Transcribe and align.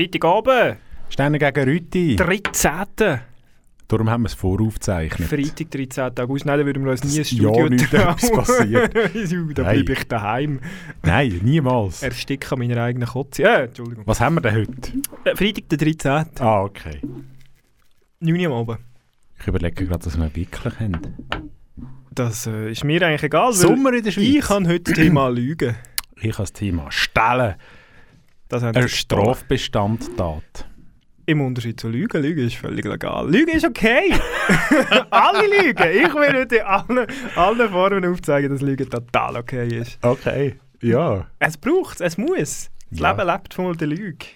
Freitagabend, 0.00 0.78
Steiner 1.10 1.38
gegen 1.38 1.68
Rüti. 1.68 2.16
13. 2.16 3.20
Darum 3.86 4.08
haben 4.08 4.22
wir 4.22 4.28
es 4.28 4.32
voraufgezeichnet. 4.34 5.28
Freitag, 5.28 5.70
13. 5.70 6.18
August. 6.20 6.46
Nein, 6.46 6.56
dann 6.56 6.66
würden 6.66 6.84
wir 6.86 6.92
uns 6.92 7.04
nie 7.04 7.10
ein 7.10 7.16
Ja, 7.16 7.24
Studio 7.24 7.68
nicht 7.68 7.90
trauen. 7.90 8.16
passiert. 8.34 8.94
da 9.58 9.62
bleibe 9.62 9.92
ich 9.92 10.04
daheim. 10.08 10.60
Nein, 11.02 11.40
niemals. 11.42 12.02
Ersticke 12.02 12.50
an 12.52 12.60
meiner 12.60 12.82
eigenen 12.82 13.08
Kotze. 13.08 13.42
Äh, 13.42 13.64
Entschuldigung. 13.64 14.06
Was 14.06 14.20
haben 14.20 14.36
wir 14.36 14.40
denn 14.40 14.54
heute? 14.54 14.92
Äh, 15.24 15.36
Freitag, 15.36 15.68
der 15.68 15.76
13. 15.76 16.40
Ah, 16.40 16.62
okay. 16.62 17.02
9 18.20 18.40
Uhr 18.40 18.46
am 18.46 18.52
Abend. 18.70 18.78
Ich 19.38 19.46
überlege 19.48 19.84
gerade, 19.84 20.02
dass 20.02 20.16
wir 20.16 20.34
wirklich 20.34 20.80
haben. 20.80 20.98
Das 22.10 22.46
äh, 22.46 22.70
ist 22.70 22.84
mir 22.84 23.02
eigentlich 23.06 23.24
egal. 23.24 23.52
Sommer 23.52 23.92
in 23.92 24.02
der 24.02 24.12
Schweiz. 24.12 24.24
Ich 24.24 24.40
kann 24.40 24.66
heute 24.66 24.80
das 24.80 24.94
Thema 24.94 25.28
Lügen. 25.28 25.76
Ich 26.16 26.32
habe 26.32 26.44
das 26.44 26.54
Thema 26.54 26.90
Stellen. 26.90 27.56
Das 28.50 28.64
haben 28.64 28.76
Eine 28.76 28.88
Sie 28.88 28.94
Strafbestandtat. 28.96 30.66
Im 31.26 31.40
Unterschied 31.40 31.78
zu 31.78 31.88
Lügen. 31.88 32.20
Lügen 32.20 32.44
ist 32.44 32.56
völlig 32.56 32.84
legal. 32.84 33.30
Lügen 33.30 33.52
ist 33.56 33.64
okay. 33.64 34.12
alle 35.10 35.46
Lügen. 35.46 35.86
Ich 35.88 36.12
will 36.12 36.36
heute 36.40 36.56
in 36.56 36.62
allen, 36.62 37.70
Formen 37.70 38.04
aufzeigen, 38.04 38.50
dass 38.50 38.60
Lügen 38.60 38.90
total 38.90 39.36
okay 39.36 39.68
ist. 39.68 39.98
Okay. 40.02 40.56
Ja. 40.82 41.28
Es 41.38 41.56
braucht 41.56 42.00
es, 42.00 42.00
es 42.00 42.18
muss. 42.18 42.70
Das 42.90 42.98
Ja. 42.98 43.12
Leben 43.12 43.28
lebt 43.28 43.54
von 43.54 43.76
der 43.76 43.86
Lüge. 43.86 44.26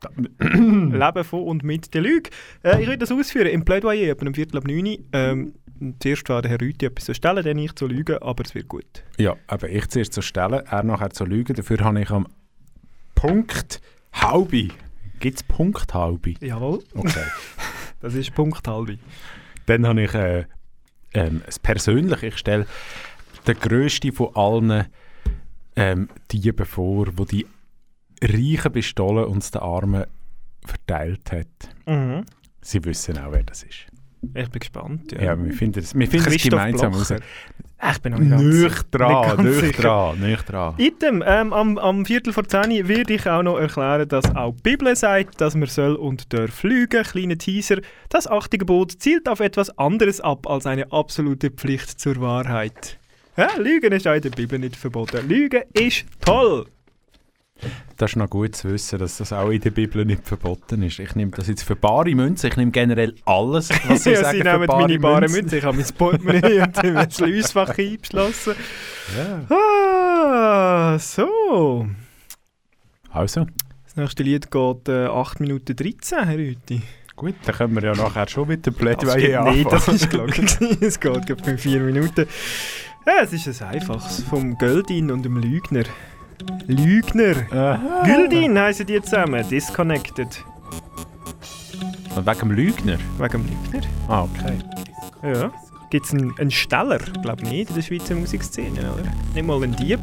Leben 0.40 1.24
von 1.24 1.42
und 1.44 1.62
mit 1.62 1.94
der 1.94 2.02
Lüge. 2.02 2.30
Äh, 2.64 2.82
ich 2.82 2.88
will 2.88 2.96
das 2.96 3.12
ausführen 3.12 3.46
im 3.46 3.64
Plädoyer, 3.64 4.10
etwa 4.10 4.26
um 4.26 4.34
Viertel 4.34 4.58
ab 4.58 4.66
9 4.66 4.84
Uhr. 4.84 4.96
Ähm, 5.12 5.54
zuerst 6.00 6.28
war 6.28 6.42
der 6.42 6.50
Herr 6.50 6.60
Rüthi 6.60 6.86
etwas 6.86 7.04
zu 7.04 7.14
stellen, 7.14 7.44
dann 7.44 7.58
ich 7.58 7.72
zu 7.76 7.86
lügen, 7.86 8.18
aber 8.20 8.44
es 8.44 8.52
wird 8.56 8.66
gut. 8.66 9.04
Ja, 9.16 9.36
aber 9.46 9.68
ich 9.68 9.86
zuerst 9.88 10.12
zu 10.12 10.22
stellen, 10.22 10.62
er 10.68 10.82
nachher 10.82 11.10
zu 11.10 11.24
lügen. 11.24 11.54
Dafür 11.54 11.78
habe 11.84 12.00
ich 12.00 12.10
am 12.10 12.26
Punkt 13.20 13.82
halbe. 14.14 14.68
Gibt 15.18 15.36
es 15.36 15.42
Punkt 15.42 15.92
halbe? 15.92 16.36
Jawohl, 16.40 16.82
Okay. 16.94 17.26
das 18.00 18.14
ist 18.14 18.34
Punkt 18.34 18.66
halb. 18.66 18.98
Dann 19.66 19.86
habe 19.86 20.04
ich 20.04 20.14
äh, 20.14 20.46
ähm, 21.12 21.42
es 21.46 21.58
persönlich, 21.58 22.22
ich 22.22 22.38
stelle 22.38 22.66
den 23.46 23.60
grössten 23.60 24.12
von 24.12 24.34
allen 24.34 24.86
ähm, 25.76 26.08
Dieben 26.30 26.64
vor, 26.64 27.08
wo 27.18 27.26
die 27.26 27.46
Reichen 28.22 28.72
bestohlen 28.72 29.26
und 29.26 29.54
den 29.54 29.60
Armen 29.60 30.06
verteilt 30.64 31.30
hat. 31.30 31.76
Mhm. 31.84 32.24
Sie 32.62 32.82
wissen 32.86 33.18
auch, 33.18 33.32
wer 33.32 33.42
das 33.42 33.64
ist. 33.64 33.86
Ich 34.34 34.48
bin 34.50 34.60
gespannt. 34.60 35.12
Ja, 35.12 35.22
Ja. 35.22 35.44
wir 35.44 35.52
finden 35.52 35.78
es, 35.80 35.94
wir 35.94 36.06
finden 36.08 36.32
es 36.32 36.42
gemeinsam 36.42 36.92
raus. 36.92 37.12
Ich 37.92 37.98
bin 38.02 38.12
noch 38.12 38.18
nicht 38.18 38.86
dran, 38.90 39.42
Nicht 39.42 39.82
dran, 39.82 40.20
nicht 40.20 40.52
dran. 40.52 40.74
Item, 40.76 41.24
ähm, 41.26 41.54
am, 41.54 41.78
am 41.78 42.04
Viertel 42.04 42.34
vor 42.34 42.44
10 42.46 42.86
werde 42.88 43.14
ich 43.14 43.26
auch 43.26 43.42
noch 43.42 43.58
erklären, 43.58 44.06
dass 44.06 44.34
auch 44.36 44.54
die 44.54 44.62
Bibel 44.62 44.94
sagt, 44.94 45.40
dass 45.40 45.54
man 45.54 45.66
soll 45.66 45.94
und 45.94 46.30
darf 46.34 46.62
lügen. 46.62 47.02
Kleiner 47.04 47.38
Teaser. 47.38 47.78
Das 48.10 48.26
achte 48.26 48.58
Gebot 48.58 48.92
zielt 49.00 49.26
auf 49.30 49.40
etwas 49.40 49.70
anderes 49.78 50.20
ab 50.20 50.46
als 50.46 50.66
eine 50.66 50.92
absolute 50.92 51.50
Pflicht 51.50 51.98
zur 51.98 52.20
Wahrheit. 52.20 52.98
Ja, 53.38 53.48
Lügen 53.56 53.92
ist 53.92 54.06
auch 54.06 54.12
in 54.14 54.22
der 54.22 54.30
Bibel 54.30 54.58
nicht 54.58 54.76
verboten. 54.76 55.26
Lügen 55.26 55.62
ist 55.72 56.04
toll. 56.20 56.66
Das 57.96 58.12
ist 58.12 58.16
noch 58.16 58.30
gut 58.30 58.56
zu 58.56 58.70
wissen, 58.70 58.98
dass 58.98 59.18
das 59.18 59.32
auch 59.32 59.50
in 59.50 59.60
der 59.60 59.70
Bibel 59.70 60.04
nicht 60.04 60.26
verboten 60.26 60.82
ist. 60.82 60.98
Ich 60.98 61.14
nehme 61.14 61.30
das 61.32 61.48
jetzt 61.48 61.62
für 61.62 61.76
bare 61.76 62.10
Münze, 62.14 62.48
ich 62.48 62.56
nehme 62.56 62.70
generell 62.70 63.14
alles, 63.26 63.68
was 63.86 64.04
Sie 64.04 64.10
ja, 64.10 64.22
sagen 64.22 64.38
sie 64.38 64.42
für 64.42 64.48
nehmen 64.52 64.66
bare 64.66 64.82
meine 64.82 64.98
bare 64.98 65.20
Münzen. 65.20 65.36
Münze. 65.40 65.58
Ich 65.58 65.64
habe 65.64 65.76
mein 65.76 65.86
Portemonnaie 65.86 66.60
und 66.62 66.94
mein 66.94 67.10
Schliessfach 67.10 67.76
eingeschlossen. 67.78 68.54
Ja. 69.16 69.56
Ah, 69.56 70.98
so. 70.98 71.86
Also, 73.10 73.46
Das 73.84 73.96
nächste 73.96 74.22
Lied 74.22 74.50
geht 74.50 74.88
äh, 74.88 75.06
8 75.06 75.40
Minuten 75.40 75.74
13, 75.76 76.24
Herr 76.24 76.38
Rüthi. 76.38 76.82
gut, 77.16 77.34
dann 77.44 77.54
können 77.54 77.74
wir 77.74 77.82
ja 77.82 77.94
nachher 77.94 78.28
schon 78.28 78.48
mit 78.48 78.64
dem 78.64 78.74
Plädoyer 78.74 79.40
anfangen. 79.40 79.58
nicht, 79.58 79.72
das 79.72 79.88
ist 79.88 80.08
klar. 80.10 80.26
es 80.80 80.98
geht 81.00 81.26
gerade 81.26 81.44
für 81.44 81.58
vier 81.58 81.80
Minuten. 81.80 82.26
Ja, 83.06 83.22
es 83.24 83.32
ist 83.32 83.62
ein 83.62 83.68
einfaches. 83.68 84.22
Vom 84.24 84.56
Göldin 84.58 85.10
und 85.10 85.22
dem 85.24 85.36
Lügner. 85.38 85.84
Lügner. 86.66 87.34
Aha. 87.50 88.02
Güldin 88.04 88.58
heißen 88.58 88.86
die 88.86 89.00
zusammen. 89.02 89.46
Disconnected. 89.48 90.44
Und 92.16 92.26
wegen 92.26 92.38
dem 92.38 92.50
Lügner? 92.52 92.98
Wegen 93.18 93.46
dem 93.46 93.46
Lügner. 93.72 93.88
Ah, 94.08 94.22
okay. 94.22 94.58
Ja. 95.22 95.50
Gibt 95.90 96.06
es 96.06 96.12
einen, 96.12 96.32
einen 96.38 96.50
Steller? 96.50 97.00
Ich 97.00 97.22
glaube 97.22 97.42
nicht 97.42 97.70
in 97.70 97.74
der 97.74 97.82
Schweizer 97.82 98.14
Musikszene, 98.14 98.92
oder? 98.92 99.12
Nicht 99.34 99.46
mal 99.46 99.62
einen 99.62 99.74
Dieb. 99.74 100.00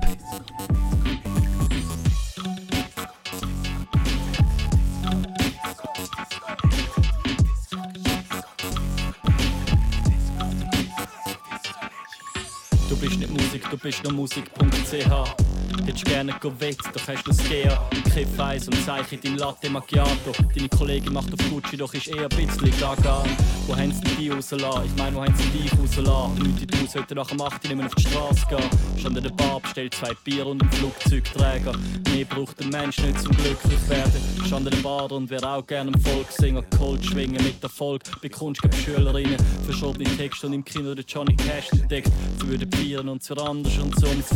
Du 12.89 12.97
bist 12.97 13.19
nicht 13.19 13.31
Musik, 13.31 13.69
du 13.69 13.77
bist 13.77 14.03
nur 14.03 14.13
Musik.ch. 14.13 15.46
Hättest 15.85 16.05
gerne 16.05 16.33
gewettet, 16.39 16.87
doch 16.93 17.07
hast 17.07 17.25
du 17.25 17.31
es 17.31 17.49
gern. 17.49 17.77
Kiff 18.13 18.39
Eis 18.39 18.67
und 18.67 18.83
Zeichen 18.83 19.19
dein 19.23 19.37
Latte 19.37 19.69
Macchiato. 19.69 20.31
Deine 20.53 20.69
Kollegin 20.69 21.13
macht 21.13 21.33
auf 21.33 21.49
Gucci, 21.49 21.77
doch 21.77 21.93
ist 21.93 22.07
eher 22.07 22.23
ein 22.23 22.29
bisschen 22.29 22.71
gaga. 22.79 23.23
Wo 23.67 23.75
haben 23.75 23.91
sie 23.91 24.15
die 24.15 24.29
rausgelassen? 24.29 24.85
Ich 24.85 24.95
meine, 24.95 25.15
wo 25.15 25.23
haben 25.23 25.35
sie 25.35 25.49
dich 25.49 25.71
rausgelassen? 25.79 26.37
Leute 26.37 26.75
in 26.75 26.81
Haus 26.81 26.91
sollten 26.91 27.15
nach 27.15 27.27
dem 27.27 27.41
8 27.41 27.63
nicht 27.63 27.75
mehr 27.75 27.85
auf 27.85 27.95
die 27.95 28.03
Straße 28.03 28.45
gehen. 28.49 28.69
Stand 28.97 29.17
an 29.17 29.23
der 29.23 29.29
Bar, 29.31 29.59
bestellt 29.59 29.93
zwei 29.93 30.13
Bier 30.23 30.47
und 30.47 30.61
einen 30.61 30.71
Flugzeugträger. 30.71 31.73
Mehr 32.13 32.25
braucht 32.25 32.59
der 32.59 32.67
Mensch 32.67 32.97
nicht 32.99 33.21
zum 33.21 33.35
glücklich 33.35 33.89
werden. 33.89 34.21
Stand 34.45 34.67
an 34.67 34.71
der 34.71 34.81
Bar 34.81 35.11
und 35.11 35.29
wäre 35.29 35.49
auch 35.49 35.65
gerne 35.65 35.91
ein 35.91 36.01
Volkssänger. 36.01 36.63
Cold 36.77 37.05
schwingen 37.05 37.43
mit 37.43 37.61
Erfolg. 37.61 38.03
Bei 38.21 38.29
Kunst 38.29 38.61
gibt 38.61 38.75
Schülerinnen 38.75 39.37
verschobene 39.63 40.05
Texte 40.17 40.47
und 40.47 40.53
im 40.53 40.65
Kino 40.65 40.93
der 40.95 41.05
Johnny 41.05 41.35
Cash 41.35 41.71
entdeckt. 41.71 42.11
Sie 42.39 42.47
würden 42.47 42.71
feiern 42.71 43.09
und 43.09 43.23
zwar 43.23 43.49
anders 43.49 43.77
und 43.77 43.97
so 43.99 44.07
ums. 44.07 44.27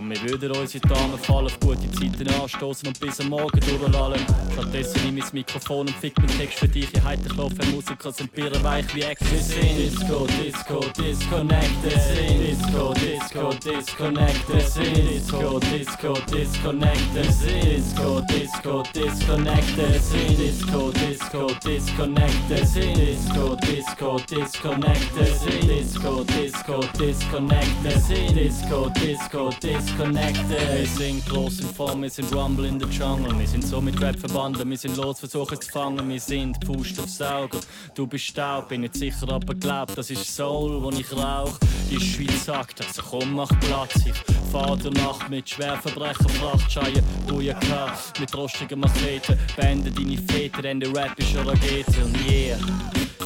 Und 0.00 0.08
wir 0.08 0.30
würden 0.30 0.52
unsere 0.52 0.80
Tarnen 0.88 1.18
fallen, 1.18 1.44
auf 1.44 1.60
gute 1.60 1.90
Zeiten 1.90 2.26
anstoßen 2.40 2.88
und 2.88 2.98
bis 2.98 3.20
am 3.20 3.28
Morgen 3.28 3.60
durchlallen. 3.60 4.24
Stattdessen 4.54 5.04
nehme 5.04 5.18
ich 5.18 5.24
das 5.24 5.32
Mikrofon 5.34 5.88
und 5.88 5.96
fick 5.96 6.14
den 6.14 6.26
Text 6.26 6.58
für 6.58 6.68
dich. 6.68 6.88
Ich 6.90 7.04
heite 7.04 7.28
Klopfe, 7.28 7.66
Musiker 7.70 8.10
sind 8.10 8.32
birrenweich 8.32 8.86
wie 8.94 9.02
Ex. 9.02 9.20
Wir 9.30 9.38
sind 9.40 9.76
Disco, 9.76 10.26
Disco, 10.42 10.80
Disconnected. 10.96 12.00
Sind 12.00 12.40
Disco, 12.40 12.94
Disco, 12.94 13.52
Disconnected. 13.52 14.68
Sind 14.70 14.96
Disco, 14.96 15.60
Disco, 15.60 16.14
Disconnected. 16.32 17.32
Sind 17.32 17.68
Disco, 17.68 18.20
Disco, 18.22 18.82
Disconnected. 18.94 20.02
Sind 20.02 20.38
Disco, 20.38 20.90
Disco, 20.90 21.52
Disconnected. 21.62 22.66
Sind 22.66 22.96
Disco, 22.96 23.54
Disco, 23.54 24.16
Disconnected. 24.30 25.36
Sind 25.36 25.68
Disco, 25.68 26.24
Disco, 26.24 26.80
Disconnected. 26.98 28.00
Sind 28.00 28.34
Disco, 28.34 28.88
Disco, 28.96 29.50
Disconnected. 29.50 29.89
Wir 29.98 30.86
sind 30.86 31.26
groß 31.26 31.60
in 31.60 31.68
Form, 31.68 32.02
wir 32.02 32.10
sind 32.10 32.34
Rumble 32.34 32.66
in 32.66 32.80
the 32.80 32.86
Jungle. 32.86 33.38
Wir 33.38 33.46
sind 33.46 33.66
so 33.66 33.80
mit 33.80 34.00
Rap 34.00 34.18
verbunden, 34.18 34.68
wir 34.68 34.76
sind 34.76 34.96
los, 34.96 35.20
versuchen 35.20 35.60
zu 35.60 35.70
fangen. 35.70 36.08
Wir 36.08 36.20
sind 36.20 36.58
Pust 36.60 36.98
aufs 36.98 37.20
Auge. 37.20 37.58
Du 37.94 38.06
bist 38.06 38.24
Staub, 38.24 38.68
bin 38.68 38.82
nicht 38.82 38.94
sicher, 38.94 39.28
aber 39.28 39.54
glaub, 39.54 39.94
das 39.94 40.10
ist 40.10 40.34
Soul, 40.34 40.82
wo 40.82 40.90
ich 40.90 41.12
rauch. 41.12 41.58
Die 41.90 42.00
Schweiz 42.00 42.44
sagt, 42.44 42.80
also 42.86 43.02
komm, 43.02 43.34
mach 43.34 43.50
Platz. 43.60 43.94
Ich 44.06 44.50
fahr 44.50 44.76
der 44.76 44.92
Nacht 44.92 45.28
mit 45.28 45.48
Schwerverbrecher, 45.48 46.28
Frachtscheien, 46.28 47.04
Bujaka, 47.26 47.98
mit 48.18 48.36
rostigen 48.36 48.80
Macheten. 48.80 49.38
Bände 49.56 49.90
deine 49.90 50.18
Väter, 50.18 50.62
denn 50.62 50.80
der 50.80 50.94
Rap 50.94 51.18
ist 51.18 51.36
eine 51.36 51.46
Rakete. 51.46 52.04
Und 52.04 52.16
yeah. 52.30 52.58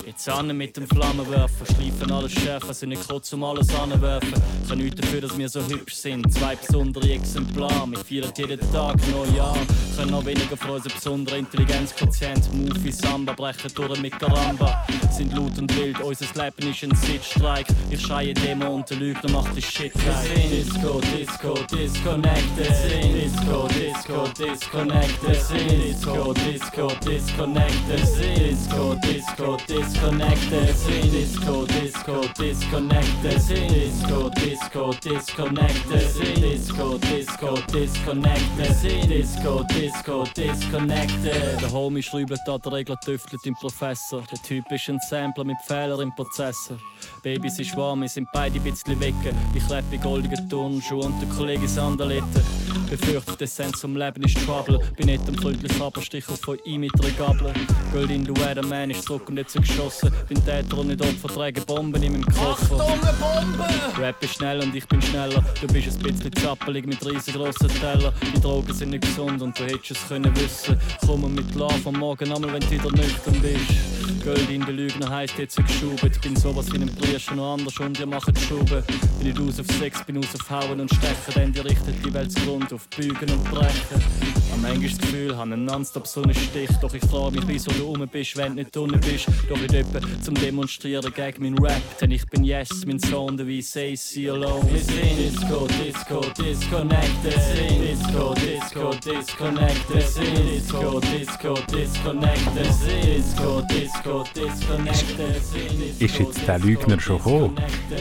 Jetzt 0.07 0.29
an 0.29 0.55
mit 0.55 0.77
dem 0.77 0.87
Flammenwerfer, 0.87 1.65
schleifen 1.65 2.13
alles 2.13 2.33
schärfer, 2.33 2.75
sind 2.75 2.91
nicht 2.91 3.09
kurz 3.09 3.33
um 3.33 3.43
alles 3.43 3.75
anwerfen. 3.75 4.35
Kann 4.69 4.79
nichts 4.79 5.01
dafür, 5.01 5.23
dass 5.23 5.39
wir 5.39 5.49
so 5.49 5.67
hübsch 5.67 5.95
sind. 5.95 6.31
Zwei 6.31 6.57
besondere 6.57 7.11
Exemplare, 7.11 7.91
wir 7.91 7.99
feiern 7.99 8.33
jeden 8.37 8.61
Tag 8.71 8.97
Neujahr. 9.11 9.57
Können 9.97 10.11
noch 10.11 10.27
weniger 10.27 10.57
von 10.59 10.71
unserem 10.71 10.95
besonderen 10.95 11.39
Intelligenzquotient. 11.41 12.53
Movie 12.53 12.93
Samba 12.93 13.33
brechen 13.33 13.71
durch 13.75 14.01
mit 14.01 14.19
Karamba. 14.19 14.85
Sind 15.11 15.33
laut 15.33 15.57
und 15.59 15.75
wild, 15.77 15.99
unser 16.01 16.27
Leben 16.35 16.71
ist 16.71 16.83
ein 16.83 16.95
Sitzstreik. 16.97 17.67
Ich 17.91 18.03
schreie 18.03 18.35
Demo 18.35 18.75
und 18.75 18.91
der 18.91 18.99
Lügner 18.99 19.31
macht 19.31 19.57
die 19.57 19.63
Shit 19.63 19.95
rein. 19.97 20.51
Disco, 20.51 21.01
Disco, 21.17 21.55
Disconnected. 21.71 22.75
Disco, 23.15 23.69
Disco, 23.69 24.29
Disconnected. 24.39 25.31
Disco, 25.31 26.35
Disco, 26.35 26.89
Disconnected. 27.07 28.01
Disco, 28.01 28.95
Disco, 28.97 29.57
Disconnected. 29.69 29.94
Disco, 29.95 31.65
Disco, 31.67 32.23
Disconnected. 32.35 33.41
Disco, 33.69 34.29
Disco, 34.31 34.93
Disconnected. 34.93 36.41
Disco, 36.41 36.99
Disco, 36.99 37.57
Disconnected. 37.73 39.09
Disco, 39.09 39.65
Disco, 39.65 40.25
Disconnected. 40.35 41.61
Der 41.61 41.73
Homie 41.73 42.03
schreibt 42.03 42.39
da, 42.47 42.59
der 42.59 42.73
Regler 42.73 42.99
tüftelt 43.01 43.45
im 43.47 43.55
Professor. 43.55 44.23
Der 44.31 44.43
Typ 44.43 44.71
ist 44.71 44.89
ein 44.89 44.99
Sampler 45.09 45.45
mit 45.45 45.57
Fehlern 45.67 46.01
im 46.01 46.15
Prozessor. 46.15 46.79
Babys 47.23 47.59
ist 47.59 47.77
warm, 47.77 48.03
wir 48.03 48.09
sind 48.09 48.29
beide 48.33 48.57
ein 48.57 48.63
bisschen 48.63 48.99
wecken. 49.01 49.37
Ich 49.55 49.69
lebe 49.69 49.95
in 49.95 50.01
goldigen 50.01 50.49
Turnschuhen 50.49 51.13
und 51.13 51.21
der 51.21 51.29
Kollege 51.31 51.69
Sandaletten. 51.69 52.43
Befürchtet, 52.91 53.41
der 53.41 53.47
Essenz 53.47 53.81
vom 53.81 53.97
Leben 53.97 54.23
ist 54.23 54.37
Trouble. 54.45 54.79
Bin 54.97 55.07
nicht 55.07 55.27
am 55.27 55.35
freundlichen 55.35 55.83
Abstich 55.83 56.29
auf 56.29 56.41
von 56.41 56.59
ihm 56.65 56.83
mit 56.83 56.93
einer 57.01 57.13
Gabel. 57.13 57.53
Gold 57.93 58.11
in 58.11 58.25
du 58.25 58.35
Man 58.69 58.91
ist 58.91 59.05
zurück 59.05 59.29
und 59.29 59.39
jetzt 59.39 59.57
geschossen. 59.85 60.13
Bin 60.29 60.45
Täter 60.45 60.79
und 60.79 60.89
nicht 60.89 61.01
Opfer, 61.01 61.29
trage 61.29 61.61
Bomben 61.63 62.03
in 62.03 62.13
meinem 62.13 62.27
Koffer. 62.27 62.77
Bombe! 62.77 63.65
Rap 63.99 64.23
ist 64.23 64.35
schnell 64.35 64.61
und 64.61 64.75
ich 64.75 64.87
bin 64.87 65.01
schneller. 65.03 65.45
Du 65.61 65.67
bist 65.67 65.89
ein 65.89 66.03
bisschen 66.03 66.33
zappelig 66.35 66.87
mit 66.87 67.05
riesengroßen 67.05 67.69
Teller. 67.81 68.13
Die 68.35 68.41
Drogen 68.41 68.73
sind 68.73 68.91
nicht 68.91 69.05
gesund 69.05 69.43
und 69.43 69.59
du 69.59 69.65
hättest 69.65 69.93
es 69.93 70.09
können 70.09 70.35
wissen. 70.37 70.79
Komm 71.07 71.35
mit 71.35 71.55
Love 71.55 71.75
am 71.85 71.95
Morgen 71.95 72.33
einmal, 72.33 72.53
wenn 72.55 72.61
du 72.61 72.71
wieder 72.71 72.91
nüchtern 72.91 73.41
bist. 73.41 74.25
Gold 74.25 74.51
in 74.51 74.65
der 74.65 74.75
Lügner 74.75 75.11
heisst 75.11 75.39
jetzt 75.39 75.57
geschubt. 75.57 76.21
Bin 76.23 76.37
sowas 76.37 76.73
wie 76.73 76.79
ein 76.79 76.95
Priester 76.95 77.35
noch 77.35 77.55
anders 77.55 77.79
und 77.79 77.99
ihr 77.99 78.07
macht 78.07 78.39
Schuben. 78.41 78.83
Bin 79.19 79.29
nicht 79.29 79.39
aus 79.39 79.61
auf 79.61 79.77
Sex, 79.79 80.05
bin 80.05 80.19
aus 80.19 80.35
auf 80.35 80.51
Hauen 80.51 80.81
und 80.81 80.93
Stechen, 80.93 81.35
denn 81.35 81.53
die 81.53 81.61
richtet 81.61 82.05
die 82.05 82.13
Welt 82.13 82.35
Grund 82.45 82.73
auf 82.73 82.89
Bügen 82.89 83.31
und 83.31 83.45
Brechen. 83.45 84.44
Manchmal 84.65 84.89
das 84.89 84.99
Gefühl, 84.99 85.37
habe 85.37 85.53
einen 85.53 85.67
nonstop 85.67 86.07
so 86.07 86.23
einen 86.23 86.35
Stich. 86.35 86.71
Doch 86.81 86.95
ich 86.95 87.05
frage 87.05 87.37
mich, 87.37 87.47
wieso 87.47 87.71
du 87.73 87.85
rum 87.85 88.09
bist, 88.11 88.35
wenn 88.39 88.57
du 88.57 88.63
nicht 88.63 88.75
unten 88.75 88.99
bist. 88.99 89.27
Doch 89.47 89.61
nicht 89.61 89.75
etwa 89.75 90.01
zum 90.23 90.35
Demonstrieren 90.35 91.13
gegen 91.13 91.43
meinen 91.43 91.59
Rap. 91.59 91.83
Denn 92.01 92.11
ich 92.11 92.27
bin 92.27 92.45
Yes, 92.45 92.71
mein 92.87 92.99
Sohn, 92.99 93.37
der 93.37 93.47
wie 93.47 93.61
Say 93.61 93.95
See 93.95 94.31
Alone. 94.31 94.65
Wir 94.71 94.81
sind 94.81 95.19
Disco, 95.19 95.67
Disco, 95.67 96.21
Disconnected. 96.43 97.35
Disco, 97.79 98.35
Disco, 98.35 98.91
Disconnected. 99.05 99.97
Disco, 99.97 101.01
Disco, 101.01 101.55
Disconnected. 101.71 102.67
Disco, 103.05 103.63
Disco, 103.69 104.25
Disconnected. 104.35 106.01
Ist 106.01 106.19
jetzt 106.19 106.49
der 106.49 106.59
Lügner 106.59 106.99
schon 106.99 107.19
gekommen? 107.19 107.57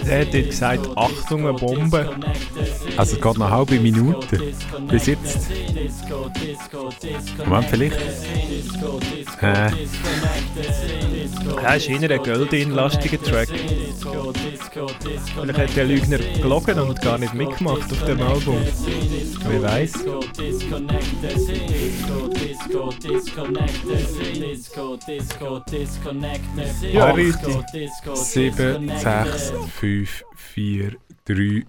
Der 0.06 0.22
hat 0.22 0.32
gesagt, 0.32 0.88
Achtung, 0.96 1.46
eine 1.46 1.58
Bombe. 1.58 2.10
Also 2.96 3.18
es 3.18 3.22
geht 3.22 3.38
noch 3.38 3.48
eine 3.48 3.50
halbe 3.50 3.80
Minute. 3.82 4.54
Bis 4.88 5.08
jetzt. 5.08 5.50
Moment, 7.46 7.66
vielleicht? 7.70 7.98
Äh, 9.42 9.72
Ja, 11.64 11.74
ist 11.76 11.90
eher 11.90 12.12
ein 12.12 12.24
Göldin-lastiger 12.24 13.22
Track. 13.22 13.50
Vielleicht 13.50 15.58
hat 15.58 15.76
der 15.76 15.86
Lügner 15.86 16.18
gelogen 16.18 16.80
und 16.80 17.02
gar 17.02 17.18
nicht 17.18 17.34
mitgemacht 17.34 17.92
auf 17.92 18.06
dem 18.06 18.22
Album. 18.22 18.58
Wer 19.48 19.62
weiß. 19.64 19.94
Ja, 26.92 27.12
richtig. 27.12 27.56
7, 28.14 28.92
6, 28.98 29.54
5, 29.80 30.24
4, 30.36 30.92
3. 31.26 31.64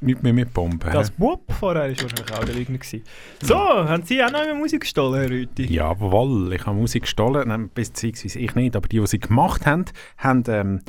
Nicht 0.00 0.22
mehr 0.22 0.32
mit 0.34 0.52
Bomben. 0.52 0.90
Das? 0.92 1.10
Bub 1.10 1.42
vorher 1.58 1.82
war 1.84 1.88
wahrscheinlich 1.88 2.32
auch 2.32 2.44
der 2.44 2.54
Lügner. 2.54 2.78
gewesen. 2.78 3.02
So, 3.40 3.56
haben 3.56 4.02
Sie 4.04 4.22
auch 4.22 4.30
noch 4.30 4.54
Musik 4.56 4.82
gestohlen, 4.82 5.20
Herr 5.22 5.30
Rüthi? 5.30 5.72
Jawohl, 5.72 6.52
ich 6.52 6.66
habe 6.66 6.76
Musik 6.76 7.04
gestohlen, 7.04 7.70
beziehungsweise 7.74 8.38
ich 8.38 8.54
nicht, 8.54 8.76
aber 8.76 8.88
die, 8.88 9.00
die 9.00 9.06
sie 9.06 9.18
gemacht 9.18 9.64
haben, 9.64 9.86
haben 10.18 10.44
ähm, 10.48 10.80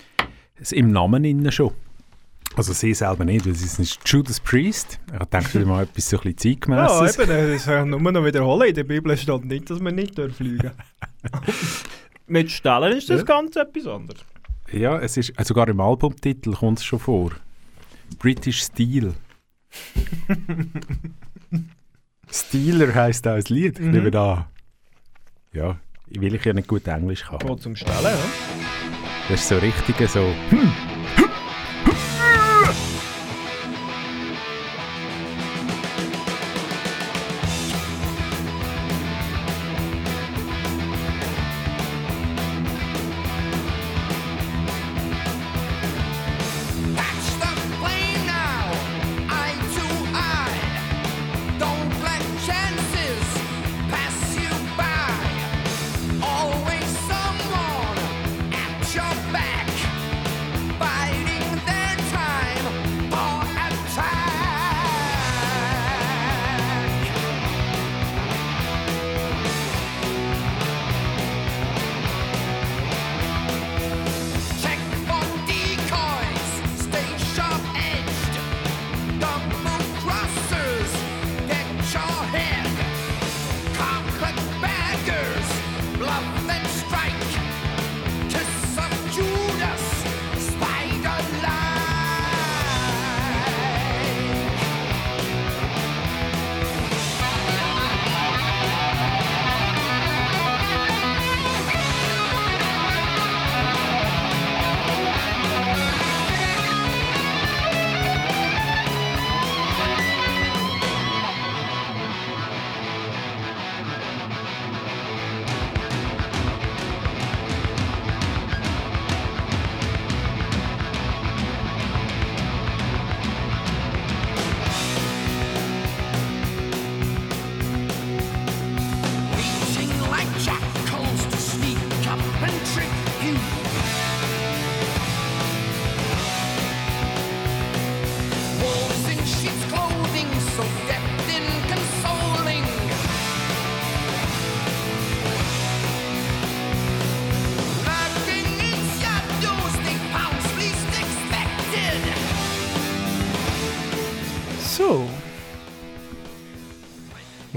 es 0.60 0.74
im 0.74 0.92
Namen 0.92 1.24
innen 1.24 1.52
schon. 1.52 1.72
Also 2.58 2.74
sie 2.74 2.94
selber 2.94 3.24
nicht, 3.24 3.46
weil 3.46 3.54
sie 3.54 3.68
sind 3.68 3.98
Judas 4.06 4.40
Priest. 4.40 5.00
Ich 5.14 5.26
denke, 5.28 5.60
mal 5.66 5.84
etwas 5.84 6.10
so 6.10 6.18
ein 6.20 6.34
bisschen 6.34 6.52
Ja, 6.52 6.88
zeitgemässes. 6.88 7.20
eben, 7.20 7.54
das 7.54 7.66
kann 7.66 7.94
ich 7.94 8.00
nur 8.02 8.12
noch 8.12 8.26
wiederholen. 8.26 8.68
In 8.70 8.76
der 8.76 8.84
Bibel 8.84 9.16
steht 9.16 9.46
nicht, 9.46 9.70
dass 9.70 9.80
man 9.80 9.96
nicht 9.96 10.16
fliegen. 10.16 10.72
Mit 12.28 12.52
Stellen 12.52 12.98
ist 12.98 13.10
das 13.10 13.20
Ja. 13.20 13.26
ganz 13.26 13.56
etwas 13.56 13.88
anderes. 13.88 14.22
Ja, 14.72 14.98
es 15.00 15.16
ist, 15.18 15.30
äh, 15.40 15.44
sogar 15.46 15.68
im 15.70 15.80
Albumtitel 15.80 16.54
kommt 16.54 16.80
es 16.80 16.86
schon 16.86 17.00
vor. 17.00 17.32
British 18.20 18.64
Steel. 18.64 19.14
Steeler 22.32 22.94
heisst 22.94 23.28
auch 23.28 23.36
das 23.36 23.50
Lied. 23.50 23.80
Ich 23.80 23.86
Mhm. 23.86 23.92
nehme 23.92 24.12
da. 24.12 24.50
Ja, 25.54 25.78
weil 26.16 26.36
ich 26.36 26.44
ja 26.46 26.54
nicht 26.54 26.68
gut 26.68 26.88
Englisch 26.88 27.24
kann. 27.24 27.40
Geht 27.40 27.62
zum 27.62 27.76
Stellen, 27.76 28.04
ja? 28.04 28.18
Das 29.30 29.42
ist 29.42 29.48
so 29.50 29.58
richtig 29.58 30.10
so. 30.10 30.34
Catch 30.50 30.97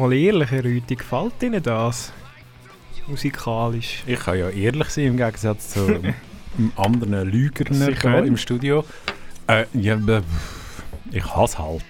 Mal 0.00 0.14
ehrlich, 0.14 0.50
Herr 0.50 0.64
Rüthi, 0.64 0.96
gefällt 0.96 1.42
Ihnen 1.42 1.62
das? 1.62 2.10
Musikalisch. 3.06 4.02
Ich 4.06 4.18
kann 4.18 4.38
ja 4.38 4.48
ehrlich 4.48 4.88
sein, 4.88 5.04
im 5.04 5.16
Gegensatz 5.18 5.74
zu 5.74 6.00
anderen 6.74 7.30
hier 7.30 7.50
können. 7.50 8.26
im 8.26 8.38
Studio. 8.38 8.82
Äh, 9.46 9.66
ja, 9.74 9.96
äh, 9.96 10.22
ich 11.10 11.24
hasse 11.36 11.58
halt. 11.58 11.84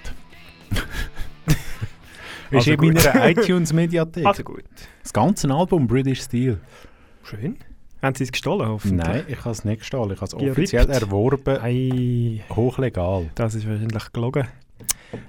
ist 2.50 2.56
Also 2.56 2.70
in 2.72 2.76
gut. 2.78 2.94
meiner 2.94 3.28
iTunes-Mediathek. 3.30 4.26
Also 4.26 4.42
gut. 4.42 4.64
Das 5.04 5.12
ganze 5.12 5.48
Album 5.48 5.86
British 5.86 6.22
Steel. 6.22 6.58
Schön. 7.22 7.58
Haben 8.02 8.16
Sie 8.16 8.24
es 8.24 8.32
gestohlen, 8.32 8.66
hoffentlich? 8.68 9.06
Nein, 9.06 9.24
ich 9.28 9.38
habe 9.38 9.50
es 9.50 9.64
nicht 9.64 9.78
gestohlen. 9.80 10.10
Ich 10.14 10.20
habe 10.20 10.26
es 10.26 10.34
offiziell 10.34 10.90
erworben. 10.90 11.58
Ei, 11.62 12.42
Hochlegal. 12.56 13.30
das 13.36 13.54
ist 13.54 13.68
wahrscheinlich 13.68 14.12
gelogen. 14.12 14.48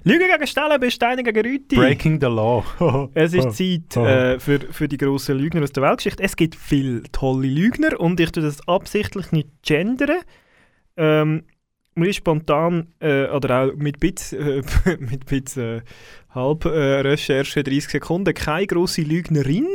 Lüge 0.03 0.25
gegen 0.27 0.47
Stellen, 0.47 0.79
Besteine 0.79 1.23
gegen 1.23 1.45
Rüti. 1.45 1.75
Breaking 1.75 2.19
the 2.19 2.27
law. 2.27 2.63
Es 3.13 3.33
ist 3.33 3.53
Zeit 3.53 3.97
Oh. 3.97 4.05
äh, 4.05 4.39
für, 4.39 4.59
für 4.59 4.87
die 4.87 4.97
grossen 4.97 5.37
Lügner 5.37 5.63
aus 5.63 5.71
der 5.71 5.83
Weltgeschichte. 5.83 6.23
Es 6.23 6.35
gibt 6.35 6.55
viele 6.55 7.03
tolle 7.11 7.47
Lügner 7.47 7.99
und 7.99 8.19
ich 8.19 8.31
tue 8.31 8.43
das 8.43 8.67
absichtlich 8.67 9.31
nicht 9.31 9.49
gendern. 9.63 10.19
Ähm, 10.97 11.43
mir 11.95 12.09
ist 12.09 12.17
spontan, 12.17 12.87
äh, 12.99 13.25
oder 13.27 13.63
auch 13.63 13.75
mit 13.75 13.99
Bits, 13.99 14.33
äh, 14.33 14.61
mit 14.99 15.25
Bits 15.25 15.57
äh, 15.57 15.81
halb 16.33 16.65
äh, 16.65 16.69
Recherche, 17.01 17.63
30 17.63 17.89
Sekunden, 17.89 18.33
keine 18.33 18.67
grosse 18.67 19.01
Lügnerin 19.01 19.67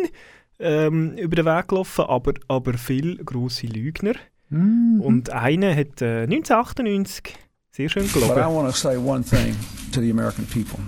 ähm, 0.59 1.13
über 1.19 1.37
den 1.37 1.45
Weg 1.45 1.69
gelaufen, 1.69 2.05
aber, 2.07 2.33
aber 2.49 2.75
viele 2.75 3.17
grosse 3.25 3.67
Lügner. 3.67 4.15
Mhm. 4.49 5.01
Und 5.03 5.31
einer 5.31 5.75
hat 5.75 6.01
äh, 6.01 6.23
1998 6.23 7.35
But 7.76 8.38
I 8.38 8.47
want 8.47 8.73
to 8.73 8.80
say 8.80 8.97
one 8.97 9.23
thing 9.23 9.54
to 9.92 10.00
the 10.00 10.09
American 10.09 10.47
people. 10.47 10.80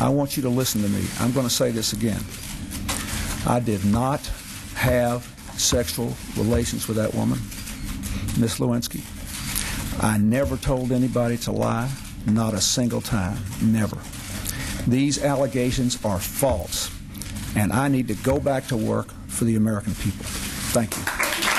I 0.00 0.08
want 0.08 0.36
you 0.36 0.42
to 0.42 0.48
listen 0.48 0.82
to 0.82 0.88
me. 0.88 1.04
I'm 1.20 1.30
going 1.30 1.46
to 1.46 1.52
say 1.54 1.70
this 1.70 1.92
again. 1.92 2.20
I 3.46 3.60
did 3.60 3.84
not 3.84 4.20
have 4.74 5.24
sexual 5.56 6.12
relations 6.36 6.88
with 6.88 6.96
that 6.96 7.14
woman, 7.14 7.38
Miss 8.40 8.58
Lewinsky. 8.58 9.04
I 10.02 10.18
never 10.18 10.56
told 10.56 10.90
anybody 10.90 11.36
to 11.38 11.52
lie, 11.52 11.88
not 12.26 12.54
a 12.54 12.60
single 12.60 13.00
time, 13.00 13.38
never. 13.62 13.98
These 14.88 15.22
allegations 15.22 16.04
are 16.04 16.18
false, 16.18 16.90
and 17.54 17.72
I 17.72 17.86
need 17.86 18.08
to 18.08 18.14
go 18.14 18.40
back 18.40 18.66
to 18.66 18.76
work 18.76 19.12
for 19.28 19.44
the 19.44 19.54
American 19.54 19.94
people. 19.94 20.24
Thank 20.74 20.96
you. 20.96 21.53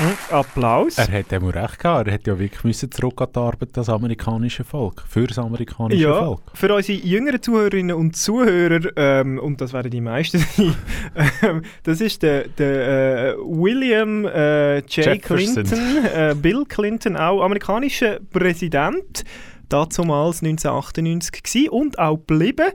Hm, 0.00 0.16
Applaus. 0.30 0.96
Er 0.96 1.12
hat 1.12 1.30
immer 1.30 1.54
recht 1.54 1.78
gehabt. 1.78 2.06
Er 2.06 2.14
hätte 2.14 2.30
ja 2.30 2.38
wirklich 2.38 2.64
müssen 2.64 2.90
zurück 2.90 3.20
an 3.20 3.28
die 3.34 3.38
Arbeit 3.38 3.68
das 3.74 3.90
amerikanische 3.90 4.64
Volk. 4.64 5.04
Für 5.06 5.26
das 5.26 5.38
amerikanische 5.38 6.02
Ja, 6.02 6.24
Volk. 6.24 6.40
für 6.54 6.74
unsere 6.74 6.98
jüngeren 6.98 7.42
Zuhörerinnen 7.42 7.94
und 7.94 8.16
Zuhörer, 8.16 8.80
ähm, 8.96 9.38
und 9.38 9.60
das 9.60 9.74
werden 9.74 9.90
die 9.90 10.00
meisten 10.00 10.38
sein, 10.56 10.74
ähm, 11.42 11.62
das 11.82 12.00
ist 12.00 12.22
der, 12.22 12.48
der 12.48 13.34
äh, 13.34 13.36
William 13.40 14.24
äh, 14.24 14.78
J. 14.78 14.88
Jefferson. 14.88 15.64
Clinton, 15.64 16.04
äh, 16.14 16.34
Bill 16.34 16.64
Clinton, 16.66 17.16
auch 17.18 17.42
amerikanischer 17.42 18.20
Präsident, 18.32 19.24
dazumals 19.68 20.42
1998 20.42 21.42
gewesen 21.42 21.68
und 21.68 21.98
auch 21.98 22.16
geblieben, 22.16 22.70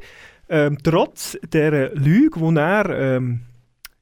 ähm, 0.48 0.78
trotz 0.84 1.40
der 1.52 1.96
Lüge, 1.96 2.40
die 2.40 2.56
er... 2.60 2.90
Ähm, 3.18 3.42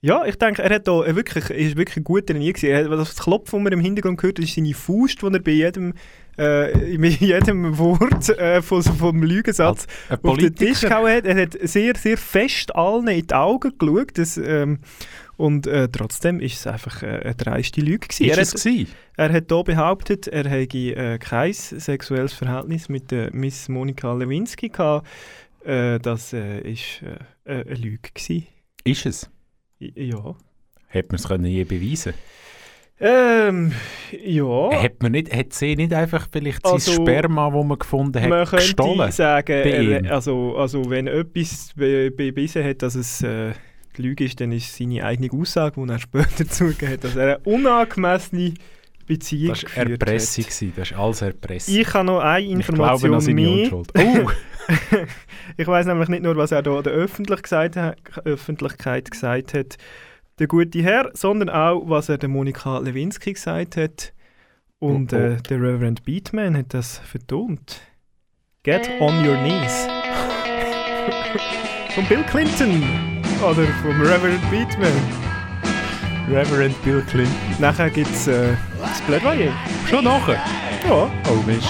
ja, 0.05 0.25
ich 0.25 0.36
denke, 0.36 0.62
er 0.62 0.75
hat 0.75 0.86
da 0.86 1.01
äh, 1.05 1.15
wirklich, 1.15 1.50
ist 1.50 1.77
wirklich 1.77 1.95
ein 1.95 2.03
guter 2.03 2.25
Trainier. 2.25 2.53
Er 2.63 2.83
hat, 2.83 2.91
das 2.91 3.15
Klopfen, 3.15 3.60
das 3.60 3.63
man 3.63 3.72
im 3.72 3.79
Hintergrund 3.79 4.19
gehört, 4.19 4.38
ist 4.38 4.53
seine 4.53 4.74
Faust, 4.74 5.22
die 5.22 5.25
er 5.25 5.39
bei 5.39 5.51
jedem, 5.51 5.93
äh, 6.36 6.98
bei 6.98 7.07
jedem 7.07 7.77
Wort 7.77 8.27
äh, 8.38 8.62
von, 8.62 8.83
vom 8.83 9.24
Lügensatz 9.24 9.88
auf 10.22 10.38
den 10.38 10.53
Tisch 10.53 10.81
gehauen 10.81 11.10
hat. 11.10 11.25
Er 11.25 11.41
hat 11.41 11.57
sehr, 11.62 11.95
sehr 11.95 12.17
fest 12.17 12.75
allen 12.75 13.07
in 13.07 13.25
die 13.25 13.33
Augen 13.33 13.72
geschaut. 13.77 14.17
Das, 14.17 14.36
ähm, 14.36 14.79
und 15.38 15.67
äh, 15.67 15.88
trotzdem 15.88 16.41
ist 16.41 16.60
es 16.60 16.67
einfach 16.67 17.01
äh, 17.01 17.22
eine 17.24 17.36
dreiste 17.36 17.79
Lüge 17.79 18.10
gewesen. 18.10 18.25
Ist 18.25 18.38
Er 18.38 18.41
es 18.41 18.53
hat, 18.53 18.62
gewesen? 18.62 18.91
er 19.15 19.31
hat 19.31 19.45
hier 19.48 19.63
behauptet, 19.63 20.27
er 20.27 20.50
hätte 20.50 20.77
äh, 20.77 21.17
kein 21.17 21.53
sexuelles 21.53 22.33
Verhältnis 22.33 22.89
mit 22.89 23.10
der 23.10 23.33
Miss 23.33 23.69
Monika 23.69 24.12
Lewinsky 24.13 24.67
gehabt. 24.67 25.07
Äh, 25.63 26.00
das 26.00 26.33
äh, 26.33 26.60
äh, 26.60 26.75
äh, 27.45 27.65
eine 27.65 27.75
Lüge 27.75 28.10
gewesen. 28.13 28.48
Ist 28.83 29.05
es? 29.05 29.29
Ja. 29.79 30.35
Hätte 30.87 31.07
man 31.11 31.39
es 31.41 31.47
je 31.51 31.63
beweisen 31.63 32.13
Ähm, 32.99 33.71
ja. 34.23 34.81
Hat, 34.81 35.01
man 35.01 35.11
nicht, 35.13 35.35
hat 35.35 35.51
sie 35.53 35.75
nicht 35.75 35.93
einfach 35.93 36.27
vielleicht 36.31 36.63
Also, 36.65 36.91
sein 36.91 37.01
Sperma, 37.01 37.49
das 37.49 37.65
man 37.65 37.79
gefunden 37.79 38.21
hat, 38.21 38.29
Man 38.29 38.45
könnte 38.45 38.65
gestohlen? 38.65 39.11
sagen, 39.11 40.07
also, 40.07 40.55
also 40.55 40.89
wenn 40.89 41.07
etwas 41.07 41.71
be 41.75 42.11
bewiesen 42.11 42.63
hat, 42.63 42.81
dass 42.81 42.95
es 42.95 43.21
äh, 43.23 43.53
die 43.97 44.01
Lüge 44.03 44.23
ist, 44.25 44.39
dann 44.39 44.51
ist 44.51 44.75
seine 44.75 45.03
eigene 45.03 45.31
Aussage, 45.33 45.81
die 45.83 45.89
er 45.91 45.99
später 45.99 46.47
zugegeben 46.49 46.93
hat, 46.93 47.03
dass 47.03 47.15
er 47.15 47.23
eine 47.23 47.39
unangemessene 47.39 48.53
Beziehung 49.05 49.49
Das 49.55 49.75
war 49.75 49.85
Erpressung. 49.87 50.43
hat. 50.45 50.77
Das 50.77 50.91
ist 50.91 50.97
alles 50.97 51.21
Erpressung. 51.23 51.75
Ich 51.75 51.93
habe 51.93 52.05
noch 52.05 52.19
eine 52.19 52.45
Ich 52.45 52.67
glaube 52.67 52.71
Information 52.71 53.35
mehr. 53.35 53.49
Unschuld. 53.49 53.89
Oh! 53.97 54.29
ich 55.58 55.67
weiß 55.67 55.86
nämlich 55.86 56.10
nicht 56.10 56.24
nur, 56.24 56.36
was 56.38 56.51
er 56.51 56.62
da 56.62 56.82
der 56.82 56.93
Öffentlich 56.93 57.41
gesagt 57.43 57.75
ha- 57.77 57.96
Öffentlichkeit 58.25 59.12
gesagt 59.12 59.53
hat, 59.53 59.77
der 60.39 60.48
gute 60.48 60.82
Herr, 60.82 61.10
sondern 61.13 61.50
auch, 61.50 61.84
was 61.88 62.10
er 62.10 62.17
der 62.17 62.29
Monika 62.29 62.79
Lewinsky 62.79 63.34
gesagt 63.34 63.77
hat. 63.77 64.13
Und 64.79 65.13
Oh, 65.13 65.17
oh. 65.17 65.20
Äh, 65.20 65.38
der 65.43 65.58
Reverend 65.62 66.03
Beatman 66.03 66.58
hat 66.58 66.74
das 66.74 67.00
vertont. 67.00 67.82
Get 68.63 68.89
on 69.00 69.25
your 69.27 69.36
knees. 69.38 69.88
Von 71.96 72.05
Bill 72.08 72.24
Clinton 72.24 72.84
oder 73.41 73.65
vom 73.84 74.01
Reverend 74.01 74.41
Beatman. 74.50 74.91
Reverend 76.29 76.82
Bill 76.84 77.01
Clinton. 77.10 77.36
Nachher 77.60 77.89
gibt 77.89 78.10
es 78.10 78.27
äh, 78.27 78.53
das 78.82 79.01
Plädoyer. 79.01 79.51
Schon 79.88 80.05
nachher? 80.05 80.41
Ja. 80.88 81.12
Oh 81.29 81.43
Mist. 81.46 81.67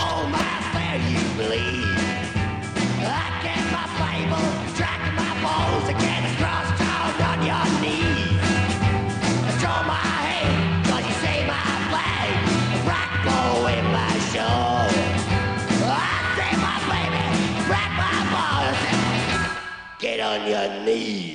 Get 20.64 21.33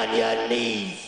on 0.00 0.16
your 0.16 0.48
knees. 0.48 0.99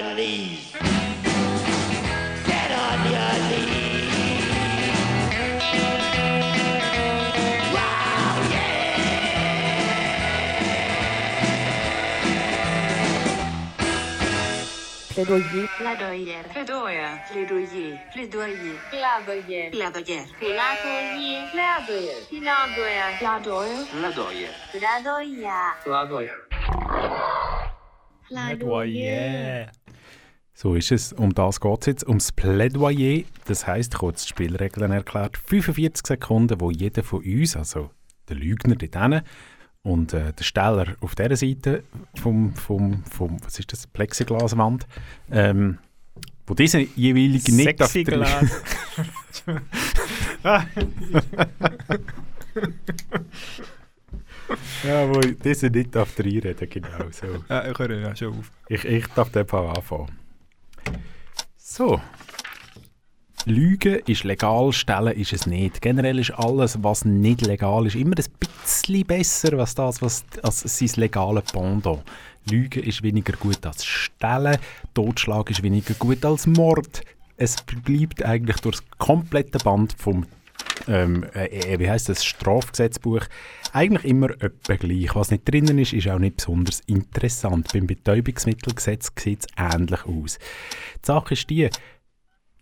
your 0.00 0.14
knees. 0.14 0.72
Get 2.46 2.70
on 2.72 2.98
your 3.12 3.34
knees. 3.50 4.48
Wow, 7.74 8.50
yeah. 8.50 8.80
Plaidoyer. 15.10 15.66
Plaidoyer. 15.76 16.42
Plaidoyer. 16.52 17.10
Plaidoyer. 17.28 17.92
Plaidoyer. 18.12 18.74
Plaidoyer. 18.90 19.66
Plaidoyer. 19.70 20.24
Plaidoyer. 20.30 20.66
Plaidoyer. 22.40 23.10
Plaidoyer. 23.20 23.68
Plaidoyer. 23.92 24.52
Plaidoyer. 24.72 25.64
Plaidoyer. 25.84 26.38
Plaidoyer. 28.30 29.79
So 30.60 30.74
ist 30.74 30.92
es. 30.92 31.14
Um 31.14 31.34
das 31.34 31.58
geht 31.58 31.80
es 31.80 31.86
jetzt. 31.86 32.06
Ums 32.06 32.32
Plädoyer. 32.32 33.22
Das 33.46 33.66
heisst, 33.66 33.94
kurz 33.94 34.24
die 34.24 34.28
Spielregeln 34.28 34.92
erklärt. 34.92 35.38
45 35.38 36.06
Sekunden, 36.06 36.60
wo 36.60 36.70
jeder 36.70 37.02
von 37.02 37.24
uns, 37.24 37.56
also 37.56 37.88
der 38.28 38.36
Lügner 38.36 38.76
dort 38.76 38.94
hinten 38.94 39.22
und 39.80 40.12
äh, 40.12 40.34
der 40.34 40.44
Steller 40.44 40.96
auf 41.00 41.14
dieser 41.14 41.36
Seite 41.36 41.82
vom, 42.14 42.52
vom, 42.52 43.02
vom 43.04 43.38
was 43.42 43.58
ist 43.58 43.72
das, 43.72 43.86
Plexiglaswand, 43.86 44.86
ähm, 45.30 45.78
wo 46.46 46.52
diese 46.52 46.80
jeweilige 46.80 47.54
nicht 47.54 47.82
auf 47.82 47.90
Sexy. 47.90 48.20
Ah, 50.42 50.66
Ja, 54.84 55.08
wo 55.08 55.20
diese 55.20 55.68
nicht 55.68 55.94
darf 55.94 56.18
reinreden, 56.18 56.68
genau 56.68 57.10
so. 57.12 57.26
ja, 57.48 57.70
ich 57.70 57.78
höre 57.78 57.98
ja 57.98 58.14
schon 58.14 58.38
auf. 58.38 58.50
Ich, 58.68 58.84
ich 58.84 59.06
darf 59.06 59.30
den 59.30 59.46
Fall 59.46 59.68
anfangen. 59.68 60.19
So. 61.56 62.00
Lügen 63.46 64.00
ist 64.06 64.24
legal, 64.24 64.72
stellen 64.72 65.16
ist 65.16 65.32
es 65.32 65.46
nicht. 65.46 65.80
Generell 65.80 66.18
ist 66.18 66.32
alles, 66.32 66.82
was 66.82 67.04
nicht 67.04 67.40
legal 67.46 67.86
ist, 67.86 67.96
immer 67.96 68.16
ein 68.18 68.24
bisschen 68.64 69.06
besser 69.06 69.58
als 69.58 69.74
das, 69.74 70.02
was 70.02 70.24
als 70.42 70.60
sein 70.60 70.90
legale 70.96 71.40
Pendant. 71.40 72.02
Lügen 72.50 72.82
ist 72.82 73.02
weniger 73.02 73.32
gut 73.34 73.64
als 73.64 73.84
Stellen, 73.84 74.58
Totschlag 74.94 75.50
ist 75.50 75.62
weniger 75.62 75.94
gut 75.94 76.24
als 76.24 76.46
Mord. 76.46 77.02
Es 77.36 77.56
bleibt 77.62 78.22
eigentlich 78.22 78.58
durch 78.58 78.80
das 78.80 78.98
komplette 78.98 79.58
Band 79.58 79.94
vom 79.96 80.26
ähm, 80.88 81.24
äh, 81.34 81.46
äh, 81.46 81.78
wie 81.78 81.90
heißt 81.90 82.08
das, 82.08 82.24
Strafgesetzbuch, 82.24 83.22
eigentlich 83.72 84.04
immer 84.04 84.30
etwa 84.30 84.74
gleich. 84.74 85.14
Was 85.14 85.30
nicht 85.30 85.48
drinnen 85.48 85.78
ist, 85.78 85.92
ist 85.92 86.08
auch 86.08 86.18
nicht 86.18 86.36
besonders 86.38 86.80
interessant. 86.86 87.72
Beim 87.72 87.86
Betäubungsmittelgesetz 87.86 89.10
sieht 89.18 89.40
es 89.40 89.46
ähnlich 89.56 90.04
aus. 90.04 90.38
Die 91.02 91.06
Sache 91.06 91.34
ist 91.34 91.48
die, 91.50 91.70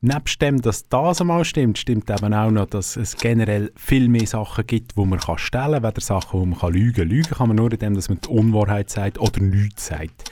nebst 0.01 0.41
dem, 0.43 0.61
dass 0.61 0.89
das 0.89 1.21
einmal 1.21 1.45
stimmt, 1.45 1.79
stimmt 1.79 2.11
eben 2.11 2.35
auch 2.35 2.51
noch, 2.51 2.67
dass 2.67 2.97
es 2.97 3.17
generell 3.17 3.73
viel 3.77 4.09
mehr 4.09 4.27
Sachen 4.27 4.67
gibt, 4.67 4.97
wo 4.97 5.05
man 5.05 5.19
kann 5.19 5.39
stellen 5.39 5.83
kann, 5.83 5.83
weder 5.85 6.01
Sachen, 6.01 6.41
wo 6.41 6.45
man 6.45 6.59
kann 6.59 6.73
lügen 6.73 6.95
kann. 6.95 7.09
Lügen 7.09 7.31
kann 7.31 7.49
man 7.49 7.57
nur 7.57 7.73
in 7.73 7.79
dem, 7.79 7.95
dass 7.95 8.09
man 8.09 8.21
die 8.21 8.29
Unwahrheit 8.29 8.91
sagt 8.91 9.19
oder 9.19 9.41
nichts 9.41 9.87
sagt. 9.87 10.31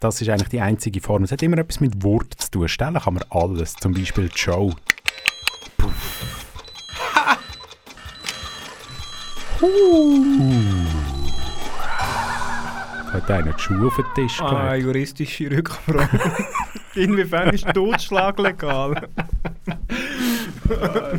Das 0.00 0.20
ist 0.20 0.28
eigentlich 0.28 0.48
die 0.48 0.60
einzige 0.60 1.00
Form. 1.00 1.22
Es 1.22 1.32
hat 1.32 1.42
immer 1.42 1.58
etwas 1.58 1.80
mit 1.80 2.02
Wort 2.02 2.34
zu 2.34 2.50
tun. 2.50 2.68
Stellen 2.68 2.94
kann 3.00 3.14
man 3.14 3.24
alles, 3.30 3.74
zum 3.74 3.94
Beispiel 3.94 4.28
die 4.28 4.38
Show. 4.38 4.74
Hat 13.12 13.30
einer 13.30 13.52
die 13.52 13.60
Schuhe 13.62 13.86
auf 13.86 13.96
den 13.96 14.04
Tisch 14.14 14.40
Ah, 14.40 14.70
gelegt? 14.72 14.86
juristische 14.86 15.50
Rückfrage. 15.50 16.08
Inwiefern 16.94 17.50
ist 17.50 17.66
Totschlag 17.74 18.38
legal? 18.38 19.08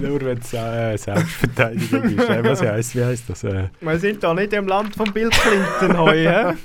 Nur 0.02 0.22
wenn 0.22 0.38
es 0.40 0.54
äh, 0.54 0.98
Selbstverteidigung 0.98 2.04
ist. 2.04 2.30
Äh, 2.30 2.44
was 2.44 2.62
heisst, 2.62 2.96
wie 2.96 3.04
heisst 3.04 3.30
das? 3.30 3.44
Äh, 3.44 3.70
Wir 3.82 4.00
sind 4.00 4.24
da 4.24 4.34
nicht 4.34 4.54
im 4.54 4.68
Land 4.68 4.96
von 4.96 5.12
Bill 5.14 5.30
Clinton 5.30 5.98
heute. 5.98 6.58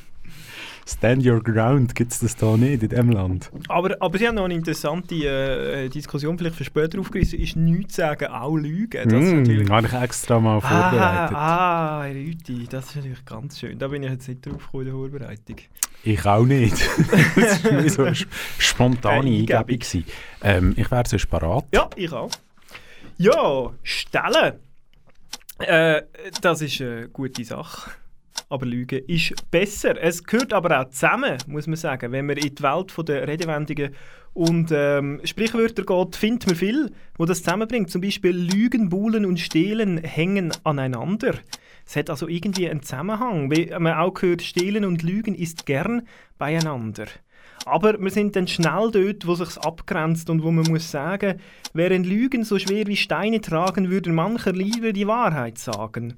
Stand 0.92 1.26
your 1.26 1.42
ground 1.42 1.94
gibt 1.94 2.12
es 2.12 2.20
das 2.20 2.36
da 2.36 2.56
nicht 2.56 2.82
in 2.82 2.88
diesem 2.88 3.10
Land. 3.10 3.50
aber, 3.68 3.96
aber 4.00 4.18
Sie 4.18 4.28
haben 4.28 4.34
noch 4.34 4.44
eine 4.44 4.54
interessante 4.54 5.14
äh, 5.14 5.88
Diskussion 5.88 6.38
vielleicht 6.38 6.56
für 6.56 6.64
später 6.64 6.98
aufgerissen. 7.00 7.38
Ist 7.38 7.56
nichts 7.56 7.96
sagen 7.96 8.26
auch 8.26 8.56
Lügen? 8.56 9.08
Das 9.08 9.24
ist 9.24 9.32
natürlich... 9.32 9.70
habe 9.70 9.86
ich 9.86 9.92
extra 9.92 10.40
mal 10.40 10.60
vorbereitet. 10.60 11.36
Ah, 11.36 12.00
ah, 12.00 12.04
Rüti, 12.04 12.66
das 12.68 12.90
ist 12.90 12.96
natürlich 12.96 13.24
ganz 13.24 13.58
schön. 13.58 13.78
Da 13.78 13.88
bin 13.88 14.02
ich 14.02 14.10
jetzt 14.10 14.28
nicht 14.28 14.44
drauf 14.44 14.64
gekommen 14.64 14.82
in 14.82 14.84
der 14.86 14.94
Vorbereitung. 14.94 15.56
Ich 16.04 16.26
auch 16.26 16.44
nicht. 16.44 16.72
das 17.36 17.64
war 17.64 17.88
so 17.88 18.02
eine 18.04 18.16
spontane 18.58 19.30
Eingebung. 19.30 20.04
Ähm, 20.42 20.74
ich 20.76 20.90
wäre 20.90 21.04
sonst 21.06 21.26
parat. 21.26 21.64
Ja, 21.72 21.88
ich 21.96 22.12
auch. 22.12 22.30
Ja, 23.18 23.70
stellen. 23.82 24.54
Äh, 25.58 26.02
das 26.40 26.60
ist 26.60 26.80
eine 26.80 27.08
gute 27.08 27.44
Sache. 27.44 27.92
Aber 28.48 28.66
Lügen 28.66 29.04
ist 29.06 29.50
besser. 29.50 30.00
Es 30.00 30.24
gehört 30.24 30.52
aber 30.52 30.80
auch 30.80 30.90
zusammen, 30.90 31.38
muss 31.46 31.66
man 31.66 31.76
sagen. 31.76 32.12
Wenn 32.12 32.26
man 32.26 32.36
in 32.36 32.54
die 32.54 32.62
Welt 32.62 32.92
der 33.08 33.26
Redewendungen 33.26 33.94
und 34.34 34.70
ähm, 34.72 35.20
Sprichwörter 35.24 35.84
geht, 35.84 36.16
findet 36.16 36.46
man 36.46 36.56
viel, 36.56 36.92
wo 37.16 37.24
das 37.24 37.42
zusammenbringt. 37.42 37.90
Zum 37.90 38.00
Beispiel 38.00 38.36
Lügen, 38.36 38.88
Buhlen 38.88 39.24
und 39.24 39.40
Stehlen 39.40 39.98
hängen 39.98 40.52
aneinander. 40.64 41.34
Es 41.86 41.96
hat 41.96 42.10
also 42.10 42.28
irgendwie 42.28 42.68
einen 42.68 42.82
Zusammenhang. 42.82 43.50
Wie 43.50 43.66
man 43.78 43.94
auch 43.94 44.14
gehört, 44.14 44.42
Stehlen 44.42 44.84
und 44.84 45.02
Lügen 45.02 45.34
ist 45.34 45.66
gern 45.66 46.06
beieinander. 46.38 47.06
Aber 47.64 48.00
wir 48.00 48.10
sind 48.10 48.34
dann 48.34 48.48
schnell 48.48 48.90
dort, 48.90 49.26
wo 49.26 49.34
sich's 49.34 49.58
abgrenzt 49.58 50.30
und 50.30 50.42
wo 50.42 50.50
man 50.50 50.64
muss 50.64 50.90
sagen, 50.90 51.40
während 51.74 52.06
Lügen 52.06 52.44
so 52.44 52.58
schwer 52.58 52.86
wie 52.86 52.96
Steine 52.96 53.40
tragen, 53.40 53.90
würden 53.90 54.14
mancher 54.14 54.52
lieber 54.52 54.92
die 54.92 55.06
Wahrheit 55.06 55.58
sagen. 55.58 56.16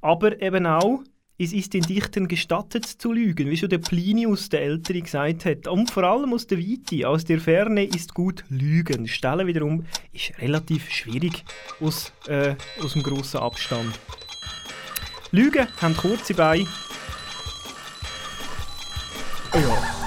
Aber 0.00 0.40
eben 0.42 0.66
auch, 0.66 1.02
es 1.40 1.52
ist 1.52 1.72
den 1.72 1.82
Dichtern 1.82 2.26
gestattet 2.26 2.84
zu 2.84 3.12
lügen, 3.12 3.48
wie 3.48 3.56
schon 3.56 3.68
der 3.68 3.78
Plinius, 3.78 4.48
der 4.48 4.62
Ältere, 4.62 5.00
gesagt 5.00 5.44
hat. 5.44 5.68
Und 5.68 5.88
vor 5.88 6.02
allem 6.02 6.32
aus 6.34 6.48
der 6.48 6.58
Weite, 6.58 7.08
aus 7.08 7.24
der 7.24 7.40
Ferne 7.40 7.84
ist 7.84 8.12
gut 8.12 8.44
lügen. 8.48 9.06
Stellen 9.06 9.46
wiederum 9.46 9.84
ist 10.12 10.32
relativ 10.40 10.90
schwierig 10.90 11.44
aus, 11.80 12.12
äh, 12.26 12.56
aus 12.82 12.94
dem 12.94 13.04
grossen 13.04 13.38
Abstand. 13.38 14.00
Lügen 15.30 15.68
haben 15.80 15.96
kurze 15.96 16.34
Beine. 16.34 16.66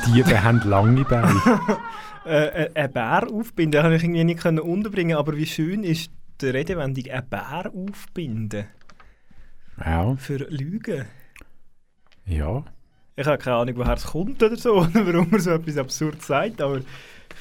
Diebe 0.07 0.43
haben 0.43 0.61
lange 0.69 1.05
Beine. 1.05 1.41
äh, 2.25 2.65
äh, 2.65 2.73
einen 2.75 2.91
Bär 2.91 3.27
aufbinden, 3.31 3.71
das 3.71 3.83
konnte 3.83 3.95
ich 3.95 4.03
irgendwie 4.03 4.23
nicht 4.25 4.41
können 4.41 4.59
unterbringen, 4.59 5.15
aber 5.15 5.37
wie 5.37 5.45
schön 5.45 5.85
ist 5.85 6.11
die 6.41 6.47
Redewendung 6.47 7.05
«einen 7.09 7.29
Bär 7.29 7.71
aufbinden» 7.73 8.65
ja, 9.77 10.15
für 10.15 10.37
Lügen. 10.49 11.05
Ja. 12.25 12.63
Ich 13.15 13.27
habe 13.27 13.37
keine 13.37 13.57
Ahnung, 13.57 13.77
woher 13.77 13.93
es 13.93 14.05
kommt 14.05 14.41
oder 14.41 14.55
so, 14.55 14.87
warum 14.93 15.29
man 15.29 15.39
so 15.39 15.51
etwas 15.51 15.77
absurd 15.77 16.21
sagt, 16.21 16.61
aber 16.61 16.81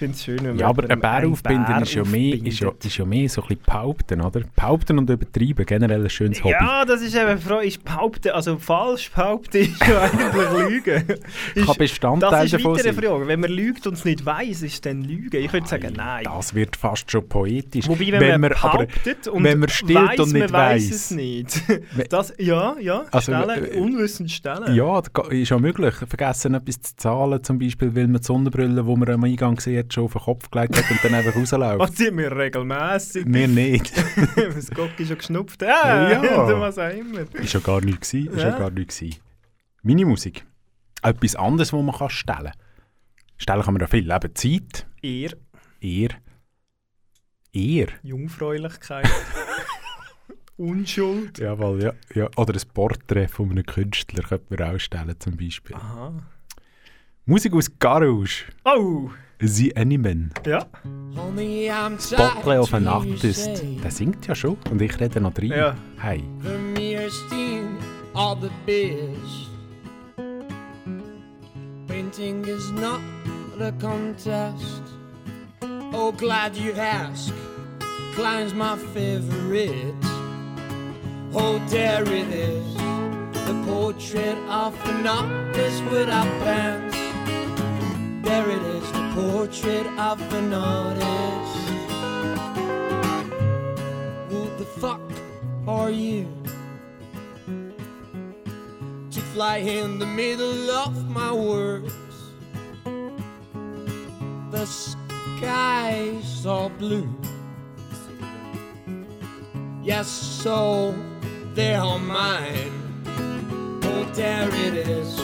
finde 0.00 0.14
es 0.14 0.24
schön, 0.24 0.38
wenn 0.38 0.46
man 0.46 0.58
Ja, 0.58 0.66
aber 0.66 0.90
ein 0.90 0.98
Bär 1.00 1.28
aufbinden 1.28 1.66
Bär 1.66 1.82
ist 1.82 1.94
ja, 1.94 2.04
mehr, 2.04 2.34
ist, 2.44 2.60
ja, 2.60 2.72
ist 2.82 2.96
ja 2.96 3.04
mehr 3.04 3.28
so 3.28 3.42
ein 3.42 3.48
bisschen 3.48 3.62
behaupten, 3.66 4.20
oder? 4.20 4.40
Behaupten 4.56 4.98
und 4.98 5.08
übertreiben, 5.08 5.64
generell 5.66 6.02
ein 6.02 6.10
schönes 6.10 6.42
Hobby. 6.42 6.54
Ja, 6.58 6.84
das 6.84 7.02
ist 7.02 7.14
eben 7.14 7.38
Frage, 7.38 7.66
ist 7.66 7.84
behaupten, 7.84 8.30
also 8.30 8.56
falsch 8.58 9.10
behaupten 9.10 9.56
ist 9.60 9.86
ja 9.86 10.00
eigentlich 10.02 10.68
Lügen. 10.68 11.04
Ist, 11.54 11.66
Kann 11.66 11.76
Bestandteil 11.78 12.30
das 12.30 12.44
ist 12.46 12.54
davon 12.54 12.78
wieder 12.78 12.88
eine. 12.88 13.02
Frage. 13.02 13.28
Wenn 13.28 13.40
man 13.40 13.50
lügt 13.50 13.86
und 13.86 13.92
es 13.94 14.04
nicht 14.04 14.24
weiß, 14.24 14.62
ist 14.62 14.72
es 14.74 14.80
dann 14.80 15.02
Lügen? 15.02 15.42
Ich 15.44 15.52
würde 15.52 15.66
sagen, 15.68 15.92
nein. 15.96 16.24
Das 16.24 16.54
wird 16.54 16.76
fast 16.76 17.10
schon 17.10 17.28
poetisch. 17.28 17.86
Wobei, 17.88 18.10
wenn, 18.12 18.40
man 18.40 18.52
aber- 18.54 18.78
behauptet 18.86 19.28
und 19.28 19.44
wenn 19.44 19.58
man 19.58 19.68
stillt 19.68 19.94
weiss, 19.98 20.18
und 20.20 20.32
nicht 20.32 20.50
man 20.50 20.52
weiss 20.52 20.90
weiss. 20.90 20.94
es 20.94 21.10
nicht. 21.10 21.62
Das, 22.08 22.32
ja, 22.38 22.76
ja, 22.80 23.04
Also, 23.10 23.32
stellen, 23.32 23.64
äh, 23.64 23.78
unwissend 23.78 24.30
stellen. 24.30 24.74
Ja, 24.74 25.02
ist 25.30 25.48
ja 25.50 25.58
möglich. 25.58 25.94
Vergessen 25.94 26.54
etwas 26.54 26.80
zu 26.80 26.96
zahlen, 26.96 27.42
zum 27.44 27.58
Beispiel, 27.58 27.94
weil 27.94 28.08
man 28.08 28.20
die 28.20 28.26
Sonnenbrille, 28.26 28.82
die 28.82 28.96
man 28.96 29.08
am 29.10 29.24
Eingang 29.24 29.56
gesehen 29.56 29.88
hat, 29.90 29.94
schon 29.94 30.04
auf 30.04 30.12
den 30.12 30.22
Kopf 30.22 30.50
gelegt 30.50 30.76
hat 30.76 30.90
und 30.90 31.04
dann 31.04 31.14
einfach 31.14 31.34
Was 31.34 31.52
rausläuft. 31.52 31.96
sind 31.96 32.16
wir 32.16 32.36
regelmässig? 32.36 33.24
Wir 33.26 33.48
nicht. 33.48 33.92
das 34.36 34.70
Gocki 34.70 35.06
schon 35.06 35.18
geschnupft. 35.18 35.62
Ja. 35.62 36.22
ja. 36.22 36.60
was 36.60 36.78
auch 36.78 36.90
immer. 36.90 37.22
Ist 37.34 37.52
ja 37.52 37.60
gar 37.60 37.80
nichts 37.80 38.10
gewesen. 38.10 38.32
Ist 38.32 38.42
ja. 38.42 38.50
Ja. 38.50 38.58
gar 38.58 38.70
nichts 38.70 38.98
gewesen. 38.98 39.20
Meine 39.82 40.06
Musik. 40.06 40.46
Etwas 41.02 41.36
anderes, 41.36 41.72
was 41.72 41.82
man 41.82 41.94
kann 41.94 42.10
stellen 42.10 42.44
kann. 42.44 42.52
Stellen 43.36 43.62
kann 43.62 43.74
man 43.74 43.80
ja 43.80 43.86
viel. 43.86 44.10
Eben 44.10 44.34
Zeit, 44.34 44.86
Ehr, 45.02 45.30
Ehr, 45.80 46.10
Ehr. 47.52 47.86
Jungfräulichkeit, 48.02 49.08
Unschuld. 50.58 51.38
Jawohl, 51.38 51.82
ja, 51.82 51.92
ja. 52.14 52.28
Oder 52.36 52.52
ein 52.52 52.68
Porträt 52.74 53.28
von 53.28 53.50
einem 53.50 53.64
Künstler 53.64 54.24
könnte 54.24 54.54
man 54.54 54.74
auch 54.74 54.78
stellen, 54.78 55.18
zum 55.18 55.38
Beispiel. 55.38 55.74
Aha. 55.74 56.12
Musik 57.24 57.54
aus 57.54 57.70
Garage. 57.78 58.44
Oh, 58.64 59.10
The 59.40 59.74
Animan. 59.74 60.30
ja. 60.46 60.66
Bottle 62.16 62.60
of 62.60 62.74
an 62.74 62.86
Artist. 62.86 63.62
Der 63.82 63.90
singt 63.90 64.26
ja 64.26 64.34
schon. 64.34 64.58
Und 64.70 64.82
ich 64.82 65.00
rede 65.00 65.20
noch 65.20 65.36
rein. 65.36 65.48
Ja. 65.48 65.74
Hey. 65.98 66.22
of 68.14 68.40
the 68.40 68.50
biz. 68.66 69.48
Painting 71.86 72.44
is 72.46 72.70
not 72.72 73.00
a 73.60 73.72
contest. 73.80 74.82
Oh, 75.62 76.12
glad 76.12 76.56
you 76.56 76.72
ask. 76.72 77.32
Klein's 78.14 78.52
my 78.54 78.76
favorite. 78.92 79.94
Oh, 81.32 81.60
there 81.68 82.02
it 82.02 82.28
is. 82.28 82.74
The 83.46 83.54
portrait 83.66 84.38
of 84.48 84.74
an 84.88 85.06
artist 85.06 85.82
without 85.84 86.28
pants. 86.42 87.09
There 88.22 88.50
it 88.50 88.62
is, 88.62 88.92
the 88.92 89.12
portrait 89.14 89.86
of 89.98 90.20
an 90.34 90.52
artist. 90.52 91.56
Who 94.28 94.40
the 94.58 94.64
fuck 94.64 95.00
are 95.66 95.90
you? 95.90 96.28
To 99.10 99.20
fly 99.32 99.58
in 99.58 99.98
the 99.98 100.06
middle 100.06 100.70
of 100.70 101.08
my 101.08 101.32
words. 101.32 101.94
The 104.50 104.66
skies 104.66 106.44
are 106.46 106.70
blue. 106.70 107.08
Yes, 109.82 110.08
so 110.08 110.94
they 111.54 111.74
are 111.74 111.98
mine. 111.98 113.02
Oh, 113.82 114.04
there 114.12 114.48
it 114.54 114.74
is. 114.74 115.18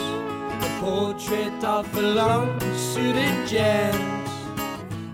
Portrait 0.79 1.63
of 1.63 1.97
a 1.97 2.01
long 2.01 2.59
suited 2.75 3.47
gent. 3.47 4.29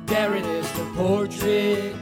There 0.05 0.35
it 0.35 0.45
is, 0.45 0.69
the 0.73 0.85
portrait. 0.95 1.95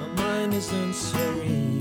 My 0.00 0.08
mind 0.16 0.54
isn't 0.54 0.94
serene. 0.94 1.80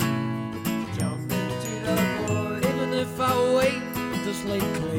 Jump 0.97 1.31
into 1.31 1.71
the 1.85 1.95
void. 2.25 2.65
Even 2.65 2.93
if 2.93 3.19
I 3.19 3.55
wait 3.55 3.83
this 4.25 4.43
late 4.45 4.73
clean. 4.75 4.94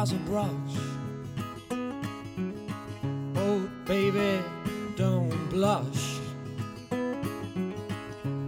A 0.00 0.14
brush. 0.30 0.48
Oh, 3.36 3.68
baby, 3.84 4.42
don't 4.96 5.28
blush. 5.50 6.18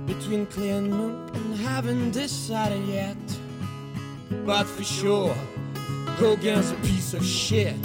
Between 0.07 0.47
clear 0.47 0.81
noon 0.81 1.29
and 1.35 1.57
haven't 1.57 2.13
decided 2.13 2.83
yet. 2.87 3.19
But 4.47 4.65
for 4.65 4.83
sure, 4.83 5.35
Hogan's 6.17 6.71
a 6.71 6.75
piece 6.77 7.13
of 7.13 7.23
shit. 7.23 7.77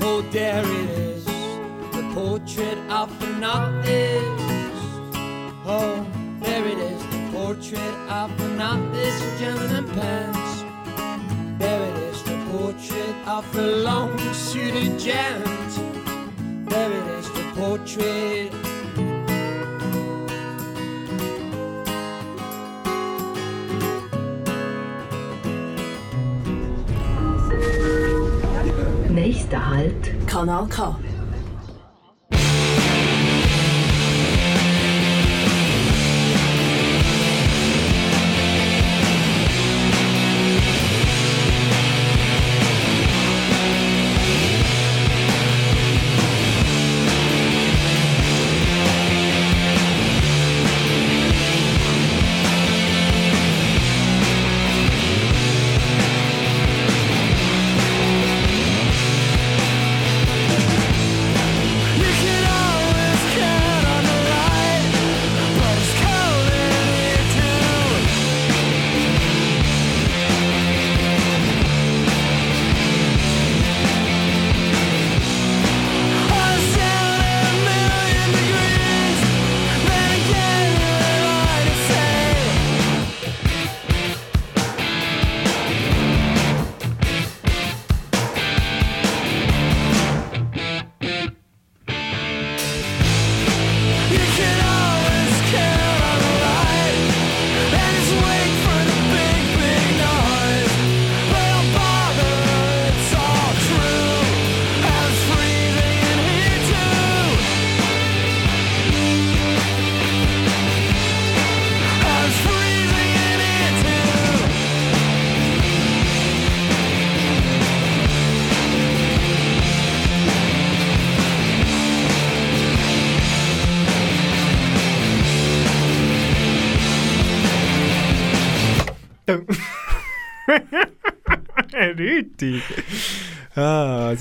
Oh, 0.00 0.24
there 0.30 0.64
it 0.64 0.90
is, 0.90 1.24
the 1.24 2.08
portrait 2.14 2.78
of 2.88 3.10
an 3.20 3.42
artist. 3.42 4.44
Oh, 5.66 6.06
there 6.40 6.64
it 6.64 6.78
is, 6.78 7.02
the 7.02 7.30
portrait 7.32 7.94
of 8.08 8.30
an 8.40 8.60
artist 8.60 9.24
in 9.24 9.38
gentleman 9.38 9.88
pants. 9.90 10.37
Portrait 13.28 13.44
of 13.44 13.56
a 13.56 13.76
long 13.82 14.18
suited 14.32 14.98
gent. 14.98 15.44
There 16.68 16.92
it 16.92 17.06
is, 17.18 17.26
the 17.32 17.44
portrait. 17.54 18.52
Nächster 29.10 29.58
Halt. 29.58 30.26
Kanal 30.26 30.68
K. 30.68 31.17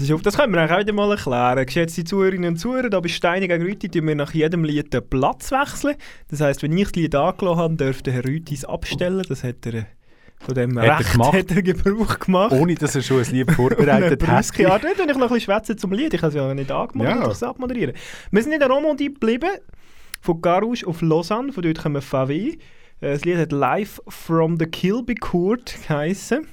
Das, 0.08 0.12
ist, 0.12 0.15
auf- 0.15 0.22
das 0.22 0.38
können 0.38 0.54
wir 0.54 0.63
auch 0.74 0.80
wieder 0.80 0.93
mal 0.93 1.12
erklären. 1.12 1.65
Geschätzte 1.65 2.04
Zuhörerinnen 2.04 2.52
und 2.54 2.58
Zuhörer, 2.58 2.89
da 2.89 3.00
bei 3.00 3.10
Steine 3.10 3.48
gegen 3.48 3.63
Rüti 3.63 3.89
tun 3.89 4.08
wir 4.08 4.15
nach 4.15 4.34
jedem 4.34 4.63
Lied 4.63 4.93
den 4.93 5.08
Platz 5.08 5.52
wechseln. 5.52 5.96
Das 6.30 6.41
heisst, 6.41 6.63
wenn 6.63 6.76
ich 6.78 6.86
das 6.86 6.96
Lied 6.96 7.15
angelassen 7.15 7.60
habe, 7.62 7.76
dürfte 7.76 8.12
Herr 8.12 8.24
Rüti 8.26 8.54
es 8.56 8.65
abstellen. 8.65 9.26
Das 9.28 9.43
hat 9.43 9.65
er, 9.65 9.74
äh, 9.74 9.84
von 10.39 10.56
dem 10.56 10.78
Hat 10.80 10.86
er 10.88 11.00
Recht 11.00 11.12
gemacht. 11.13 11.34
hat 11.34 11.52
er 11.52 11.62
Gebrauch 11.62 12.20
gemacht. 12.20 12.52
Ohne 12.54 12.76
dass 12.76 12.96
er 12.96 13.02
schon 13.02 13.20
ein 13.24 13.32
Lied 13.32 13.52
vorbereitet 13.54 14.26
hat. 14.28 14.58
Ja, 14.58 14.80
dort 14.80 14.84
will 14.84 14.91
ich 14.91 14.98
noch 15.08 15.13
ein 15.13 15.20
bisschen 15.20 15.41
schwätzen 15.41 15.78
zum 15.78 15.91
Lied. 15.91 16.13
Ich 16.13 16.22
habe 16.22 16.30
es 16.30 16.36
ja 16.36 16.54
nicht 16.54 16.72
angemoderiert, 16.72 17.20
Ja. 17.22 17.26
ich 17.28 17.34
es 17.34 17.43
abmoderieren. 17.43 17.93
Wir 18.32 18.43
sind 18.43 18.52
in 18.54 18.60
der 18.60 18.70
Romandie 18.70 19.13
geblieben, 19.13 19.50
von 20.22 20.41
Garouche 20.41 20.88
auf 20.88 21.02
Lausanne, 21.02 21.52
von 21.52 21.63
dort 21.63 21.80
kommen 21.82 22.02
Favé. 22.02 22.54
Äh, 22.54 23.12
Das 23.12 23.26
Lied 23.26 23.38
hat 23.38 23.52
«Live 23.52 24.02
from 24.08 24.58
the 24.58 24.65
Kilby 24.67 25.15
Court» 25.15 25.76
geheissen. 25.88 26.48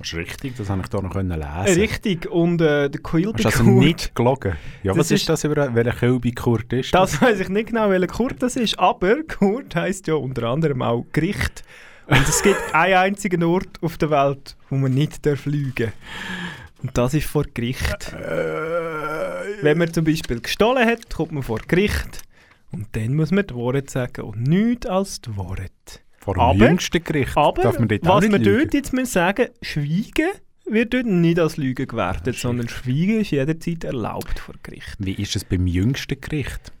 Das 0.00 0.08
ist 0.08 0.14
richtig, 0.14 0.56
das 0.56 0.68
habe 0.68 0.82
ich 0.82 0.90
hier 0.90 1.02
noch 1.02 1.12
können 1.12 1.28
lesen. 1.38 1.66
Äh, 1.66 1.72
Richtig, 1.80 2.26
und 2.30 2.60
äh, 2.60 2.88
der 2.88 2.88
du 2.88 2.98
Court... 3.00 3.44
also 3.46 3.62
nicht 3.62 4.14
gelogen? 4.14 4.54
Ja, 4.82 4.92
Das 4.92 4.98
was 4.98 5.10
ist, 5.10 5.20
ist- 5.20 5.28
das 5.28 5.44
über 5.44 5.74
welcher 5.74 5.92
Kölbi-Kurt 5.92 6.72
ist? 6.72 6.92
Das 6.94 7.20
weiß 7.20 7.38
ich 7.40 7.48
nicht 7.50 7.68
genau, 7.68 7.90
welcher 7.90 8.06
Kurt 8.06 8.42
das 8.42 8.56
ist, 8.56 8.78
aber 8.78 9.22
Kurt 9.24 9.76
heisst 9.76 10.06
ja 10.06 10.14
unter 10.14 10.44
anderem 10.48 10.80
auch 10.82 11.04
Gericht. 11.12 11.62
Und 12.06 12.26
es 12.28 12.42
gibt 12.42 12.58
einen 12.74 12.94
einzigen 12.94 13.44
Ort 13.44 13.68
auf 13.82 13.98
der 13.98 14.10
Welt, 14.10 14.56
wo 14.70 14.76
man 14.76 14.92
nicht 14.94 15.24
darf 15.26 15.44
lügen 15.46 15.92
Und 16.82 16.96
das 16.96 17.12
ist 17.14 17.26
vor 17.28 17.44
Gericht. 17.52 18.12
Wenn 19.62 19.76
man 19.78 19.92
zum 19.92 20.04
Beispiel 20.04 20.40
gestohlen 20.40 20.88
hat, 20.88 21.10
kommt 21.14 21.32
man 21.32 21.42
vor 21.42 21.60
Gericht. 21.68 22.22
Und 22.72 22.86
dann 22.92 23.14
muss 23.14 23.32
man 23.32 23.46
die 23.46 23.54
Wahrheit 23.54 23.90
sagen 23.90 24.22
und 24.22 24.42
nichts 24.44 24.86
als 24.86 25.20
die 25.20 25.36
Wahrheit. 25.36 26.02
Vor 26.20 26.34
dem 26.34 26.40
aber, 26.40 26.66
jüngsten 26.66 27.02
Gericht 27.02 27.36
aber, 27.36 27.62
darf 27.62 27.78
man 27.78 27.88
dort 27.88 28.04
was 28.04 28.30
wir 28.30 28.38
dort 28.38 28.74
jetzt 28.74 28.92
müssen 28.92 29.06
sagen, 29.06 29.48
schweigen 29.62 30.28
wird 30.66 30.92
dort 30.92 31.06
nicht 31.06 31.38
als 31.38 31.56
Lüge 31.56 31.86
gewertet, 31.86 32.36
sondern 32.36 32.68
Schweigen 32.68 33.20
ist 33.20 33.30
jederzeit 33.30 33.84
erlaubt 33.84 34.38
vor 34.38 34.54
Gericht. 34.62 34.96
Wie 34.98 35.14
ist 35.14 35.34
es 35.34 35.44
beim 35.44 35.66
jüngsten 35.66 36.20
Gericht? 36.20 36.72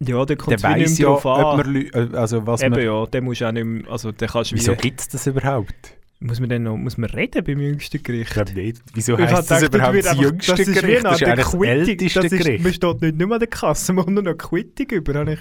Ja, 0.00 0.24
der 0.24 0.36
kommt 0.36 0.56
es 0.56 0.62
nicht 0.62 0.76
mehr 0.76 0.88
ja, 0.88 1.06
drauf 1.06 1.26
an. 1.26 1.56
Man, 1.56 1.76
äh, 1.76 2.16
also 2.16 2.46
was 2.46 2.62
Eben 2.62 2.72
man, 2.72 2.84
ja, 2.84 3.06
der 3.06 3.22
muss 3.22 3.40
auch 3.42 3.52
nicht 3.52 3.64
mehr, 3.64 3.90
also 3.90 4.12
der 4.12 4.28
kannst 4.28 4.52
Wieso 4.52 4.74
gibt 4.74 5.00
es 5.00 5.08
das 5.08 5.26
überhaupt? 5.26 5.96
Muss 6.18 6.40
man 6.40 6.48
denn 6.48 6.64
noch, 6.64 6.76
muss 6.76 6.98
man 6.98 7.10
reden 7.10 7.44
beim 7.44 7.60
jüngsten 7.60 8.02
Gericht? 8.02 8.28
Ich 8.28 8.34
glaube 8.34 8.52
nicht. 8.52 8.82
Wieso 8.92 9.16
heißt 9.16 9.32
das, 9.32 9.46
das 9.46 9.62
überhaupt 9.62 10.04
das 10.04 10.18
jüngste 10.18 10.54
Gericht? 10.56 11.04
Das 11.04 11.20
ist 11.20 11.22
wie 11.22 11.28
ein 11.28 11.36
das, 11.36 11.52
das 11.52 11.62
älteste 11.62 12.28
Gericht. 12.38 12.64
Man 12.64 12.72
steht 12.72 13.02
nicht 13.02 13.16
nur 13.16 13.32
an 13.32 13.38
der 13.38 13.48
Kasse, 13.48 13.92
man 13.92 14.04
kommt 14.04 14.24
noch 14.24 14.34
Quittung 14.36 14.86
über, 14.90 15.14
habe 15.14 15.34
ich 15.34 15.40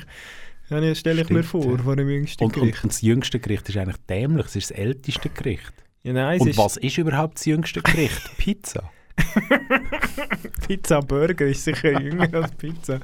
ja, 0.69 0.79
das 0.79 0.99
stelle 0.99 1.21
ich 1.21 1.27
Stimmt, 1.27 1.37
mir 1.39 1.43
vor, 1.43 1.77
ja. 1.77 1.77
vor 1.77 1.95
dem 1.95 2.09
jüngsten 2.09 2.43
und, 2.43 2.53
Gericht. 2.53 2.83
Und 2.83 2.93
das 2.93 3.01
jüngste 3.01 3.39
Gericht 3.39 3.69
ist 3.69 3.77
eigentlich 3.77 3.97
dämlich, 4.09 4.45
es 4.47 4.55
ist 4.55 4.71
das 4.71 4.77
älteste 4.77 5.29
Gericht. 5.29 5.73
Ja, 6.03 6.13
nein, 6.13 6.39
und 6.39 6.47
ist 6.47 6.57
was 6.57 6.77
ist 6.77 6.97
überhaupt 6.97 7.35
das 7.37 7.45
jüngste 7.45 7.81
Gericht? 7.81 8.31
Pizza. 8.37 8.91
Pizza 10.67 10.99
Burger 11.01 11.45
ist 11.45 11.63
sicher 11.63 11.99
jünger 12.01 12.33
als 12.33 12.51
Pizza. 12.53 12.99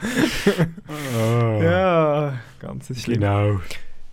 oh. 0.87 1.61
Ja, 1.61 2.39
ganz 2.59 2.87
schlimm. 2.99 3.21
Genau. 3.21 3.61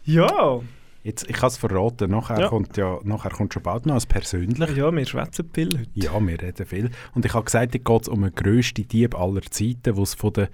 Ja. 0.04 0.60
Jetzt, 1.02 1.30
ich 1.30 1.36
habe 1.36 1.46
es 1.46 1.56
verraten, 1.56 2.10
nachher, 2.10 2.40
ja. 2.40 2.48
Kommt 2.48 2.76
ja, 2.76 2.98
nachher 3.04 3.30
kommt 3.30 3.54
schon 3.54 3.62
bald 3.62 3.86
noch 3.86 3.94
als 3.94 4.06
persönlich. 4.06 4.76
Ja, 4.76 4.90
wir 4.90 5.06
schwätzen 5.06 5.48
viel 5.54 5.78
heute. 5.78 5.90
Ja, 5.94 6.20
wir 6.20 6.42
reden 6.42 6.66
viel. 6.66 6.90
Und 7.14 7.24
ich 7.24 7.32
habe 7.32 7.44
gesagt, 7.44 7.74
es 7.76 7.84
geht 7.84 8.08
um 8.08 8.22
den 8.22 8.34
grössten 8.34 8.88
Dieb 8.88 9.14
aller 9.18 9.42
Zeiten, 9.42 9.94
der 9.94 9.98
es 9.98 10.14
von 10.14 10.32
den 10.32 10.48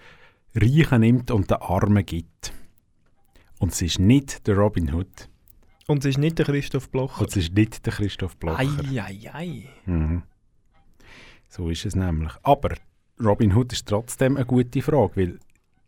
Reichen 0.54 1.00
nimmt 1.00 1.30
und 1.30 1.50
den 1.50 1.56
Armen 1.56 2.04
gibt. 2.04 2.52
Und 3.62 3.70
es 3.70 3.80
ist 3.80 4.00
nicht 4.00 4.48
der 4.48 4.56
Robin 4.56 4.92
Hood. 4.92 5.28
Und 5.86 6.04
es 6.04 6.16
ist 6.16 6.18
nicht 6.18 6.36
der 6.36 6.46
Christoph 6.46 6.90
Bloch. 6.90 7.20
Und 7.20 7.28
es 7.28 7.36
ist 7.36 7.54
nicht 7.54 7.86
der 7.86 7.92
Christoph 7.92 8.36
Bloch. 8.36 8.58
Eieiei. 8.58 9.68
Mhm. 9.86 10.24
So 11.48 11.70
ist 11.70 11.86
es 11.86 11.94
nämlich. 11.94 12.32
Aber 12.42 12.74
Robin 13.22 13.54
Hood 13.54 13.72
ist 13.72 13.86
trotzdem 13.86 14.36
eine 14.36 14.46
gute 14.46 14.82
Frage, 14.82 15.14
weil 15.14 15.26
die 15.34 15.38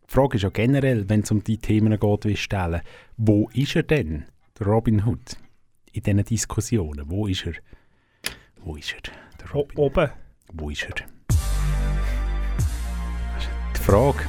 Frage 0.07 0.37
ist 0.37 0.43
ja 0.43 0.49
generell, 0.51 1.09
wenn 1.09 1.19
es 1.19 1.31
um 1.31 1.43
die 1.43 1.57
Themen 1.57 1.99
geht, 1.99 2.23
wie 2.23 2.37
stellen, 2.37 2.79
wo 3.17 3.49
ist 3.49 3.75
er 3.75 3.83
denn, 3.83 4.23
der 4.57 4.67
Robin 4.67 5.05
Hood, 5.05 5.35
in 5.91 6.01
diesen 6.01 6.23
Diskussionen? 6.23 7.03
Wo 7.09 7.27
ist 7.27 7.45
er? 7.45 7.55
Wo 8.61 8.77
ist 8.77 8.93
er? 8.93 9.11
Der 9.41 9.51
Robin. 9.51 9.77
Oben. 9.77 10.09
Wo 10.53 10.69
ist 10.69 10.83
er? 10.83 10.95
Die 13.75 13.81
Frage, 13.81 14.23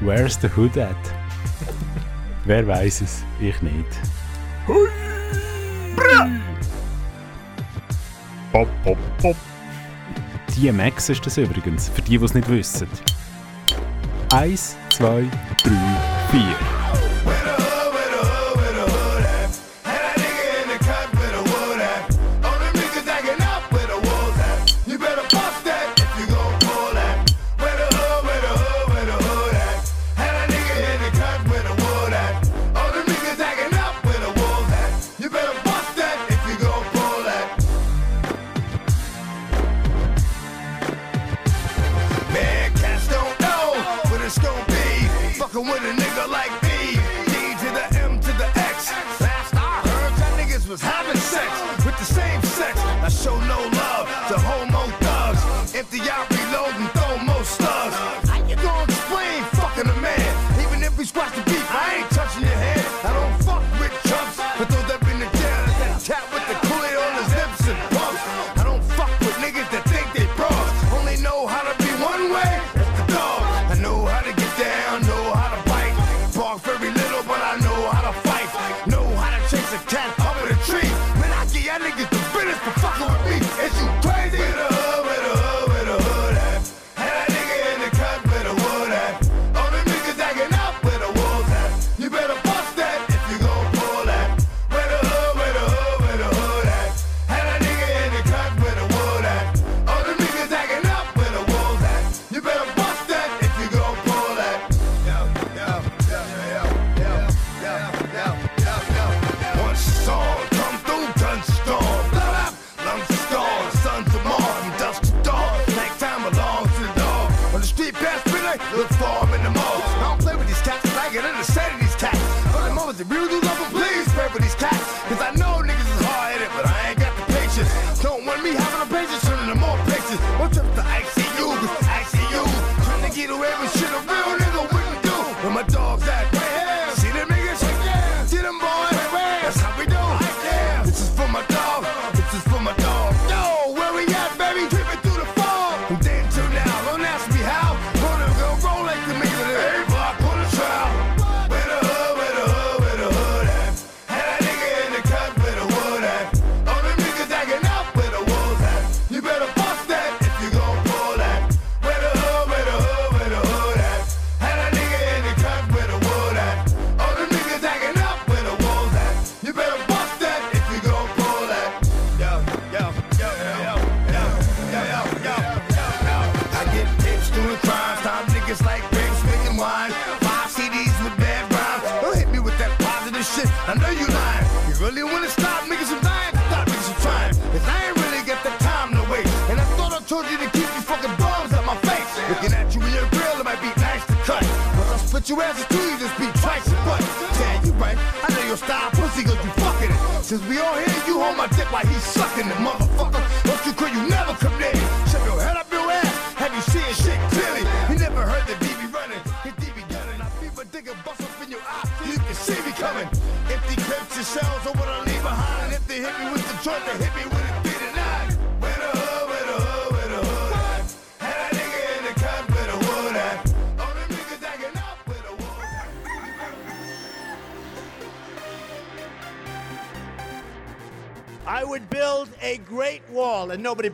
where's 0.00 0.36
the 0.40 0.48
Hood 0.48 0.76
at? 0.76 0.96
Wer 2.46 2.66
weiß 2.66 3.00
es? 3.00 3.24
Ich 3.40 3.60
nicht. 3.62 3.86
Hui! 4.66 4.88
Pop, 8.52 8.68
pop, 8.84 8.98
pop. 9.18 9.36
DMX 10.54 11.08
ist 11.08 11.26
das 11.26 11.38
übrigens, 11.38 11.88
für 11.88 12.02
die, 12.02 12.18
die 12.18 12.24
es 12.24 12.34
nicht 12.34 12.48
wissen. 12.48 12.86
Eins, 14.32 14.76
zwei, 14.90 15.24
drei, 15.62 16.30
vier. 16.30 16.73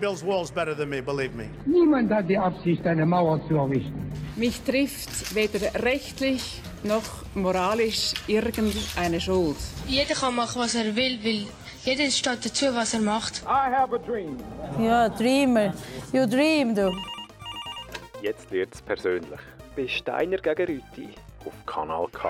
Builds 0.00 0.24
walls 0.24 0.50
better 0.50 0.74
than 0.74 0.88
me, 0.88 1.02
believe 1.02 1.34
me. 1.36 1.48
Niemand 1.66 2.10
hat 2.10 2.28
die 2.28 2.38
Absicht, 2.38 2.86
eine 2.86 3.04
Mauer 3.06 3.40
zu 3.48 3.56
errichten. 3.56 4.10
Mich 4.36 4.60
trifft 4.62 5.34
weder 5.34 5.60
rechtlich 5.82 6.62
noch 6.82 7.02
moralisch 7.34 8.14
irgendeine 8.26 9.20
Schuld. 9.20 9.56
Jeder 9.86 10.14
kann 10.14 10.34
machen, 10.34 10.62
was 10.62 10.74
er 10.74 10.96
will, 10.96 11.18
weil 11.22 11.46
jeder 11.84 12.10
steht 12.10 12.44
dazu, 12.44 12.66
was 12.74 12.94
er 12.94 13.00
macht. 13.00 13.42
I 13.44 13.70
have 13.72 13.94
a 13.94 13.98
dream. 13.98 14.36
Ja, 14.78 15.08
Dreamer. 15.08 15.74
You 16.12 16.26
dream, 16.26 16.74
du. 16.74 16.90
Jetzt 18.22 18.50
wird 18.50 18.74
es 18.74 18.82
persönlich. 18.82 19.40
Bei 19.76 19.86
Steiner 19.86 20.38
gegen 20.38 20.66
Rüti. 20.66 21.08
Auf 21.44 21.54
Kanal 21.66 22.06
K. 22.12 22.28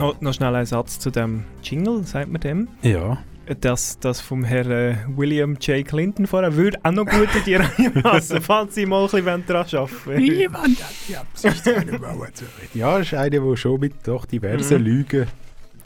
Oh, 0.00 0.12
noch 0.20 0.34
schnell 0.34 0.54
ein 0.54 0.66
Satz 0.66 0.98
zu 0.98 1.10
dem 1.10 1.44
Jingle, 1.62 2.04
sagt 2.04 2.30
man 2.30 2.40
dem? 2.40 2.68
Ja. 2.82 3.18
Das, 3.60 3.98
das 4.00 4.20
vom 4.20 4.42
Herrn 4.44 4.70
äh, 4.72 4.96
William 5.14 5.54
J. 5.60 5.86
Clinton 5.86 6.26
vorher 6.26 6.56
würde 6.56 6.78
auch 6.82 6.90
noch 6.90 7.06
gut 7.06 7.28
in 7.36 7.44
die 7.44 7.54
Reihe 7.56 7.90
passen, 8.02 8.42
falls 8.42 8.74
Sie 8.74 8.86
mal 8.86 9.04
ein 9.04 9.10
bisschen 9.10 9.46
daran 9.46 9.66
arbeiten 9.72 9.96
wollen. 10.04 10.22
Niemand 10.22 10.82
hat. 10.82 10.94
Ja, 11.08 11.22
das 11.32 11.44
ist 11.44 13.14
einer, 13.14 13.30
der 13.30 13.56
schon 13.56 13.80
mit 13.80 13.94
doch 14.06 14.24
diversen 14.26 14.78
Mhm. 14.78 14.84
Lügen 14.84 15.26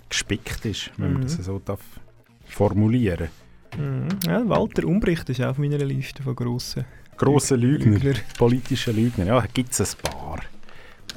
gespickt 0.09 0.64
ist, 0.64 0.90
wenn 0.96 1.12
man 1.12 1.23
Mhm. 1.23 1.27
das 1.27 1.35
so 1.44 1.59
darf 1.64 1.81
formulieren 2.46 3.29
Mhm. 3.79 4.09
Ja, 4.27 4.49
Walter 4.49 4.85
Umbricht 4.85 5.29
ist 5.31 5.40
auch 5.42 5.51
auf 5.51 5.59
meiner 5.59 5.79
Liste 5.79 6.23
von 6.25 6.35
grossen. 6.35 6.85
Grosse 7.16 7.55
Lügner, 7.55 7.99
Lügner. 7.99 8.14
politische 8.37 8.90
Lügner, 8.90 9.27
ja, 9.27 9.44
gibt 9.55 9.79
es 9.79 9.81
ein 9.94 10.11
paar. 10.11 10.40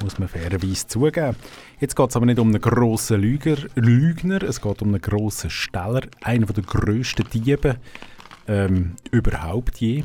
Muss 0.02 0.18
man 0.18 0.28
fairerweise 0.28 0.86
zugeben. 0.86 1.36
Jetzt 1.80 1.96
geht 1.96 2.10
es 2.10 2.16
aber 2.16 2.26
nicht 2.26 2.38
um 2.38 2.48
einen 2.48 2.60
grossen 2.60 3.20
Lüger, 3.20 3.56
Lügner, 3.74 4.42
es 4.42 4.60
geht 4.60 4.82
um 4.82 4.88
einen 4.88 5.00
grossen 5.00 5.50
Steller, 5.50 6.02
einer 6.22 6.46
der 6.46 6.64
grössten 6.64 7.24
Diebe 7.32 7.76
ähm, 8.48 8.96
überhaupt 9.10 9.78
je. 9.78 10.04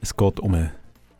Es 0.00 0.16
geht 0.16 0.40
um 0.40 0.54
einen 0.54 0.70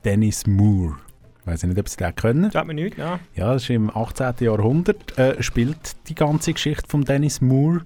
Dennis 0.05 0.47
Moore. 0.47 0.97
Ich 1.41 1.47
weiß 1.47 1.65
nicht, 1.65 1.79
ob 1.79 1.89
Sie 1.89 1.97
den 1.97 2.15
kennen. 2.15 2.51
Sagt 2.51 2.67
mir 2.67 2.75
nichts, 2.75 2.97
ja. 2.97 3.21
Ja, 3.35 3.53
das 3.53 3.65
ist 3.65 3.71
im 3.71 3.95
18. 3.95 4.35
Jahrhundert 4.41 5.19
äh, 5.19 5.43
spielt 5.43 5.97
die 6.09 6.15
ganze 6.15 6.53
Geschichte 6.53 6.89
von 6.89 7.05
Dennis 7.05 7.41
Moore. 7.41 7.83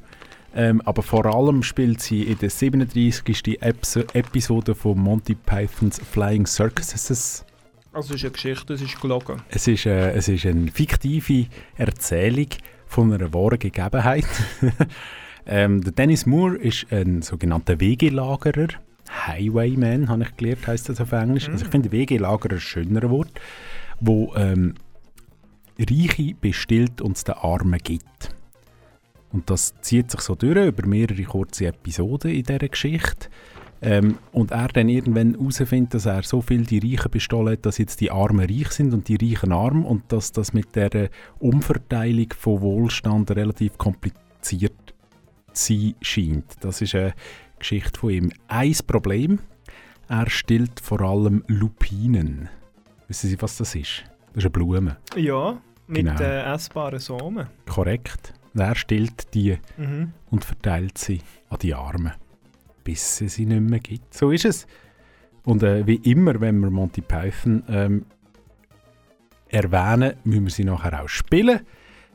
Ähm, 0.54 0.80
aber 0.84 1.02
vor 1.02 1.26
allem 1.26 1.62
spielt 1.62 2.00
sie 2.00 2.22
in 2.22 2.38
der 2.38 2.50
37. 2.50 3.60
Eps 3.60 3.96
Episode 3.96 4.74
von 4.74 4.98
Monty 4.98 5.34
Pythons 5.34 6.00
Flying 6.00 6.46
Circuses. 6.46 7.44
Also 7.92 8.14
es 8.14 8.20
ist 8.20 8.24
eine 8.24 8.32
Geschichte, 8.32 8.74
es 8.74 8.82
ist 8.82 9.00
gelogen. 9.00 9.42
Es 9.48 9.66
ist, 9.66 9.86
äh, 9.86 10.12
es 10.12 10.28
ist 10.28 10.46
eine 10.46 10.70
fiktive 10.70 11.46
Erzählung 11.76 12.48
von 12.86 13.12
einer 13.12 13.32
wahren 13.32 13.58
Gegebenheit. 13.58 14.26
ähm, 15.46 15.82
der 15.82 15.92
Dennis 15.92 16.26
Moore 16.26 16.56
ist 16.56 16.86
ein 16.92 17.22
sogenannter 17.22 17.80
Wegelagerer. 17.80 18.68
Highwayman, 19.26 20.08
habe 20.08 20.24
ich 20.24 20.36
gelernt, 20.36 20.66
heißt 20.66 20.90
das 20.90 21.00
auf 21.00 21.12
Englisch. 21.12 21.48
Also 21.48 21.64
ich 21.64 21.70
finde 21.70 21.90
Wegelagerer 21.92 22.54
ein 22.54 22.60
schöneres 22.60 23.10
Wort, 23.10 23.40
wo 24.00 24.34
ähm, 24.36 24.74
Reiche 25.78 26.34
bestillt 26.34 27.00
und 27.00 27.16
es 27.16 27.24
den 27.24 27.36
Armen 27.36 27.78
gibt. 27.78 28.34
Und 29.32 29.48
das 29.50 29.74
zieht 29.80 30.10
sich 30.10 30.20
so 30.20 30.34
durch 30.34 30.68
über 30.68 30.86
mehrere 30.86 31.22
kurze 31.22 31.66
Episoden 31.66 32.30
in 32.30 32.42
dieser 32.42 32.68
Geschichte. 32.68 33.28
Ähm, 33.80 34.18
und 34.32 34.50
er 34.50 34.68
dann 34.68 34.88
irgendwann 34.88 35.34
herausfindet, 35.34 35.94
dass 35.94 36.06
er 36.06 36.22
so 36.24 36.40
viel 36.40 36.64
die 36.64 36.78
Reichen 36.80 37.10
bestohlen 37.10 37.52
hat, 37.52 37.64
dass 37.66 37.78
jetzt 37.78 38.00
die 38.00 38.10
Armen 38.10 38.40
reich 38.48 38.70
sind 38.72 38.92
und 38.92 39.06
die 39.08 39.16
Reichen 39.16 39.52
arm 39.52 39.84
und 39.84 40.10
dass 40.12 40.32
das 40.32 40.52
mit 40.52 40.74
der 40.74 41.10
Umverteilung 41.38 42.32
von 42.36 42.60
Wohlstand 42.60 43.30
relativ 43.30 43.78
kompliziert 43.78 44.72
zu 45.52 45.72
sein 45.74 45.94
scheint. 46.02 46.44
Das 46.60 46.80
ist 46.82 46.94
eine 46.94 47.14
Geschichte 47.58 47.98
von 47.98 48.10
ihm. 48.10 48.32
Ein 48.48 48.74
Problem, 48.86 49.38
er 50.08 50.28
stillt 50.28 50.80
vor 50.80 51.00
allem 51.00 51.44
Lupinen. 51.46 52.48
Wissen 53.08 53.30
Sie, 53.30 53.40
was 53.40 53.56
das 53.58 53.74
ist? 53.74 54.04
Das 54.34 54.38
ist 54.38 54.44
eine 54.44 54.50
Blume. 54.50 54.96
Ja, 55.16 55.60
mit 55.86 56.04
Genau. 56.06 56.20
äh, 56.20 56.52
essbaren 56.52 56.98
Samen. 56.98 57.46
Korrekt. 57.68 58.34
Er 58.54 58.74
stillt 58.74 59.34
die 59.34 59.56
Mhm. 59.76 60.12
und 60.30 60.44
verteilt 60.44 60.98
sie 60.98 61.20
an 61.48 61.58
die 61.60 61.74
Armen, 61.74 62.12
bis 62.88 63.20
es 63.20 63.34
sie 63.34 63.44
nicht 63.44 63.60
mehr 63.60 63.80
gibt. 63.80 64.14
So 64.14 64.30
ist 64.30 64.46
es. 64.46 64.66
Und 65.44 65.62
äh, 65.62 65.86
wie 65.86 65.96
immer, 66.10 66.40
wenn 66.40 66.58
wir 66.60 66.70
Monty 66.70 67.02
Python 67.02 67.62
ähm, 67.68 68.06
erwähnen, 69.48 70.14
müssen 70.24 70.44
wir 70.44 70.50
sie 70.50 70.64
nachher 70.64 71.02
auch 71.02 71.08
spielen. 71.08 71.60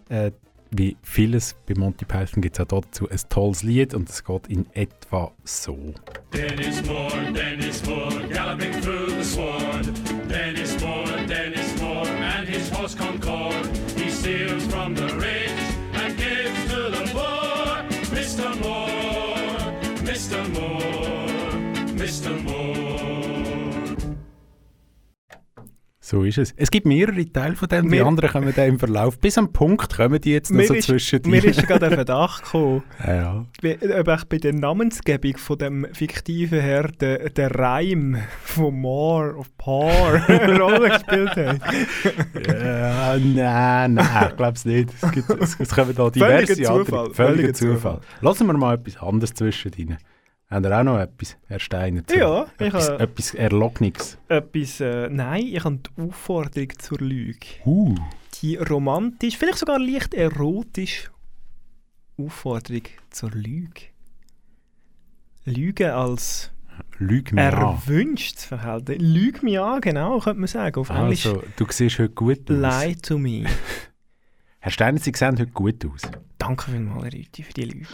Äh, 0.09 0.31
wie 0.71 0.97
vieles 1.03 1.55
bei 1.67 1.75
Monty 1.77 2.05
Python 2.05 2.41
gibt 2.41 2.57
es 2.57 2.65
auch 2.65 2.81
dazu 2.81 3.07
ein 3.07 3.19
tolles 3.29 3.61
Lied 3.61 3.93
und 3.93 4.09
es 4.09 4.23
geht 4.23 4.47
in 4.47 4.65
etwa 4.73 5.31
so. 5.43 5.93
Dennis 6.33 6.83
Moore, 6.87 7.31
Dennis 7.31 7.85
Moore, 7.85 8.27
galloping 8.29 8.81
through 8.81 9.09
the 9.11 9.23
sward. 9.23 9.85
Dennis 10.27 10.81
Moore, 10.81 11.23
Dennis 11.27 11.79
Moore, 11.79 12.09
and 12.09 12.49
his 12.49 12.67
horse 12.71 12.95
Concord. 12.97 13.69
He 13.95 14.09
steals 14.09 14.65
from 14.73 14.95
the 14.95 15.05
rich 15.19 15.52
Mr. 22.13 22.29
Moore. 22.43 22.83
So 25.99 26.23
ist 26.25 26.37
es. 26.37 26.53
Es 26.57 26.69
gibt 26.69 26.85
mehrere 26.85 27.25
Teile 27.31 27.55
von 27.55 27.67
dem, 27.69 27.89
die 27.89 28.01
anderen 28.01 28.29
kommen 28.29 28.53
dann 28.55 28.67
im 28.67 28.77
Verlauf. 28.77 29.17
Bis 29.17 29.37
am 29.37 29.51
Punkt 29.53 29.95
kommen 29.95 30.19
die 30.21 30.33
jetzt 30.33 30.51
noch 30.51 30.57
Mir 30.59 30.67
so 30.67 30.73
ist, 30.75 30.85
zwischen 30.85 31.21
mir 31.25 31.43
ist 31.43 31.65
gerade 31.65 31.79
der 31.87 31.91
Verdacht 31.93 32.43
gekommen, 32.43 32.83
Ja. 33.07 33.45
ob 33.63 33.63
ich 33.63 34.23
bei 34.25 34.37
der 34.37 34.53
Namensgebung 34.53 35.37
von 35.37 35.57
dem 35.57 35.87
fiktiven 35.93 36.59
Herr 36.59 36.89
der, 36.89 37.29
der 37.31 37.55
Reim 37.55 38.17
von 38.43 38.75
More 38.79 39.35
of 39.37 39.47
Par 39.57 40.21
eine 40.27 40.59
Rolle 40.59 40.89
gespielt 40.89 41.35
hat. 41.35 41.61
Ja, 42.47 43.17
nein, 43.17 43.93
nein, 43.95 44.27
ich 44.29 44.35
glaube 44.35 44.53
es 44.55 44.65
nicht. 44.65 44.89
Es, 45.01 45.11
gibt, 45.11 45.29
es, 45.31 45.55
es 45.59 45.69
kommen 45.69 45.95
da 45.95 46.09
diverse 46.11 46.47
Völliger 46.53 46.69
andere- 46.69 46.85
Zufall, 46.85 47.13
Völliger 47.13 47.13
völliger 47.15 47.53
Zufall. 47.53 48.01
Lassen 48.21 48.45
wir 48.45 48.53
mal 48.57 48.75
etwas 48.75 48.97
anderes 49.01 49.33
zwischen 49.33 49.71
rein. 49.73 49.97
Haben 50.53 50.65
ihr 50.65 50.79
auch 50.79 50.83
noch 50.83 50.99
etwas, 50.99 51.35
Herr 51.47 51.59
Steiner? 51.59 52.05
zu- 52.05 52.15
Ja, 52.15 52.45
ich 52.59 52.67
etwas, 52.67 52.89
habe- 52.89 53.03
etwas 53.03 53.33
Erlogniges. 53.33 54.17
Etwas, 54.27 54.79
äh, 54.81 55.09
nein, 55.09 55.47
ich 55.47 55.63
habe 55.63 55.77
die 55.97 56.01
Aufforderung 56.01 56.69
zur 56.77 56.99
Lüge. 56.99 57.39
Uh. 57.65 57.95
Die 58.41 58.57
romantisch, 58.57 59.37
vielleicht 59.37 59.57
sogar 59.57 59.79
leicht 59.79 60.13
erotisch 60.13 61.09
Aufforderung 62.17 62.83
zur 63.09 63.31
Lüge. 63.31 63.81
Lüge 65.45 65.93
als 65.93 66.51
Lüg 66.99 67.31
mich 67.33 67.43
erwünschtes 67.43 68.45
Verhalten. 68.45 68.99
Lüge 68.99 69.43
mich 69.43 69.59
an, 69.59 69.81
genau, 69.81 70.19
könnte 70.19 70.39
man 70.39 70.47
sagen. 70.47 70.79
Auf 70.79 70.89
Englisch. 70.89 71.25
Also, 71.25 71.43
du 71.55 71.65
siehst 71.69 71.97
heute 71.99 72.09
gut 72.13 72.49
aus. 72.49 72.57
Lie 72.85 72.95
to 72.95 73.17
me. 73.17 73.45
Herr 74.59 74.71
Steiner, 74.71 74.99
Sie 74.99 75.11
sehen 75.15 75.31
heute 75.39 75.47
gut 75.47 75.83
aus. 75.85 76.01
Danke 76.37 76.69
vielmals, 76.71 77.13
Rüthi, 77.13 77.43
für 77.43 77.53
die 77.53 77.63
Lüge. 77.65 77.87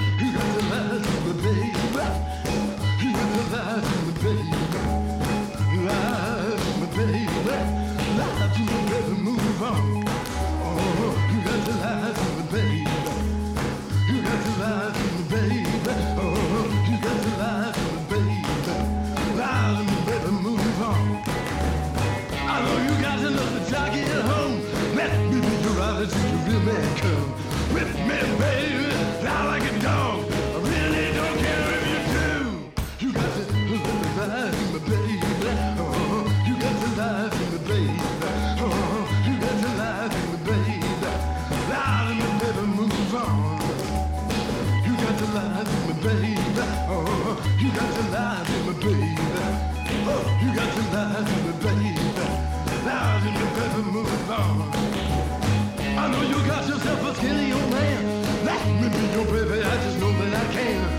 You 47.69 47.75
got 47.75 47.93
to 47.93 48.01
lie 48.09 48.43
to 48.45 48.51
me, 48.65 48.73
baby. 48.81 49.15
Oh, 50.09 50.39
you 50.41 50.55
got 50.55 50.69
to 50.73 50.81
lie 50.93 51.23
to 51.29 51.35
me, 51.45 51.51
baby. 51.61 51.91
Lie 52.85 53.21
to 53.21 53.29
me, 53.37 53.45
baby, 53.55 53.81
move 53.91 54.31
on. 54.31 54.73
I 55.97 56.11
know 56.11 56.21
you 56.21 56.47
got 56.47 56.67
yourself 56.67 57.03
a 57.03 57.15
skinny 57.15 57.51
old 57.51 57.69
man. 57.69 58.45
Let 58.45 58.65
me 58.81 58.89
be 58.89 59.03
your 59.13 59.25
baby, 59.25 59.63
I 59.63 59.75
just 59.83 59.99
know 59.99 60.11
that 60.11 60.33
I 60.33 60.53
can. 60.53 60.98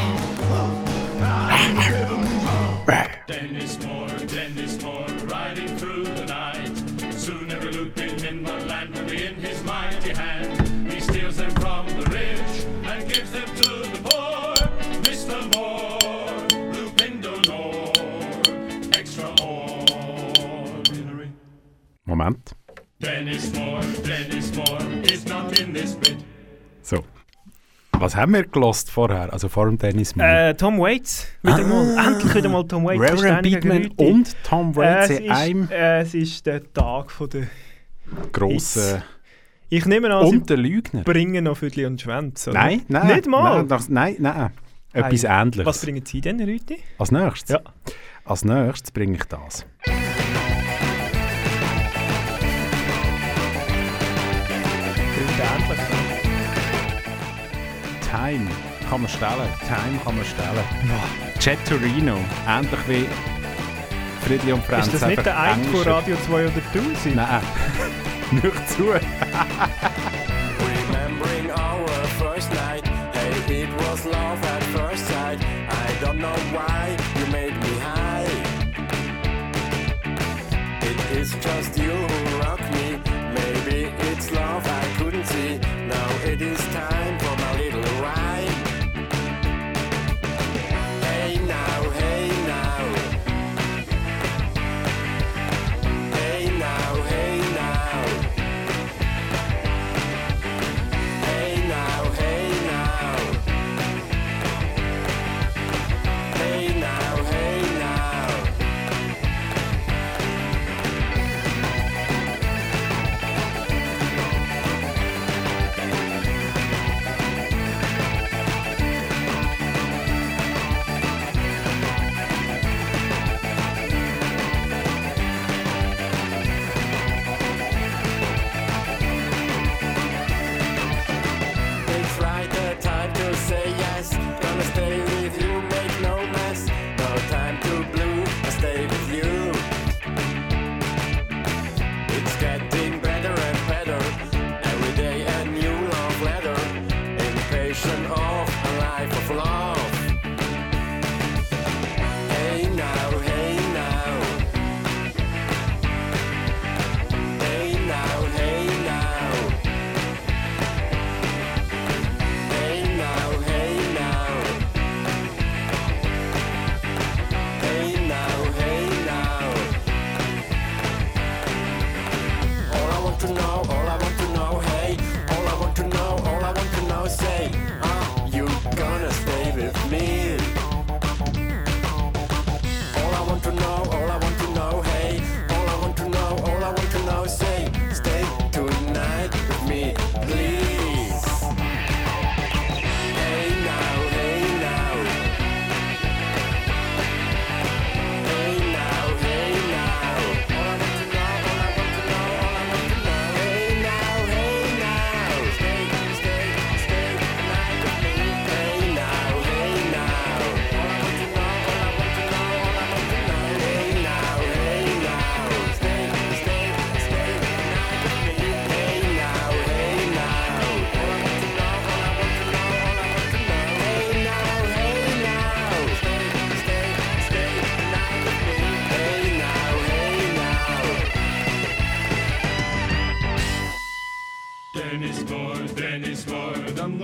Was 28.11 28.17
haben 28.17 28.33
wir 28.33 28.43
gelost 28.43 28.91
vorher? 28.91 29.31
Also 29.31 29.47
vor 29.47 29.67
dem 29.67 29.77
Dennis 29.77 30.17
Moore. 30.17 30.49
Äh, 30.49 30.53
Tom 30.55 30.79
Waits, 30.79 31.27
wieder 31.43 31.63
mal. 31.63 31.95
Endlich 32.07 32.35
wieder 32.35 32.49
mal 32.49 32.67
Tom 32.67 32.83
Waits. 32.83 32.99
Reverend 33.01 33.41
Beatman 33.43 33.87
und 33.95 34.35
Tom 34.43 34.75
Waits 34.75 35.11
Äh, 35.11 35.15
in 35.23 35.31
es, 35.31 35.37
einem 35.37 35.63
ist, 35.63 35.71
äh, 35.71 35.99
es 36.01 36.13
ist 36.13 36.45
der 36.45 36.73
Tag 36.73 37.09
von 37.09 37.29
der 37.29 37.47
grossen... 38.33 39.01
Ich 39.69 39.85
nehme 39.85 40.13
an, 40.13 40.25
Und 40.25 40.49
der 40.49 40.57
Lügner. 40.57 41.03
bringen 41.03 41.45
noch 41.45 41.55
Viertel 41.55 41.85
und 41.85 42.01
Schwänze. 42.01 42.49
oder? 42.49 42.59
Nein, 42.59 42.81
nein. 42.89 43.07
Nicht 43.07 43.27
mal? 43.27 43.63
Nein, 43.63 43.85
nein, 43.87 44.15
nein. 44.19 44.49
Etwas 44.91 45.23
Ähnliches. 45.23 45.65
Was 45.65 45.81
bringen 45.81 46.03
Sie 46.05 46.19
denn 46.19 46.41
heute? 46.45 46.75
Als 46.97 47.11
nächstes? 47.13 47.51
Ja. 47.51 47.61
Als 48.25 48.43
nächstes 48.43 48.91
bringe 48.91 49.15
ich 49.15 49.23
das. 49.23 49.65
Time 58.11 58.45
kann 58.89 59.01
man 59.01 59.09
stellen. 59.09 59.47
Time 59.61 59.99
kann 60.03 60.15
man 60.17 60.25
stellen. 60.25 60.65
Jet 61.39 61.57
Torino. 61.65 62.17
Ähnlich 62.45 62.79
wie 62.87 63.07
Friedli 64.25 64.51
und 64.51 64.65
Franz. 64.65 64.87
Ist 64.87 65.01
das 65.01 65.07
nicht 65.07 65.25
der 65.25 65.39
eine 65.39 65.63
von 65.63 65.81
Radio 65.83 66.17
2 66.27 66.33
oder 66.33 66.53
1000? 66.73 67.15
Nein. 67.15 67.41
Nicht 68.31 68.69
zu. 68.69 68.83
Remembering 70.59 71.51
our 71.51 71.87
first 72.19 72.49
night, 72.53 72.85
hey, 73.13 73.63
it 73.63 73.69
was 73.77 74.05
love 74.05 74.41
at 74.45 74.63
first 74.75 75.05
sight. 75.07 75.39
I 75.69 75.93
don't 76.01 76.19
know 76.19 76.35
why 76.53 76.95
you 77.19 77.25
made 77.31 77.53
me 77.59 77.79
high. 77.79 78.27
It 80.81 81.17
is 81.17 81.33
just 81.41 81.77
you 81.77 81.91
who 81.91 82.39
rock 82.39 82.60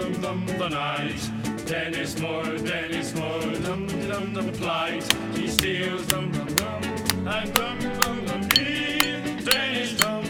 dum 0.08 0.22
dum 0.22 0.45
dum 0.45 0.58
the 0.58 0.70
night. 0.70 1.32
Dennis 1.66 2.20
Moore, 2.20 2.58
Dennis 2.58 3.14
Moore, 3.16 3.51
dum 3.66 3.88
dum 3.88 4.34
dum 4.34 4.53
flight. 4.53 5.03
He 5.36 5.47
steals 5.47 6.08
dum 6.08 6.32
dum 6.32 6.47
dum 6.55 6.82
and 7.28 7.53
dum 7.53 7.80
dum 7.80 8.26
dum 8.26 8.41
he. 8.55 9.43
Dennis 9.43 9.97
dum, 9.97 10.24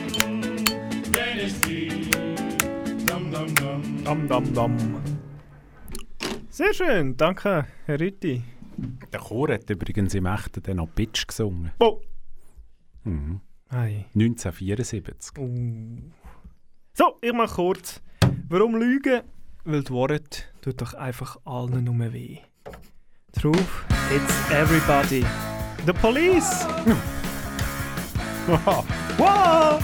Dennis 1.11 1.61
D, 1.61 1.89
dum 3.05 3.31
dum 3.31 3.53
dum. 3.55 4.03
Dam, 4.03 4.27
dam, 4.27 4.53
dam. 4.53 5.03
Sehr 6.49 6.73
schön, 6.73 7.15
danke, 7.17 7.67
Herr 7.85 7.99
Rütti. 7.99 8.43
Der 9.11 9.19
Chor 9.19 9.49
hat 9.49 9.69
übrigens 9.69 10.15
im 10.15 10.25
Echten 10.25 10.63
dann 10.63 10.77
noch 10.77 10.87
Bitch 10.87 11.27
gesungen. 11.27 11.71
Oh. 11.79 12.01
Mhm. 13.03 13.41
Ei. 13.69 14.05
1974. 14.15 15.37
Uh. 15.37 16.11
So, 16.93 17.17
ich 17.21 17.33
mache 17.33 17.55
kurz. 17.55 18.01
Warum 18.49 18.75
Lügen 18.75 19.21
weil 19.67 19.83
die 19.83 19.91
Worte 19.91 20.21
tut 20.61 20.81
doch 20.81 20.93
einfach 20.93 21.37
allen 21.43 21.83
nur 21.83 22.13
weh. 22.13 22.37
Drauf, 23.33 23.85
it's 24.09 24.51
everybody. 24.51 25.25
The 25.85 25.93
police! 25.93 26.65
wow! 29.17 29.79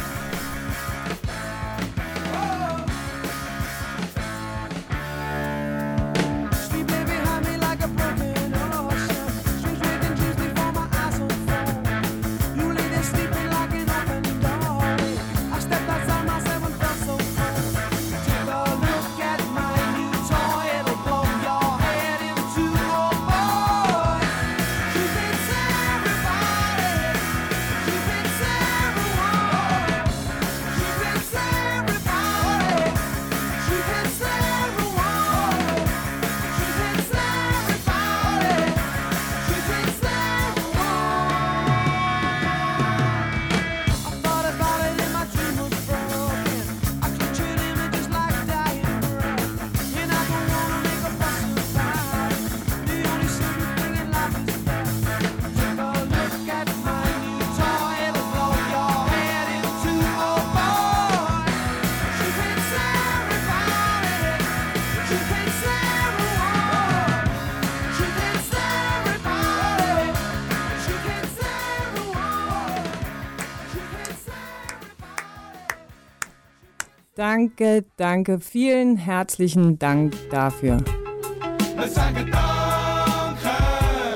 Danke, 77.24 77.86
danke, 77.96 78.42
vielen 78.42 78.98
herzlichen 78.98 79.80
Dank 79.80 80.14
dafür. 80.30 80.76
Danke. 80.76 82.26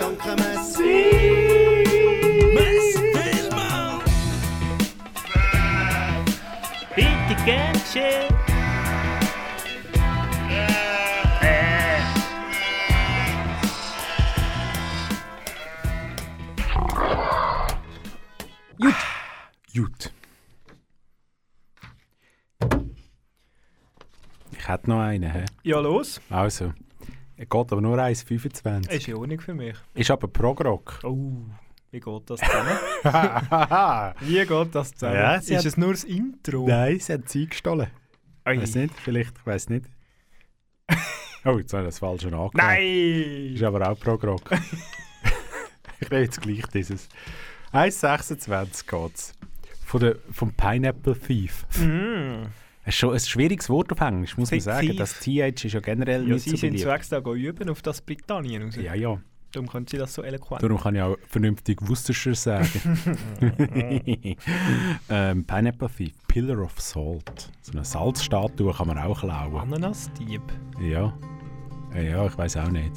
Danke, 0.01 0.36
merci. 0.36 1.05
Merci 2.53 2.99
vielmals. 3.14 4.12
Bitte 6.97 7.43
gern 7.45 7.72
geschehen. 7.72 8.26
Ich 24.68 24.74
hätte 24.74 24.89
noch 24.89 24.99
einen. 24.99 25.32
He? 25.32 25.45
Ja, 25.63 25.80
los. 25.80 26.20
Also. 26.30 26.74
Er 27.38 27.45
geht 27.45 27.72
aber 27.72 27.80
nur 27.80 27.97
1,25. 27.97 28.89
Ist 28.89 29.07
in 29.07 29.15
Ordnung 29.15 29.39
für 29.39 29.53
mich. 29.53 29.78
Ist 29.93 30.11
aber 30.11 30.28
Prog-Rock. 30.28 30.99
Oh, 31.03 31.45
wie 31.89 32.01
geht 32.01 32.30
das 32.30 32.41
zusammen? 32.41 32.78
wie 34.20 34.45
geht 34.45 34.76
das 34.76 34.91
zusammen? 34.91 35.15
Ja, 35.15 35.36
ist 35.36 35.49
hat- 35.55 35.63
es 35.63 35.78
nur 35.78 35.91
das 35.93 36.03
Intro? 36.03 36.68
Nein, 36.68 36.99
sie 36.99 37.13
hat 37.13 37.30
Zeit 37.30 37.51
gestohlen. 37.51 37.88
Ui. 38.45 38.61
Weiß 38.61 38.76
nicht, 38.76 38.93
vielleicht, 38.99 39.38
ich 39.38 39.45
weiß 39.45 39.70
nicht. 39.70 39.86
oh, 41.45 41.57
jetzt 41.59 41.72
habe 41.72 41.84
ich 41.84 41.88
das 41.88 41.99
falsch 41.99 42.26
angehört. 42.26 42.53
Nein! 42.55 43.53
Ist 43.53 43.63
aber 43.63 43.89
auch 43.89 43.97
Prog-Rock. 43.97 44.51
ich 46.01 46.09
nehme 46.09 46.24
jetzt 46.24 46.41
gleich 46.41 46.65
dieses. 46.74 47.07
1,26 47.72 48.86
geht 48.86 49.15
es. 49.15 49.34
Von 49.86 50.01
der, 50.01 50.18
vom 50.30 50.51
Pineapple 50.51 51.18
Thief. 51.18 51.65
Mm. 51.80 52.47
Es 52.88 52.93
ist 52.93 52.99
schon 52.99 53.13
ein 53.13 53.19
schwieriges 53.19 53.69
Wort 53.69 53.91
auf 53.91 53.99
Englisch, 53.99 54.38
muss 54.38 54.49
man 54.49 54.61
sagen. 54.61 54.95
Das 54.95 55.19
TH 55.19 55.65
ist 55.65 55.73
ja 55.73 55.81
generell 55.81 56.25
Ja, 56.25 56.35
nicht 56.35 56.43
sie 56.43 56.51
so 56.51 56.55
sind 56.55 56.79
zu 56.79 56.89
extra 56.89 57.19
üben 57.19 57.69
auf 57.69 57.81
das 57.81 57.99
Britannien 57.99 58.63
raus. 58.63 58.77
Ja, 58.77 58.93
ja. 58.93 59.19
Darum 59.51 59.67
können 59.67 59.88
sie 59.88 59.97
das 59.97 60.13
so 60.13 60.21
eloquent. 60.23 60.63
Darum 60.63 60.79
kann 60.79 60.95
ich 60.95 61.01
auch 61.01 61.17
vernünftig 61.27 61.81
Worcestershire 61.81 62.35
sagen. 62.35 62.97
ähm, 65.09 65.43
Pineapple 65.45 65.89
Thief, 65.89 66.13
Pillar 66.29 66.59
of 66.59 66.79
Salt. 66.79 67.51
So 67.61 67.73
eine 67.73 67.83
Salzstatue 67.83 68.73
kann 68.73 68.88
man 68.88 68.97
auch 68.99 69.19
klauen. 69.19 69.57
Ananas-Dieb. 69.57 70.41
Ja. 70.79 71.13
Äh, 71.93 72.11
Ja, 72.11 72.25
ich 72.25 72.38
weiß 72.38 72.55
auch 72.55 72.71
nicht. 72.71 72.93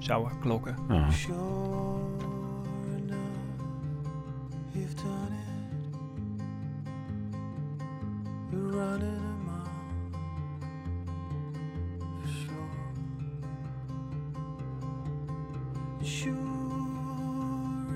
Schau, 0.00 0.28
gelogen. 0.42 0.74
Ah. 0.88 1.08
You've 4.74 4.94
done 4.96 5.33
You're 8.54 8.70
running 8.70 9.22
amok. 9.34 9.68
For 12.20 12.28
sure. 12.28 12.70
Sure 16.04 16.36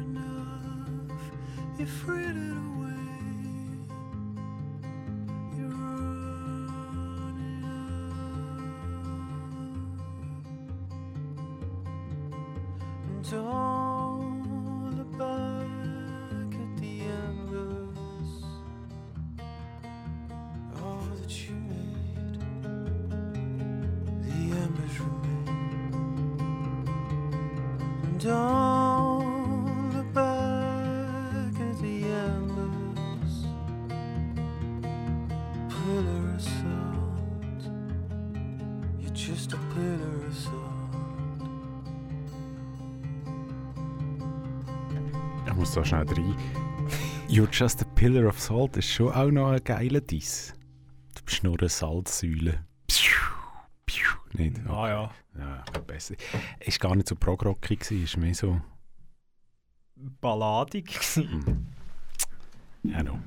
enough, 0.00 1.22
you 1.78 1.86
frittered 1.86 2.56
away. 2.56 2.77
Da 45.78 45.84
schnell 45.84 46.06
rein. 46.08 46.34
You're 47.28 47.46
just 47.52 47.80
a 47.82 47.84
pillar 47.94 48.26
of 48.26 48.40
salt 48.40 48.76
ist 48.76 48.90
schon 48.90 49.12
auch 49.12 49.30
noch 49.30 49.52
ein 49.52 49.62
geiler 49.62 50.00
Diss. 50.00 50.52
Du 51.14 51.22
bist 51.22 51.44
nur 51.44 51.56
eine 51.56 51.68
Salzsäule. 51.68 52.64
Pschuh, 52.88 53.32
pschuh, 53.86 54.18
Nicht? 54.32 54.56
Ah 54.68 54.88
ja. 54.88 55.10
Ja, 55.38 55.62
besser. 55.86 56.16
Ist 56.58 56.80
gar 56.80 56.96
nicht 56.96 57.06
so 57.06 57.14
progrockig, 57.14 57.88
ist 57.92 58.16
mehr 58.16 58.34
so. 58.34 58.60
Balladig. 60.20 60.86
gewesen. 60.86 61.68
Ja, 62.82 63.04
no. 63.04 63.20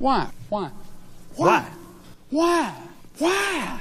Why? 0.00 0.26
Why? 0.50 0.70
Why? 1.36 1.62
Why? 2.30 2.72
Why? 3.20 3.80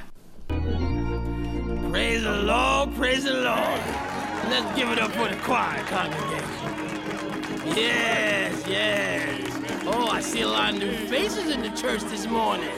Praise 1.89 2.21
the 2.21 2.43
Lord, 2.43 2.95
praise 2.95 3.23
the 3.23 3.33
Lord. 3.33 3.81
Let's 4.47 4.75
give 4.75 4.91
it 4.91 4.99
up 4.99 5.11
for 5.13 5.27
the 5.27 5.37
choir 5.37 5.83
congregation. 5.85 6.76
Yes, 7.75 8.67
yes. 8.67 9.59
Oh, 9.85 10.09
I 10.09 10.21
see 10.21 10.41
a 10.41 10.47
lot 10.47 10.73
of 10.73 10.79
new 10.79 10.91
faces 11.07 11.49
in 11.49 11.61
the 11.61 11.69
church 11.69 12.03
this 12.09 12.27
morning. 12.27 12.69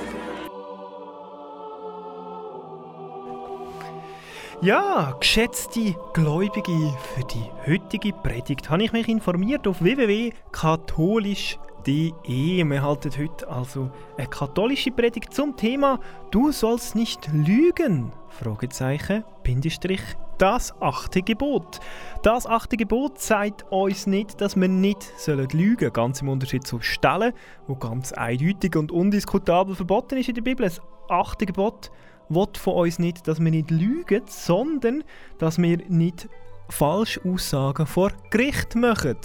Ja, 4.61 5.15
geschätzte 5.17 5.95
Gläubige, 6.13 6.93
für 7.15 7.23
die 7.23 7.49
heutige 7.65 8.11
Predigt 8.11 8.69
habe 8.69 8.83
ich 8.83 8.91
mich 8.91 9.07
informiert 9.07 9.65
auf 9.67 9.81
www.katholisch.de. 9.81 12.65
Wir 12.65 12.83
halten 12.83 13.11
heute 13.17 13.47
also 13.47 13.89
eine 14.17 14.27
katholische 14.27 14.91
Predigt 14.91 15.33
zum 15.33 15.55
Thema 15.55 16.01
Du 16.31 16.51
sollst 16.51 16.95
nicht 16.95 17.29
lügen. 17.31 18.11
Fragezeichen, 18.27 19.23
Bindestrich, 19.43 20.01
das 20.39 20.73
achte 20.81 21.21
Gebot. 21.21 21.79
Das 22.23 22.47
achte 22.47 22.77
Gebot 22.77 23.19
sagt 23.19 23.65
uns 23.69 24.07
nicht, 24.07 24.41
dass 24.41 24.55
wir 24.55 24.67
nicht 24.67 25.13
lügen 25.53 25.79
sollen. 25.79 25.93
Ganz 25.93 26.21
im 26.21 26.29
Unterschied 26.29 26.65
zu 26.65 26.79
Stellen, 26.81 27.33
wo 27.67 27.75
ganz 27.75 28.11
eindeutig 28.13 28.75
und 28.75 28.91
undiskutabel 28.91 29.75
verboten 29.75 30.17
ist 30.17 30.29
in 30.29 30.35
der 30.35 30.41
Bibel. 30.41 30.65
Das 30.65 30.81
achte 31.09 31.45
Gebot 31.45 31.91
will 32.29 32.47
von 32.57 32.73
uns 32.73 32.99
nicht, 32.99 33.27
dass 33.27 33.39
wir 33.39 33.51
nicht 33.51 33.69
lügen, 33.69 34.23
sondern 34.27 35.03
dass 35.37 35.57
wir 35.57 35.77
nicht 35.87 36.27
falsche 36.69 37.21
Aussagen 37.25 37.85
vor 37.85 38.11
Gericht 38.29 38.75
machen. 38.75 39.17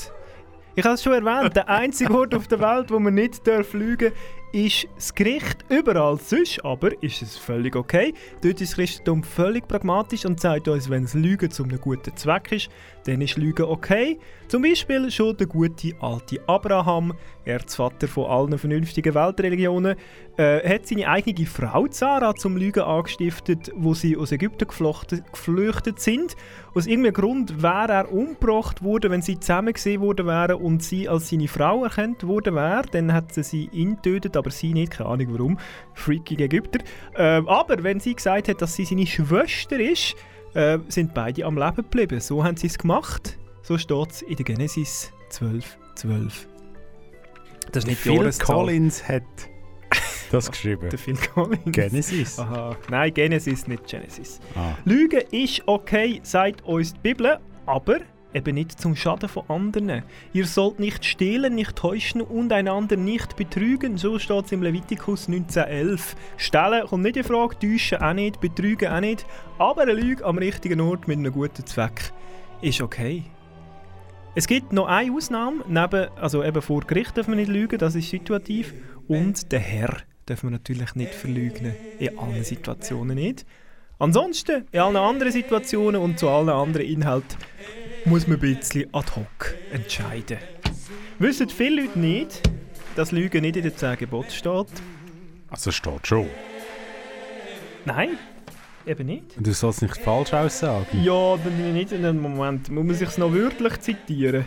Ich 0.76 0.84
habe 0.84 0.94
es 0.94 1.02
schon 1.04 1.12
erwähnt, 1.12 1.54
der 1.54 1.68
einzige 1.68 2.12
Ort 2.12 2.34
auf 2.34 2.48
der 2.48 2.58
Welt, 2.58 2.90
wo 2.90 2.98
man 2.98 3.14
nicht 3.14 3.46
lügen 3.46 4.10
darf, 4.10 4.18
ist 4.54 4.86
das 4.94 5.12
Gericht. 5.12 5.64
Überall 5.68 6.16
sonst 6.18 6.64
aber 6.64 7.02
ist 7.02 7.22
es 7.22 7.36
völlig 7.36 7.74
okay. 7.74 8.14
Dort 8.40 8.60
ist 8.60 8.70
das 8.70 8.76
Christentum 8.76 9.24
völlig 9.24 9.66
pragmatisch 9.66 10.24
und 10.24 10.38
sagt 10.40 10.68
uns, 10.68 10.88
wenn 10.88 11.02
es 11.02 11.14
Lügen 11.14 11.50
zu 11.50 11.64
einem 11.64 11.80
guten 11.80 12.16
Zweck 12.16 12.52
ist, 12.52 12.68
dann 13.04 13.20
ist 13.20 13.36
Lügen 13.36 13.64
okay. 13.64 14.16
Zum 14.46 14.62
Beispiel 14.62 15.10
schon 15.10 15.36
der 15.36 15.48
gute 15.48 15.92
alte 16.00 16.40
Abraham, 16.46 17.14
Erzvater 17.44 18.08
von 18.08 18.26
allen 18.26 18.58
vernünftigen 18.58 19.14
Weltreligionen, 19.14 19.96
äh, 20.36 20.68
hat 20.68 20.86
seine 20.86 21.08
eigene 21.08 21.46
Frau 21.46 21.86
Zara 21.86 22.34
zum 22.34 22.56
Lügen 22.56 22.82
angestiftet, 22.82 23.70
wo 23.74 23.94
sie 23.94 24.16
aus 24.16 24.32
Ägypten 24.32 24.66
geflüchtet 24.66 26.00
sind. 26.00 26.36
Aus 26.74 26.86
irgendeinem 26.86 27.14
Grund 27.14 27.62
wäre 27.62 27.92
er 27.92 28.12
umgebracht 28.12 28.82
worden, 28.82 29.10
wenn 29.10 29.22
sie 29.22 29.38
zusammen 29.38 29.72
gesehen 29.72 30.00
worden 30.00 30.26
wären 30.26 30.56
und 30.56 30.82
sie 30.82 31.08
als 31.08 31.30
seine 31.30 31.48
Frau 31.48 31.84
erkannt 31.84 32.26
worden 32.26 32.54
wäre. 32.54 32.84
Dann 32.90 33.12
hat 33.12 33.32
sie 33.34 33.42
sie 33.42 33.68
ihn 33.72 33.96
getötet, 33.96 34.36
aber 34.36 34.50
sie 34.50 34.72
nicht, 34.72 34.92
keine 34.92 35.10
Ahnung 35.10 35.28
warum. 35.30 35.58
Freakige 35.94 36.44
Ägypter. 36.44 36.80
Ähm, 37.16 37.48
aber 37.48 37.82
wenn 37.82 38.00
sie 38.00 38.14
gesagt 38.14 38.48
hat, 38.48 38.60
dass 38.60 38.74
sie 38.74 38.84
seine 38.84 39.06
Schwester 39.06 39.78
ist, 39.78 40.16
äh, 40.54 40.78
sind 40.88 41.14
beide 41.14 41.44
am 41.44 41.56
Leben 41.56 41.76
geblieben. 41.76 42.20
So 42.20 42.42
haben 42.42 42.56
sie 42.56 42.68
es 42.68 42.78
gemacht. 42.78 43.38
So 43.62 43.78
steht 43.78 44.10
es 44.10 44.22
in 44.22 44.36
der 44.36 44.44
Genesis 44.44 45.12
12, 45.30 45.78
12. 45.94 46.53
Das 47.72 47.84
ist 47.84 47.88
nicht 47.88 48.00
Phil 48.00 48.14
Jahreszahl. 48.14 48.56
Collins 48.56 49.08
hat 49.08 49.22
das 50.30 50.50
geschrieben. 50.50 50.88
Der 50.90 50.98
Phil 50.98 51.16
Collins. 51.16 51.60
Genesis. 51.66 52.38
Aha. 52.38 52.76
Nein, 52.90 53.14
Genesis, 53.14 53.66
nicht 53.66 53.86
Genesis. 53.86 54.40
Ah. 54.54 54.74
Lügen 54.84 55.22
ist 55.30 55.62
okay, 55.66 56.20
sagt 56.22 56.62
uns 56.62 56.94
die 56.94 57.00
Bibel, 57.00 57.38
aber 57.66 58.00
eben 58.34 58.54
nicht 58.54 58.80
zum 58.80 58.96
Schaden 58.96 59.28
von 59.28 59.44
anderen. 59.48 60.02
Ihr 60.32 60.46
sollt 60.46 60.80
nicht 60.80 61.04
stehlen, 61.04 61.54
nicht 61.54 61.76
täuschen 61.76 62.20
und 62.20 62.52
einander 62.52 62.96
nicht 62.96 63.36
betrügen. 63.36 63.96
So 63.96 64.18
steht 64.18 64.46
es 64.46 64.52
im 64.52 64.62
Levitikus 64.62 65.28
1911. 65.28 66.16
Stehlen 66.36 66.86
kommt 66.86 67.04
nicht 67.04 67.16
in 67.16 67.24
Frage, 67.24 67.58
täuschen 67.58 67.98
auch 67.98 68.12
nicht, 68.12 68.40
betrügen 68.40 68.88
auch 68.88 69.00
nicht. 69.00 69.24
Aber 69.58 69.82
eine 69.82 69.92
Lüge 69.92 70.24
am 70.24 70.38
richtigen 70.38 70.80
Ort 70.80 71.06
mit 71.06 71.18
einem 71.18 71.32
guten 71.32 71.64
Zweck 71.64 72.12
ist 72.60 72.80
okay. 72.80 73.24
Es 74.36 74.48
gibt 74.48 74.72
noch 74.72 74.88
eine 74.88 75.12
Ausnahme, 75.12 75.64
neben, 75.68 76.08
also 76.16 76.42
eben 76.42 76.60
vor 76.60 76.80
Gericht 76.80 77.16
darf 77.16 77.28
man 77.28 77.36
nicht 77.36 77.48
lügen, 77.48 77.78
das 77.78 77.94
ist 77.94 78.10
situativ. 78.10 78.74
Und 79.06 79.52
der 79.52 79.60
Herr 79.60 79.98
darf 80.26 80.42
man 80.42 80.54
natürlich 80.54 80.96
nicht 80.96 81.14
verlügen, 81.14 81.72
in 82.00 82.18
allen 82.18 82.42
Situationen 82.42 83.14
nicht. 83.14 83.46
Ansonsten, 84.00 84.66
in 84.72 84.80
allen 84.80 84.96
anderen 84.96 85.30
Situationen 85.30 86.00
und 86.00 86.18
zu 86.18 86.28
allen 86.28 86.48
anderen 86.48 86.84
Inhalten, 86.84 87.38
muss 88.06 88.26
man 88.26 88.38
ein 88.38 88.40
bisschen 88.40 88.92
ad 88.92 89.12
hoc 89.14 89.54
entscheiden. 89.72 90.38
Wissen 91.20 91.48
viele 91.48 91.82
Leute 91.82 91.98
nicht, 92.00 92.42
dass 92.96 93.12
Lügen 93.12 93.42
nicht 93.42 93.56
in 93.56 93.62
den 93.62 93.76
10 93.76 93.98
Geboten 93.98 94.32
steht? 94.32 94.66
Also 95.48 95.70
steht 95.70 96.08
schon. 96.08 96.26
Nein, 97.84 98.18
eben 98.86 99.06
nicht. 99.06 99.24
Du 99.38 99.52
sollst 99.52 99.82
nicht 99.82 99.96
falsch 99.98 100.32
aussagen. 100.32 101.02
Ja, 101.02 101.36
dann 101.36 101.72
nicht 101.74 101.92
in 101.92 102.04
einem 102.04 102.20
Moment. 102.20 102.70
Muss 102.70 102.84
man 102.84 102.94
sich 102.94 103.16
noch 103.18 103.32
wörtlich 103.32 103.80
zitieren? 103.80 104.44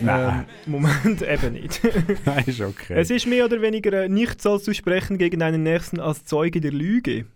Nein. 0.00 0.46
Ähm, 0.66 0.72
Moment, 0.72 1.22
eben 1.28 1.52
nicht. 1.54 1.80
Nein, 2.24 2.44
ist 2.46 2.60
okay. 2.60 2.94
Es 2.96 3.10
ist 3.10 3.26
mehr 3.26 3.44
oder 3.44 3.60
weniger 3.62 3.92
äh, 4.04 4.08
nicht 4.08 4.42
sollst 4.42 4.66
du 4.66 4.74
sprechen 4.74 5.18
gegen 5.18 5.40
deinen 5.40 5.62
Nächsten 5.62 6.00
als 6.00 6.24
Zeuge 6.24 6.60
der 6.60 6.72
Lüge. 6.72 7.26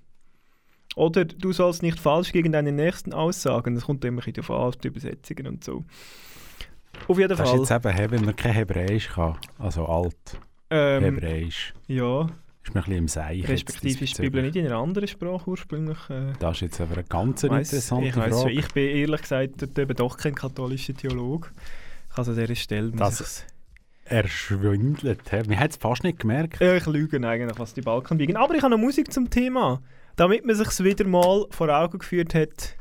Oder 0.96 1.24
du 1.24 1.52
sollst 1.52 1.82
nicht 1.82 2.00
falsch 2.00 2.32
gegen 2.32 2.50
deinen 2.52 2.74
Nächsten 2.74 3.12
aussagen. 3.12 3.74
Das 3.76 3.84
kommt 3.84 4.04
immer 4.04 4.22
darauf 4.22 4.50
an, 4.50 4.80
die 4.82 4.88
Übersetzungen 4.88 5.46
und 5.46 5.62
so. 5.64 5.84
Auf 7.06 7.16
jeden 7.18 7.28
das 7.28 7.38
ist 7.40 7.48
Fall. 7.48 7.58
jetzt 7.84 8.00
eben, 8.00 8.10
wenn 8.10 8.24
man 8.24 8.34
kein 8.34 8.52
Hebräisch 8.52 9.08
kann, 9.08 9.36
also 9.58 9.86
alt 9.86 10.16
Ähm, 10.70 11.04
Hebräisch, 11.04 11.72
Ja, 11.86 12.26
ist 12.68 12.74
man 12.74 12.84
ein 12.84 12.86
bisschen 12.86 12.98
im 12.98 13.08
Seich. 13.08 13.48
respektive 13.48 14.04
ist 14.04 14.18
die 14.18 14.22
Bibel 14.22 14.42
nicht 14.42 14.56
in 14.56 14.66
einer 14.66 14.76
anderen 14.76 15.08
Sprache 15.08 15.50
ursprünglich. 15.50 15.98
Äh, 16.10 16.32
Das 16.38 16.56
ist 16.56 16.60
jetzt 16.62 16.80
aber 16.80 16.94
eine 16.94 17.04
ganz 17.04 17.42
weiss- 17.44 17.72
interessante 17.72 18.08
ich 18.08 18.16
weiss 18.16 18.40
Frage. 18.42 18.50
ich 18.52 18.68
bin 18.72 18.88
ehrlich 18.96 19.22
gesagt 19.22 19.78
eben 19.78 19.96
doch 19.96 20.16
kein 20.16 20.34
katholischer 20.34 20.94
Theologe. 20.94 21.48
Ich 22.10 22.18
also 22.18 22.32
an 22.32 22.38
dieser 22.38 22.54
Stelle 22.54 22.90
Das- 22.92 23.44
Erschwindelt. 24.04 25.20
Man 25.48 25.58
hat 25.60 25.70
es 25.72 25.76
fast 25.76 26.02
nicht 26.02 26.18
gemerkt. 26.20 26.60
Ja, 26.60 26.74
ich 26.74 26.86
lüge 26.86 27.16
eigentlich, 27.28 27.58
was 27.58 27.74
die 27.74 27.82
Balken 27.82 28.16
biegen. 28.18 28.36
Aber 28.36 28.54
ich 28.54 28.62
habe 28.62 28.70
noch 28.70 28.78
Musik 28.80 29.12
zum 29.12 29.28
Thema. 29.28 29.82
Damit 30.16 30.44
man 30.46 30.56
sich 30.56 30.68
wieder 30.82 31.06
mal 31.06 31.44
vor 31.50 31.68
Augen 31.68 31.98
geführt 31.98 32.34
hat, 32.34 32.74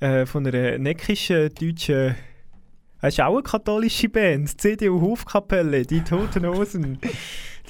äh, 0.00 0.26
von 0.26 0.46
einer 0.46 0.78
neckischen 0.78 1.48
deutschen. 1.54 2.14
Es 3.02 3.14
ist 3.14 3.20
auch 3.20 3.32
eine 3.32 3.42
katholische 3.42 4.10
Band, 4.10 4.52
die 4.52 4.56
CDU 4.56 5.00
Hofkapelle, 5.00 5.86
die 5.86 6.02
Toten 6.02 6.46
Hosen. 6.46 6.98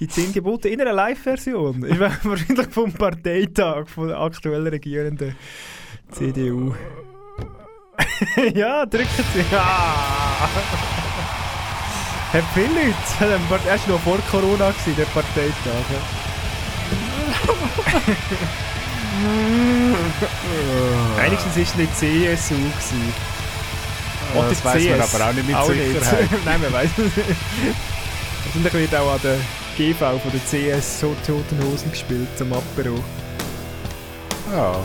Die 0.00 0.08
zehn 0.08 0.32
Gebote 0.32 0.68
in 0.68 0.80
einer 0.80 0.92
Live-Version. 0.92 1.82
Wahrscheinlich 2.22 2.66
vom 2.70 2.92
Parteitag 2.92 3.86
von 3.86 4.08
der 4.08 4.18
aktuell 4.18 4.66
regierenden 4.66 5.36
CDU. 6.10 6.74
ja, 8.54 8.84
drücken 8.86 9.24
Sie. 9.32 9.44
Ah. 9.54 10.48
Hat 12.32 12.44
viele 12.52 12.66
Leute. 12.66 12.94
Er 13.20 13.50
war 13.50 13.60
noch 13.86 14.00
vor 14.00 14.18
Corona, 14.30 14.70
gewesen, 14.70 14.96
der 14.96 15.04
Parteitag. 15.04 15.84
ja. 15.92 16.00
Wenigstens 21.24 21.56
war 21.56 21.62
es 21.62 21.74
nicht 21.76 21.96
CSU. 21.96 22.54
Gewesen. 22.54 23.39
Ja, 24.34 24.48
das 24.48 24.64
weiss 24.64 24.84
man 24.84 25.00
aber 25.00 25.30
auch 25.30 25.34
nicht 25.34 25.48
mit 25.48 25.96
Sicherheit. 25.96 26.28
Nein, 26.44 26.60
man 26.60 26.72
weiß 26.72 26.90
es 26.90 27.16
nicht. 27.16 27.28
Wahrscheinlich 28.44 28.90
wird 28.90 29.00
auch 29.00 29.12
an 29.12 29.20
der 29.22 29.36
GV 29.76 29.98
von 29.98 30.32
der 30.32 30.40
CS 30.78 31.00
so 31.00 31.14
Toten 31.26 31.58
Hosen 31.64 31.90
gespielt, 31.90 32.28
zum 32.36 32.52
Apero. 32.52 32.96
Ja. 34.52 34.76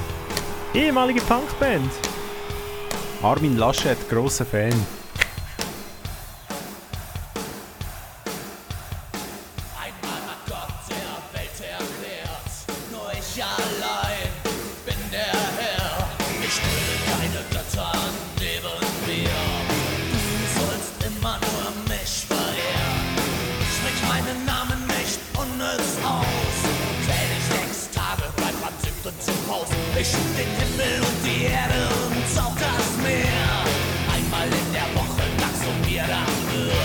Ehemalige 0.73 1.21
Punkband. 1.21 1.91
Armin 3.23 3.57
Laschet, 3.57 3.97
grosser 4.09 4.45
Fan. 4.45 4.73
Ich 29.97 30.07
schuf 30.11 30.19
den 30.35 30.51
Himmel 30.59 30.99
und 31.07 31.19
die 31.23 31.45
Erde 31.45 31.87
und 32.07 32.39
auch 32.43 32.53
das 32.55 32.87
Meer. 33.01 33.47
Einmal 34.13 34.47
in 34.47 34.73
der 34.73 34.89
Woche 34.93 35.23
dankst 35.39 35.63
du 35.63 35.89
mir 35.89 36.03
dafür. 36.03 36.75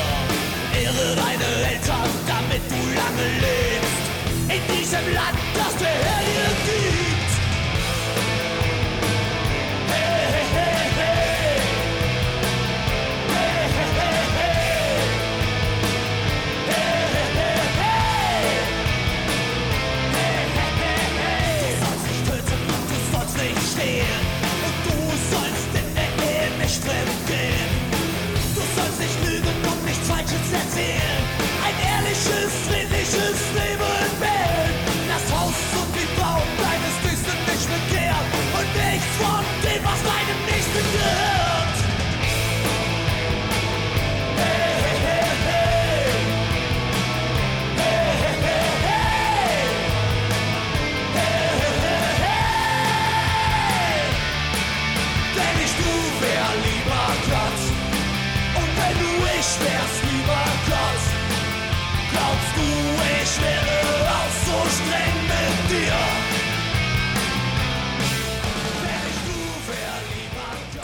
Ehre 0.81 1.17
deine 1.17 1.51
Eltern, 1.73 2.11
damit 2.31 2.63
du 2.71 2.79
lange 2.95 3.27
lebst. 3.43 4.07
In 4.47 4.63
diesem 4.77 5.13
Land, 5.13 5.50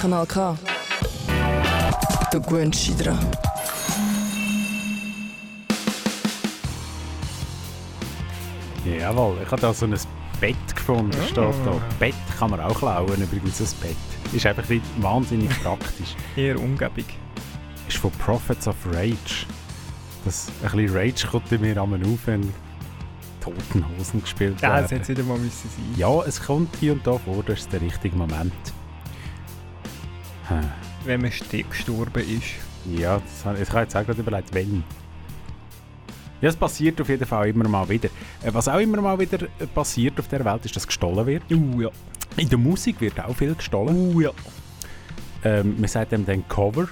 Kanal 0.07 0.25
K. 0.27 0.57
Dich 2.31 2.97
dran. 2.97 3.19
Jawohl, 8.85 9.39
ich 9.45 9.51
habe 9.51 9.61
da 9.61 9.75
so 9.75 9.87
ein 9.87 9.97
Bett 10.41 10.55
gefunden, 10.77 11.13
steht 11.25 11.39
da. 11.39 11.53
Bett 11.99 12.15
kann 12.39 12.53
man 12.53 12.61
auch 12.61 12.79
klauen, 12.79 13.21
übrigens 13.21 13.61
ein 13.61 13.81
Bett. 13.81 13.97
Ist 14.33 14.47
einfach 14.47 14.69
nicht 14.69 14.85
wahnsinnig 15.03 15.51
praktisch. 15.65 16.15
Eher 16.37 16.57
Umgebung. 16.61 17.05
Ist 17.89 17.97
von 17.97 18.13
Prophets 18.13 18.69
of 18.69 18.77
Rage. 18.93 19.45
Das, 20.25 20.47
ein 20.63 20.71
bisschen 20.71 20.97
Rage 20.97 21.27
kommt 21.29 21.51
bei 21.51 21.59
mir 21.59 21.83
einmal 21.83 22.01
auf, 22.05 22.21
wenn 22.27 22.55
Toten 23.41 23.85
Hosen 23.99 24.23
gespielt 24.23 24.61
Ja, 24.61 24.75
werden. 24.75 24.83
das 24.83 24.91
hätte 24.93 25.09
wieder 25.09 25.25
mal 25.25 25.39
müssen 25.39 25.69
sein. 25.69 25.95
Ja, 25.97 26.23
es 26.23 26.41
kommt 26.41 26.77
hier 26.79 26.93
und 26.93 27.05
da 27.05 27.19
vor, 27.19 27.43
das 27.45 27.59
ist 27.59 27.73
der 27.73 27.81
richtige 27.81 28.15
Moment. 28.15 28.53
Hm. 30.49 30.61
Wenn 31.05 31.21
man 31.23 31.31
gestorben 31.31 32.23
ist. 32.23 32.99
Ja, 32.99 33.19
das, 33.19 33.61
ich 33.61 33.69
habe 33.71 33.81
jetzt 33.81 33.97
auch 33.97 34.05
gerade 34.05 34.21
überlegt, 34.21 34.55
wenn. 34.55 34.85
Ja, 36.41 36.51
es 36.51 36.57
passiert 36.57 37.01
auf 37.01 37.09
jeden 37.09 37.27
Fall 37.27 37.49
immer 37.49 37.69
mal 37.69 37.89
wieder. 37.89 38.09
Äh, 38.43 38.53
Was 38.53 38.69
auch 38.69 38.79
immer 38.79 39.01
mal 39.01 39.19
wieder 39.19 39.43
äh, 39.43 39.67
passiert 39.67 40.19
auf 40.21 40.29
der 40.29 40.45
Welt, 40.45 40.65
ist, 40.65 40.77
dass 40.77 40.87
gestohlen 40.87 41.27
wird. 41.27 41.43
Uh, 41.51 41.83
ja. 41.83 41.91
In 42.37 42.49
der 42.49 42.59
Musik 42.59 43.01
wird 43.01 43.19
auch 43.19 43.35
viel 43.35 43.55
gestohlen. 43.55 44.15
Uh, 44.15 44.21
ja. 44.21 44.31
Ähm, 45.45 45.77
man 45.79 45.89
sagt 45.89 46.13
dem 46.13 46.27
dann 46.27 46.47
Cover, 46.49 46.89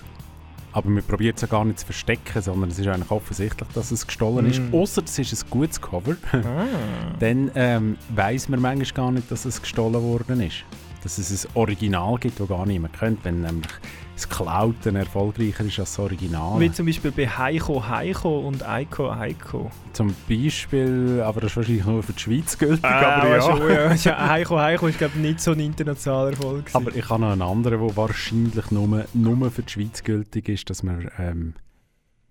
aber 0.72 0.88
man 0.88 1.02
probiert 1.02 1.36
es 1.36 1.42
ja 1.42 1.48
gar 1.48 1.64
nicht 1.64 1.80
zu 1.80 1.86
verstecken, 1.86 2.40
sondern 2.40 2.70
es 2.70 2.78
ist 2.78 2.86
eigentlich 2.86 3.10
offensichtlich, 3.10 3.68
dass 3.74 3.90
es 3.90 4.06
gestohlen 4.06 4.46
ist. 4.46 4.60
Mm. 4.60 4.74
Außer 4.74 5.02
es 5.04 5.18
ist 5.18 5.44
ein 5.44 5.50
gutes 5.50 5.80
Cover. 5.80 6.16
Ah. 6.32 6.66
dann 7.20 7.50
ähm, 7.54 7.96
weiß 8.14 8.48
man 8.48 8.60
manchmal 8.60 8.86
gar 8.92 9.12
nicht, 9.12 9.30
dass 9.30 9.44
es 9.44 9.60
gestohlen 9.60 10.02
worden 10.02 10.40
ist. 10.40 10.64
Dass 11.04 11.18
es 11.18 11.46
ein 11.46 11.50
Original 11.54 12.16
gibt, 12.18 12.40
das 12.40 12.48
gar 12.48 12.66
niemand 12.66 12.98
kennt. 12.98 13.24
Wenn 13.24 13.42
nämlich 13.42 13.70
das 14.14 14.28
Cloud 14.28 14.86
erfolgreicher 14.86 15.64
ist 15.64 15.78
als 15.78 15.90
das 15.90 15.98
Original. 15.98 16.58
Wie 16.60 16.72
zum 16.72 16.86
Beispiel 16.86 17.10
bei 17.10 17.28
Heiko 17.28 17.86
Heiko 17.86 18.40
und 18.40 18.66
Eiko 18.66 19.14
Heiko. 19.14 19.70
Zum 19.92 20.14
Beispiel, 20.28 21.20
aber 21.22 21.42
das 21.42 21.52
ist 21.52 21.56
wahrscheinlich 21.58 21.84
nur 21.84 22.02
für 22.02 22.12
die 22.12 22.20
Schweiz 22.20 22.56
gültig. 22.56 22.84
Ah, 22.84 23.22
aber 23.22 23.36
ja. 23.36 23.42
schon, 23.42 23.96
ja. 24.12 24.28
Heiko 24.28 24.58
Heiko 24.58 24.86
ist 24.86 24.98
glaube 24.98 25.14
ich 25.16 25.20
nicht 25.20 25.40
so 25.40 25.52
ein 25.52 25.60
internationaler 25.60 26.30
Erfolg. 26.30 26.66
gewesen. 26.66 26.76
Aber 26.76 26.96
ich 26.96 27.08
habe 27.08 27.20
noch 27.20 27.32
einen 27.32 27.42
anderen, 27.42 27.86
der 27.86 27.96
wahrscheinlich 27.96 28.70
nur, 28.70 29.04
nur 29.12 29.50
für 29.50 29.62
die 29.62 29.72
Schweiz 29.72 30.02
gültig 30.02 30.48
ist, 30.48 30.70
dass 30.70 30.82
man 30.82 31.10
ähm, 31.18 31.54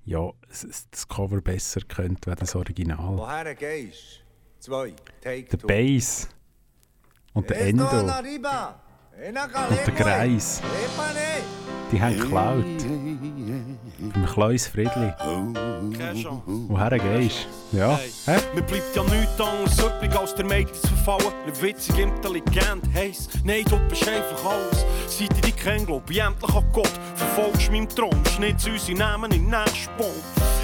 ja, 0.05 0.32
das, 0.49 1.07
Cover 1.07 1.41
besser 1.41 1.82
kennt 1.82 2.28
als 2.28 2.39
das 2.39 2.55
Original. 2.55 3.17
Woher 3.17 3.55
gehst 3.55 4.21
Zwei, 4.59 4.93
take 5.21 5.57
Der. 5.57 5.67
Bass 5.67 6.30
und 7.34 7.49
der 7.49 7.61
Endo 7.61 7.86
und 7.86 8.07
der 9.86 9.93
Kreis, 9.93 10.59
Epane. 10.59 11.19
die 11.91 12.01
haben 12.01 12.19
geklaut. 12.19 12.65
Im 14.15 14.25
kleines 14.25 14.67
Friedli. 14.67 15.13
Woher 16.67 16.99
gehst 16.99 17.47
du? 17.71 17.77
Ja. 17.77 17.99
Hä? 18.25 18.38
Mir 18.53 18.63
bleibt 18.63 18.95
ja 18.95 19.03
nichts 19.03 19.39
anderes 19.39 19.79
übrig, 19.79 20.19
als 20.19 20.36
der 20.36 20.45
Mädchen 20.45 20.75
zu 20.75 20.88
verfallen. 20.88 21.34
Nicht 21.45 21.61
witzig, 21.61 21.97
intelligent, 21.99 22.84
heiß. 22.93 23.29
Nein, 23.43 23.63
du 23.69 23.79
bist 23.88 24.07
einfach 24.07 24.45
alles. 24.45 24.86
Seit 25.07 25.34
ich 25.34 25.41
dich 25.41 25.55
kenne, 25.55 25.86
glaub 25.86 26.09
ich 26.09 26.19
endlich 26.19 26.53
an 26.53 26.65
Gott. 26.73 26.91
Verfolgst 27.15 27.71
meinen 27.71 27.88
Traum, 27.88 28.25
schnitz 28.36 28.65
unsere 28.67 28.97
Namen 28.97 29.31
in 29.31 29.49
den 29.49 29.59
nächsten 29.59 29.95
Baum. 29.97 30.11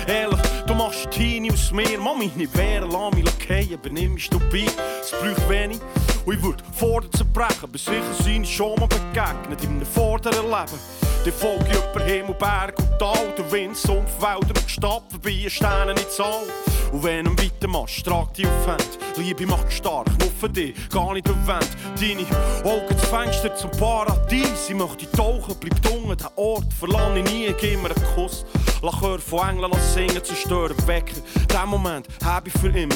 Ehrlich, 0.07 0.39
du 0.67 0.73
machst 0.73 1.09
Teenie 1.11 1.51
aus 1.51 1.71
mir. 1.71 1.99
Mami, 1.99 2.31
nicht 2.35 2.57
wehren, 2.57 2.89
lass 2.91 3.13
mich 3.13 3.29
fallen, 3.29 3.69
übernimmst 3.69 4.33
du 4.33 4.39
bei. 4.39 4.65
Es 5.01 5.11
braucht 5.11 5.49
wenig. 5.49 5.79
Und 6.25 6.35
ich 6.35 6.43
würde 6.43 6.63
vor 6.73 7.01
dir 7.01 7.11
zerbrechen, 7.11 7.71
bis 7.71 7.85
sicher 7.85 8.03
seine 8.23 8.45
schon 8.45 8.79
mal 8.79 8.87
begegnet 8.87 9.63
in 9.63 9.69
einem 9.71 9.85
vorderen 9.85 10.45
Leben. 10.45 10.79
Die 11.25 11.31
folge 11.31 11.65
ich 11.69 11.77
über 11.77 12.03
Himmel, 12.03 12.35
Berg 12.35 12.79
und 12.79 12.99
Tal, 12.99 13.33
der 13.37 13.51
Wind, 13.51 13.75
Sumpf, 13.75 14.21
Wälder 14.21 14.59
und 14.59 14.69
Stadt, 14.69 15.03
vorbei 15.09 15.45
Sterne 15.49 15.91
in 15.91 16.09
Zahl. 16.09 16.43
Und 16.91 17.03
wenn 17.03 17.25
du 17.25 17.31
weitermachst, 17.31 18.05
trag 18.05 18.33
dich 18.33 18.47
auf 18.47 18.67
Hand. 18.67 18.99
Liebe 19.17 19.45
macht 19.45 19.71
stark, 19.71 20.07
nur 20.19 20.31
für 20.39 20.49
dich, 20.49 20.73
gar 20.89 21.13
nicht 21.13 21.27
erwähnt. 21.27 21.69
Deine 21.99 22.25
Augen 22.63 22.87
das 22.89 23.05
Fenster 23.05 23.53
zum 23.55 23.71
Paradies. 23.71 24.69
Ich 24.69 24.75
möchte 24.75 25.11
tauchen, 25.11 25.55
bleib 25.59 25.81
dunkel, 25.81 26.15
den 26.15 26.27
Ort 26.35 26.71
verlange 26.73 27.19
ich 27.19 27.31
nie, 27.31 27.55
gib 27.59 27.81
mir 27.81 27.89
einen 27.89 28.15
Kuss. 28.15 28.45
Lach 28.81 29.01
hör 29.01 29.19
von 29.19 29.49
Engeln 29.49 29.71
lass 29.71 29.93
singen, 29.93 30.23
zerstören, 30.23 30.75
wecken. 30.87 31.21
Den 31.35 31.69
Moment 31.69 32.07
hab 32.23 32.47
ich 32.47 32.53
für 32.53 32.69
immer. 32.69 32.95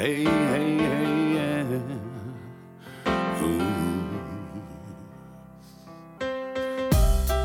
Hey, 0.00 0.24
hey, 0.24 0.78
hey, 0.78 1.34
yeah. 1.34 1.64
Ooh. 3.42 3.60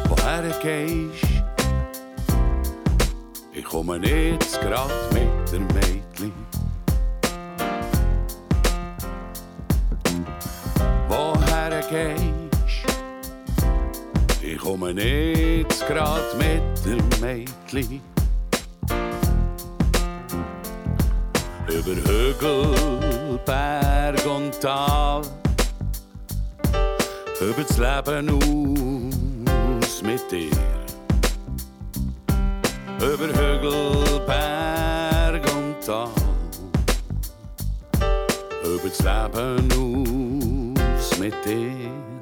Woher 0.08 0.48
gehst 0.64 1.26
Ich 3.52 3.66
komme 3.66 3.98
jetzt 3.98 4.62
grad 4.62 4.90
mit 5.12 5.52
der 5.52 5.60
Mädchen. 5.76 6.32
Woher 11.10 11.82
gehst 11.90 12.86
Ich 14.42 14.58
komme 14.58 14.92
jetzt 14.92 15.86
grad 15.88 16.38
mit 16.38 16.64
der 16.86 17.04
Mädchen. 17.20 18.02
Über 21.68 21.96
Hügel, 22.40 23.40
Berg 23.46 24.26
und 24.26 24.60
Tal. 24.60 25.22
Über 27.40 27.64
das 27.64 27.78
Leben 27.78 28.30
aus 29.80 30.02
mit 30.02 30.30
dir. 30.30 30.52
Über 33.00 33.28
Hügel, 33.28 34.20
Berg 34.26 35.44
und 35.56 35.86
Tal. 35.86 36.10
Über 38.64 38.90
das 38.90 39.00
Leben 39.00 40.74
aus 40.78 41.18
mit 41.18 41.34
dir. 41.46 42.15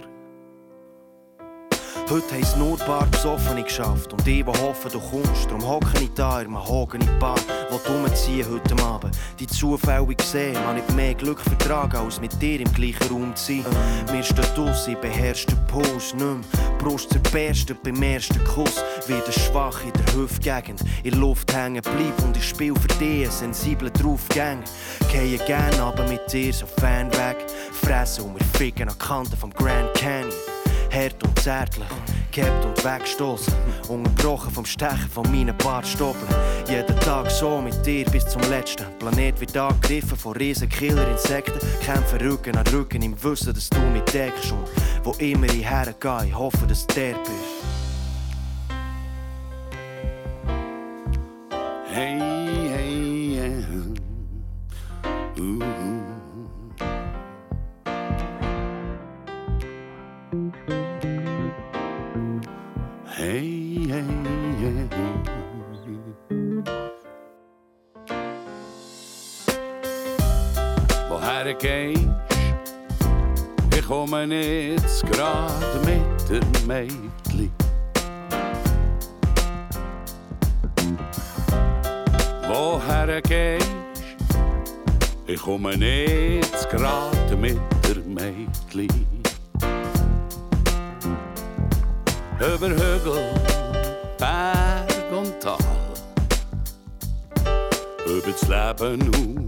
Heute 2.14 2.36
haben 2.36 2.59
nur 2.59 2.80
ein 2.80 2.86
paar 2.86 3.07
Besoffene 3.07 3.64
geschafft 3.64 4.14
und 4.14 4.28
ich, 4.28 4.45
die 4.45 4.45
hoffen, 4.45 4.91
du 4.91 4.99
kommst. 4.99 5.47
Darum 5.47 5.68
hocke 5.68 5.99
ich 5.99 6.14
da 6.14 6.41
in 6.41 6.45
einem 6.45 6.64
Hogeni 6.64 7.07
Bar, 7.20 7.39
wo 7.72 7.80
du 7.80 7.91
umziehen 7.91 8.45
heute 8.51 8.84
Abend. 8.84 9.18
Die 9.39 9.47
zufällig 9.47 10.20
gesehen, 10.20 10.53
man 10.64 10.76
nicht 10.76 10.93
mehr 10.93 11.16
Glück 11.16 11.39
vertragen, 11.39 11.97
als 11.97 12.22
mit 12.22 12.39
dir 12.39 12.59
im 12.59 12.72
gleichen 12.72 13.09
Raum 13.09 13.36
zu 13.36 13.64
sein. 13.64 13.66
Mir 14.11 14.22
steht 14.22 14.59
aus, 14.59 14.88
ich 14.88 14.97
beherrsche 14.97 15.47
den 15.47 15.66
Puls 15.66 16.14
nicht 16.14 16.24
mehr. 16.24 16.38
Brust 16.78 17.09
zerberstet 17.09 17.82
beim 17.82 17.99
ersten 18.03 18.43
Kuss, 18.43 18.84
wieder 19.07 19.32
schwach 19.32 19.84
in 19.84 19.93
der 19.93 20.14
Hüftgegend. 20.14 20.82
In 21.01 21.20
Luft 21.20 21.51
hängen 21.51 21.82
bleib 21.82 22.24
und 22.24 22.38
ich 22.38 22.47
spiel 22.47 22.76
für 22.76 22.99
dich 22.99 23.32
sensiblen 23.32 23.91
Draufgänger. 23.91 24.61
Gehe 25.11 25.39
gern 25.47 25.80
aber 25.80 26.07
mit 26.07 26.32
dir 26.32 26.53
so 26.53 26.68
fern 26.68 27.11
weg, 27.14 27.43
fressen 27.72 28.26
und 28.26 28.39
wir 28.39 28.45
ficken 28.59 28.88
an 28.88 28.95
die 28.99 29.03
Kanten 29.03 29.36
vom 29.36 29.51
Grand 29.51 29.91
Canyon. 29.95 30.52
Hart 30.93 31.23
und 31.23 31.39
zärtlich, 31.39 31.87
gehabt 32.31 32.65
und 32.65 32.85
weggestoßen. 32.85 33.51
Unterbrochen 33.89 34.51
vom 34.51 34.63
Stechen 34.63 35.09
von 35.09 35.23
meinen 35.31 35.57
Bartstoppeln. 35.57 36.27
Jeden 36.69 36.99
Tag 36.99 37.31
so 37.31 37.59
mit 37.61 37.83
dir 37.83 38.05
bis 38.05 38.27
zum 38.27 38.43
letzten. 38.43 38.85
Planet 38.99 39.39
wird 39.41 39.57
angegriffen 39.57 40.15
von 40.15 40.33
riesen 40.33 40.69
Killer-Insekten. 40.69 41.59
Kämpfen 41.83 42.21
Rücken 42.21 42.55
an 42.57 42.67
Rücken 42.67 43.01
im 43.01 43.21
Wissen, 43.23 43.55
dass 43.55 43.69
du 43.69 43.79
mich 43.79 44.03
deckst. 44.03 44.51
Und 44.51 44.67
wo 45.03 45.13
immer 45.13 45.47
ich 45.47 45.67
hergehe, 45.67 46.27
ich 46.27 46.35
hoffe, 46.35 46.67
dass 46.67 46.85
du 46.85 46.93
der 46.93 47.15
bist. 47.15 47.33
Hey, 51.87 52.19
hey, 52.69 53.35
yeah. 53.35 53.63
Ooh. 55.39 55.72
Hey, 63.24 63.88
hey, 63.88 64.03
yeah. 64.59 64.84
Woher 71.07 71.53
gehst 71.53 72.09
Ich 73.78 73.86
komme 73.88 74.26
jetzt 74.26 75.05
gerade 75.05 75.80
mit 75.86 76.30
der 76.30 76.43
Mädchen. 76.67 77.51
Woher 82.49 83.21
gehst 83.21 83.71
Ich 85.28 85.41
komme 85.41 85.76
jetzt 85.76 86.69
gerade 86.69 87.38
mit 87.38 87.57
der 87.88 88.03
Mädchen. 88.03 89.22
Über 92.43 92.67
Hügel, 92.67 93.29
Berg 94.17 95.11
und 95.11 95.39
Tal. 95.39 95.57
Über 98.05 98.31
das 98.31 98.41
Leben 98.49 99.45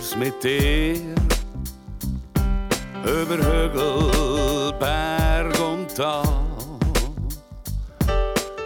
aus 0.00 0.16
mit 0.16 0.42
dir. 0.42 1.14
über 3.04 3.36
Hügel, 3.36 4.72
Berg 4.80 5.60
und 5.60 5.94
Tal, 5.94 6.24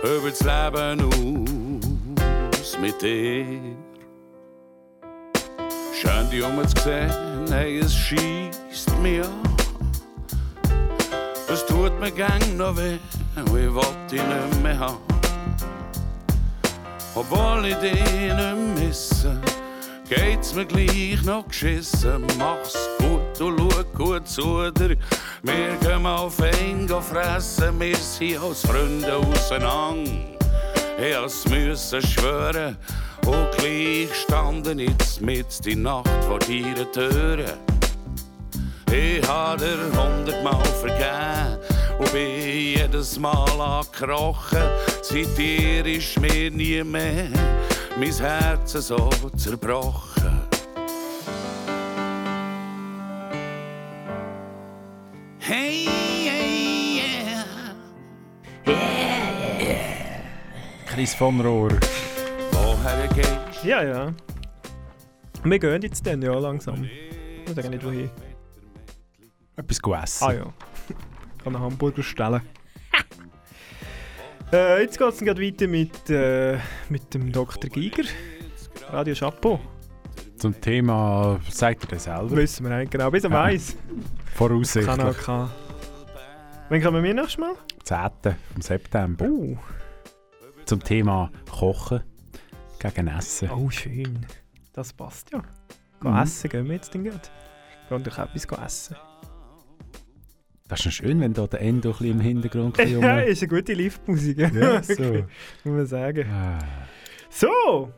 über 0.02 0.30
das 0.30 0.40
Leben 0.40 1.02
aus 2.58 2.78
mit 2.80 3.02
dir. 3.02 3.76
Schön 5.92 6.30
die 6.30 6.40
um 6.40 6.66
zu 6.66 6.82
sehen, 6.82 7.46
hey, 7.50 7.78
es 7.78 7.94
schießt 7.94 8.98
mir 9.02 9.26
an. 9.26 9.51
Mir 12.03 12.11
gang 12.11 12.59
weh, 12.59 12.98
und 13.36 13.57
ich 13.57 13.72
wollt 13.72 14.11
dich 14.11 14.20
nicht 14.20 14.61
mehr 14.61 14.76
haben. 14.76 14.98
Obwohl 17.14 17.66
ich 17.66 17.76
dich 17.76 17.92
nicht 17.92 18.76
misse, 18.76 19.40
geht's 20.09 20.53
mir 20.53 20.66
gleich 20.66 21.22
noch 21.22 21.46
geschissen. 21.46 22.26
Mach's 22.40 22.76
gut 22.98 23.40
und 23.40 23.57
schau 23.57 23.84
gut 23.96 24.26
zu 24.26 24.68
dir. 24.72 24.96
Wir 25.44 25.76
gehen 25.80 26.05
auf 26.05 26.42
ein 26.42 26.88
fressen, 26.88 27.78
wir 27.78 27.96
sind 27.96 28.42
als 28.42 28.62
Freunde 28.62 29.18
auseinander. 29.18 30.11
Ich 30.98 31.16
has 31.16 31.46
müssen 31.46 32.03
schwören 32.03 32.78
und 33.26 33.48
gleich 33.57 34.12
standen 34.24 34.80
jetzt 34.80 35.20
mit 35.20 35.64
die 35.64 35.76
Nacht 35.76 36.11
vor 36.26 36.40
deinen 36.40 36.90
Türen. 36.90 37.59
Ich 38.90 39.26
hab 39.28 39.59
dir 39.59 39.78
hundertmal 39.96 40.64
vergeben 40.64 41.62
und 41.99 42.12
bin 42.12 42.76
jedes 42.76 43.18
Mal 43.18 43.61
angekrochen. 43.61 44.62
Seit 45.03 45.36
dir 45.36 45.86
ist 45.86 46.20
mir 46.20 46.51
nie 46.51 46.82
mehr 46.82 47.28
mein 47.99 48.12
Herz 48.12 48.72
so 48.72 49.11
zerbrochen. 49.36 50.40
Hey, 55.38 55.86
hey, 56.26 57.03
yeah. 58.68 60.22
Chris 60.86 61.14
von 61.14 61.40
Rohr. 61.40 61.70
Woher 62.53 63.09
gehst 63.09 63.64
Ja, 63.64 63.82
ja. 63.82 64.14
Wir 65.45 65.59
gehen 65.59 65.82
jetzt 65.82 66.07
dann, 66.07 66.22
ja, 66.22 66.38
langsam. 66.38 66.84
Ich 66.84 67.57
weiß 67.57 67.68
nicht 67.68 67.84
wohin. 67.84 68.11
Etwas 69.57 69.78
essen. 70.05 70.24
Ah 70.24 70.32
ja. 70.32 70.45
Ich 71.43 71.45
kann 71.45 71.57
einen 71.57 71.64
Hamburger 71.64 72.05
stellen. 72.05 72.40
äh, 74.53 74.82
jetzt 74.82 74.97
geht 74.97 75.09
es 75.09 75.18
gerade 75.18 75.43
weiter 75.43 75.66
mit, 75.66 76.09
äh, 76.09 76.57
mit 76.88 77.12
dem 77.12 77.32
Dr. 77.32 77.68
Giger. 77.68 78.05
Radio 78.90 79.12
Chapeau. 79.12 79.59
Zum 80.36 80.61
Thema, 80.61 81.40
sagt 81.51 81.82
er 81.82 81.88
das 81.88 82.05
selber? 82.05 82.30
Wissen 82.36 82.64
wir 82.66 82.76
eigentlich 82.76 82.90
genau, 82.90 83.11
bis 83.11 83.24
am 83.24 83.32
Ja. 83.32 83.43
1. 83.43 83.76
Voraussichtlich. 84.36 84.86
Kanal 84.86 85.14
K. 85.14 85.51
Wann 86.68 86.80
kommen 86.80 87.03
wir 87.03 87.12
nächstes 87.12 87.38
Mal? 87.38 87.55
10. 87.82 88.36
vom 88.53 88.62
September. 88.62 89.24
Uh. 89.24 89.59
Zum 90.64 90.80
Thema 90.84 91.28
Kochen 91.51 92.05
gegen 92.78 93.09
Essen. 93.09 93.51
Oh, 93.51 93.68
schön. 93.68 94.24
Das 94.72 94.93
passt 94.93 95.32
ja. 95.32 95.43
Gehen 96.01 96.12
Mhm. 96.12 96.18
essen 96.18 96.51
gehen 96.51 96.66
wir 96.66 96.74
jetzt 96.76 96.95
dann 96.95 97.03
gerade. 97.03 97.20
Gehen 97.88 98.05
doch 98.05 98.18
etwas 98.18 98.45
essen. 98.64 98.97
Das 100.72 100.80
ist 100.80 100.86
noch 100.86 100.92
schön, 100.92 101.20
wenn 101.20 101.34
da 101.34 101.46
der 101.46 101.60
Endo 101.60 101.90
ein 101.90 101.92
bisschen 101.98 102.10
im 102.12 102.20
Hintergrund 102.20 102.80
ein 102.80 102.86
bisschen 102.86 103.02
Ja, 103.02 103.20
ist 103.20 103.42
eine 103.42 103.48
gute 103.48 103.74
Live-Musik. 103.74 104.38
Ja, 104.38 104.82
so. 104.82 105.02
Muss 105.04 105.26
man 105.64 105.84
sagen. 105.84 106.26
Ah. 106.30 106.58
So, 107.28 107.92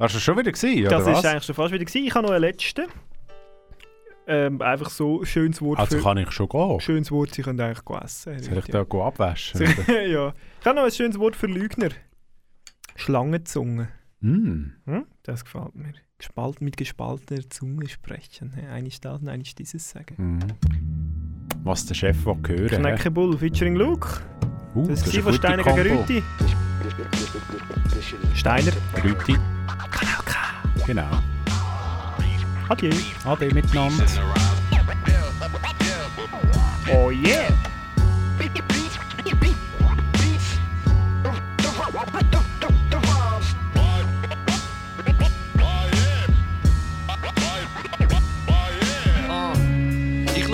Hast 0.00 0.16
du 0.16 0.18
schon 0.18 0.36
wieder 0.36 0.50
gesehen, 0.50 0.88
oder 0.88 0.96
das 0.96 1.06
was? 1.06 1.18
ist 1.20 1.26
eigentlich 1.26 1.44
schon 1.44 1.54
fast 1.54 1.72
wieder. 1.72 1.84
Gewesen. 1.84 2.04
Ich 2.04 2.12
habe 2.12 2.26
noch 2.26 2.32
einen 2.32 2.40
letzten. 2.40 2.86
Ähm, 4.26 4.60
einfach 4.60 4.90
so 4.90 5.24
schönes 5.24 5.62
Wort 5.62 5.78
also 5.78 5.96
für... 5.96 6.02
kann 6.02 6.18
ich 6.18 6.32
schon 6.32 6.48
gehen. 6.48 6.80
Schönes 6.80 7.12
Wort, 7.12 7.34
sie 7.34 7.42
können 7.42 7.60
eigentlich 7.60 8.02
essen. 8.02 8.42
Soll 8.42 8.58
ich 8.58 8.64
da 8.64 8.82
gehen 8.82 9.00
abwaschen? 9.00 9.60
ja. 9.86 10.34
Ich 10.60 10.66
habe 10.66 10.76
noch 10.76 10.86
ein 10.86 10.90
schönes 10.90 11.20
Wort 11.20 11.36
für 11.36 11.46
Lügner. 11.46 11.90
Schlangenzunge. 12.96 13.90
Mm. 14.18 14.72
Hm? 14.86 15.06
Das 15.22 15.44
gefällt 15.44 15.76
mir. 15.76 15.92
Gespalten, 16.18 16.64
mit 16.64 16.76
gespaltener 16.76 17.48
Zunge 17.48 17.88
sprechen. 17.88 18.54
Eigentlich 18.72 19.00
das 19.00 19.20
und 19.20 19.28
eigentlich 19.28 19.54
dieses 19.54 19.88
sagen. 19.88 20.16
Mhm. 20.18 20.99
Was 21.64 21.86
der 21.86 21.94
Chef 21.94 22.24
will 22.24 22.36
hören 22.46 22.68
hä? 22.68 22.76
Kneckebull 22.76 23.36
featuring 23.38 23.76
Luke. 23.76 24.08
Uh, 24.74 24.86
das 24.86 25.02
das 25.02 25.14
war 25.24 25.32
von 25.32 25.44
eine 25.44 25.62
Steiner 25.62 25.82
gegen. 25.82 25.98
Rüti. 25.98 26.22
Steiner. 28.34 28.72
Rüti. 29.04 29.36
Genau. 30.86 31.08
Adieu. 32.68 32.90
Ade 33.24 33.52
miteinander. 33.52 34.04
Oh 36.92 37.10
yeah. 37.10 37.69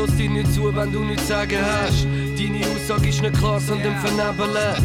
Lass 0.07 0.17
dir 0.17 0.31
nicht 0.31 0.53
zu, 0.53 0.75
wenn 0.75 0.93
du 0.93 1.01
nichts 1.01 1.27
sagen 1.27 1.59
hast. 1.61 2.07
Deine 2.39 2.65
Aussage 2.67 3.09
ist 3.09 3.23
nicht 3.23 3.37
klar, 3.39 3.59
sondern 3.59 3.97
vernebelt. 3.97 4.83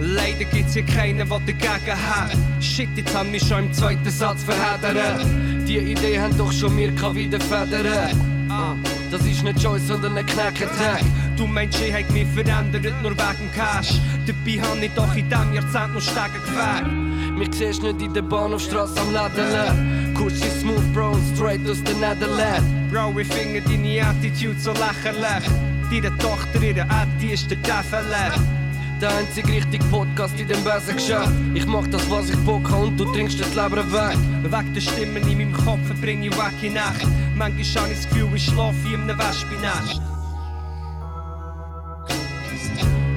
Leider 0.00 0.44
gibt's 0.44 0.72
hier 0.72 0.84
keinen, 0.84 1.18
der 1.18 1.26
dagegen 1.26 1.66
hat. 1.66 2.32
Shit, 2.60 2.88
jetzt 2.96 3.14
haben 3.14 3.32
wir 3.32 3.40
schon 3.40 3.66
im 3.66 3.72
zweiten 3.72 4.10
Satz 4.10 4.42
verheddert. 4.44 5.26
Die 5.68 5.76
Idee 5.76 6.18
haben 6.18 6.36
doch 6.38 6.50
schon 6.50 6.74
mir 6.74 6.90
wieder 6.90 7.40
federn. 7.40 8.48
Ah, 8.48 8.74
das 9.10 9.24
ist 9.26 9.44
nicht 9.44 9.62
Joy, 9.62 9.78
sondern 9.78 10.16
ein 10.16 10.26
Knackertag. 10.26 11.02
Du 11.36 11.46
meinst, 11.46 11.80
ich 11.80 11.92
hätt 11.92 12.10
mich 12.10 12.26
verändert, 12.28 12.84
nur 13.02 13.12
wegen 13.12 13.52
Cash. 13.54 14.00
Dabei 14.26 14.62
hab 14.62 14.82
ich 14.82 14.90
doch 14.94 15.14
in 15.14 15.28
diesem 15.28 15.52
Jahrzehnt 15.54 15.94
noch 15.94 16.00
Stege 16.00 16.40
gefährt. 16.46 16.90
Mich 17.36 17.50
siehst 17.52 17.82
nicht 17.82 18.00
in 18.00 18.14
der 18.14 18.22
Bahnhofstrasse 18.22 19.00
am 19.00 19.12
Laden. 19.12 20.14
Kutschi 20.14 20.48
smooth, 20.60 20.92
Bro, 20.94 21.18
straight 21.34 21.68
aus 21.68 21.82
den 21.82 22.00
Netherlands. 22.00 22.81
Bro, 22.92 23.18
ich 23.18 23.26
finde 23.28 23.62
deine 23.62 24.06
Attitude 24.06 24.60
so 24.60 24.72
lächerlich. 24.72 25.48
Deine 25.90 26.14
Tochter, 26.18 26.62
ihre 26.62 26.82
Atti 26.82 27.32
ist 27.32 27.50
der 27.50 27.62
Teufel. 27.62 28.04
Der 29.00 29.16
einzige 29.16 29.48
richtige 29.50 29.82
Podcast 29.84 30.38
in 30.38 30.46
dem 30.46 30.62
Besengeschäft. 30.62 31.32
Ich 31.54 31.64
mach 31.64 31.86
das, 31.86 32.10
was 32.10 32.28
ich 32.28 32.36
Bock 32.40 32.70
hab 32.70 32.82
und 32.82 33.00
du 33.00 33.06
trinkst 33.06 33.40
das 33.40 33.54
Leben 33.54 33.90
weg. 33.90 34.18
Weg 34.42 34.74
der 34.74 34.80
Stimmen 34.82 35.26
in 35.26 35.38
meinem 35.38 35.52
Kopf 35.54 35.80
bring 36.02 36.22
ich 36.22 36.36
weg 36.36 36.62
in 36.62 36.74
Nacht. 36.74 37.06
Manchmal 37.34 37.84
habe 37.84 37.94
ich 37.94 38.02
das 38.02 38.08
Gefühl, 38.10 38.28
ich 38.34 38.44
schlafe 38.44 38.88
in 38.92 39.00
einem 39.00 39.18
Wespennest. 39.18 40.02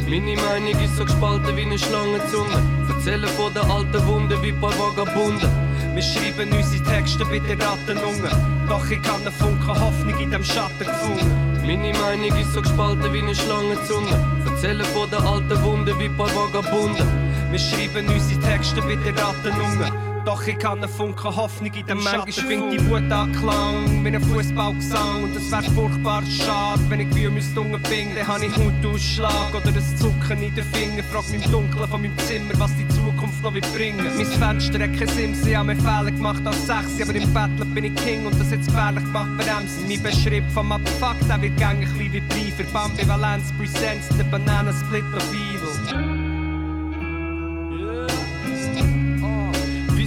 Meine 0.07 0.35
Meinung 0.37 0.81
ist 0.81 0.95
so 0.95 1.03
gespalten 1.03 1.57
wie 1.57 1.63
eine 1.63 1.77
Schlangenzunge. 1.77 2.63
Erzählen 2.87 3.27
von 3.27 3.53
den 3.53 3.69
alten 3.69 4.07
Wunden 4.07 4.41
wie 4.41 4.53
paar 4.53 4.71
Vagabunden. 4.79 5.64
Wir 5.95 6.03
schreiben 6.03 6.51
unsere 6.51 6.83
Texte 6.83 7.23
bei 7.23 7.39
den 7.39 7.61
Rattenungen. 7.61 8.29
Doch 8.67 8.85
ich 8.91 8.99
habe 9.07 9.21
einen 9.21 9.31
Funken 9.31 9.79
Hoffnung 9.79 10.19
in 10.19 10.29
dem 10.29 10.43
Schatten 10.43 10.79
gefunden. 10.79 11.61
Meine 11.65 11.97
Meinung 11.97 12.37
ist 12.37 12.51
so 12.51 12.61
gespalten 12.61 13.13
wie 13.13 13.19
eine 13.19 13.33
Schlangenzunge. 13.33 14.11
Erzählen 14.45 14.85
von 14.87 15.09
den 15.09 15.19
alten 15.19 15.63
Wunden 15.63 15.97
wie 15.97 16.09
paar 16.09 16.27
Vagabunden. 16.35 17.07
Wir 17.49 17.59
schreiben 17.59 18.09
unsere 18.09 18.41
Texte 18.41 18.81
bei 18.81 18.97
den 18.97 19.17
Rattenungen. 19.17 19.89
Doch 20.25 20.45
ich 20.45 20.59
kann 20.59 20.83
einen 20.83 20.89
Funken 20.89 21.33
Hoffnung 21.33 21.71
in 21.73 21.85
dem 21.85 22.03
Manchmal 22.03 22.33
schwingt 22.33 22.73
die 22.73 22.89
Wut 22.89 23.09
anklang 23.09 24.03
wie 24.03 24.09
ein 24.09 24.21
Fußballgesang. 24.21 25.23
Und 25.23 25.37
es 25.37 25.49
wär 25.49 25.63
furchtbar 25.63 26.23
schade, 26.25 26.81
wenn 26.89 26.99
ich 26.99 27.15
wie 27.15 27.29
müsste 27.29 27.61
bin. 27.61 28.15
Dann 28.15 28.27
hab 28.27 28.43
ich 28.43 28.51
Hautausschlag 28.57 29.53
oder 29.53 29.67
ein 29.67 29.97
Zucken 29.97 30.43
in 30.43 30.53
den 30.53 30.65
Finger. 30.73 31.03
Frag 31.03 31.29
mich 31.29 31.45
im 31.45 31.51
Dunkeln 31.51 31.87
von 31.87 32.01
meinem 32.01 32.17
Zimmer, 32.17 32.51
was 32.57 32.75
die 32.75 32.85
Zukunft 32.89 33.04
noch 33.41 33.53
wird 33.53 33.71
bringen. 33.73 34.05
Mein 34.15 34.25
Fenster 34.25 34.79
hat 34.79 34.93
keinen 34.93 35.09
Sims, 35.09 35.45
ich 35.45 35.55
hab 35.55 35.65
mir 35.65 35.75
Fehler 35.75 36.11
gemacht 36.11 36.45
als 36.45 36.65
Sechs. 36.65 37.01
Aber 37.01 37.15
im 37.15 37.33
Battle 37.33 37.65
bin 37.65 37.85
ich 37.85 37.95
King 37.95 38.25
und 38.25 38.39
das 38.39 38.51
jetzt 38.51 38.67
gefährlich 38.67 39.03
gemacht 39.03 39.37
bremsen. 39.37 39.87
Mein 39.87 40.01
Beschrieb 40.01 40.43
vom 40.53 40.71
Abfuck, 40.71 41.15
der 41.27 41.41
wird 41.41 41.55
bisschen 41.55 42.13
wie 42.13 42.21
Briefer. 42.21 42.55
Ambivalenz 42.85 43.51
presents 43.57 44.09
the 44.17 44.23
banana 44.23 44.73
split 44.73 45.05
of 45.15 45.23
evil. 45.33 46.14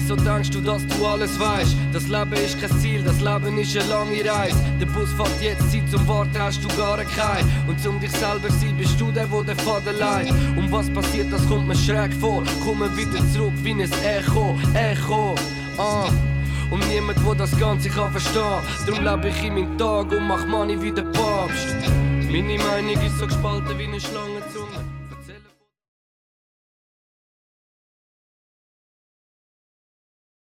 Wieso 0.08 0.24
denkst 0.24 0.48
du, 0.52 0.62
dass 0.62 0.86
du 0.86 1.06
alles 1.06 1.38
weißt? 1.38 1.76
Das 1.92 2.08
Leben 2.08 2.32
ist 2.32 2.58
kein 2.58 2.70
Ziel, 2.80 3.02
das 3.02 3.20
Leben 3.20 3.58
ist 3.58 3.76
eine 3.76 3.90
lange 3.90 4.24
Reise. 4.24 4.56
Der 4.80 4.86
Bus 4.86 5.12
fährt 5.12 5.42
jetzt, 5.42 5.70
Zeit 5.70 5.86
zum 5.90 6.08
Warten 6.08 6.38
hast 6.38 6.64
du 6.64 6.68
gar 6.78 6.96
keinen. 6.96 7.46
Und 7.68 7.86
um 7.86 8.00
dich 8.00 8.12
selber 8.12 8.48
sein, 8.48 8.74
bist 8.78 8.98
du 8.98 9.12
der, 9.12 9.30
wo 9.30 9.42
der 9.42 9.56
Vater 9.56 9.92
leidet. 9.92 10.32
Und 10.56 10.72
was 10.72 10.88
passiert, 10.88 11.30
das 11.30 11.46
kommt 11.46 11.68
mir 11.68 11.74
schräg 11.74 12.14
vor. 12.14 12.42
Komme 12.64 12.88
wieder 12.96 13.18
zurück 13.34 13.52
wie 13.62 13.72
ein 13.72 13.80
Echo, 13.80 14.58
Echo. 14.72 15.34
Ah. 15.76 16.08
Und 16.70 16.88
niemand, 16.88 17.22
wo 17.26 17.34
das 17.34 17.54
Ganze 17.58 17.90
kann 17.90 18.10
verstehen. 18.10 18.62
Darum 18.86 19.04
lebe 19.04 19.28
ich 19.28 19.44
in 19.44 19.56
meinem 19.56 19.76
Tag 19.76 20.10
und 20.10 20.26
mach 20.26 20.46
Money 20.46 20.80
wie 20.80 20.90
der 20.90 21.02
Papst. 21.02 21.76
Meine 22.30 22.56
Meinung 22.56 23.04
ist 23.04 23.18
so 23.18 23.26
gespalten 23.26 23.78
wie 23.78 23.84
eine 23.84 24.00
Schlangenzunge. 24.00 24.37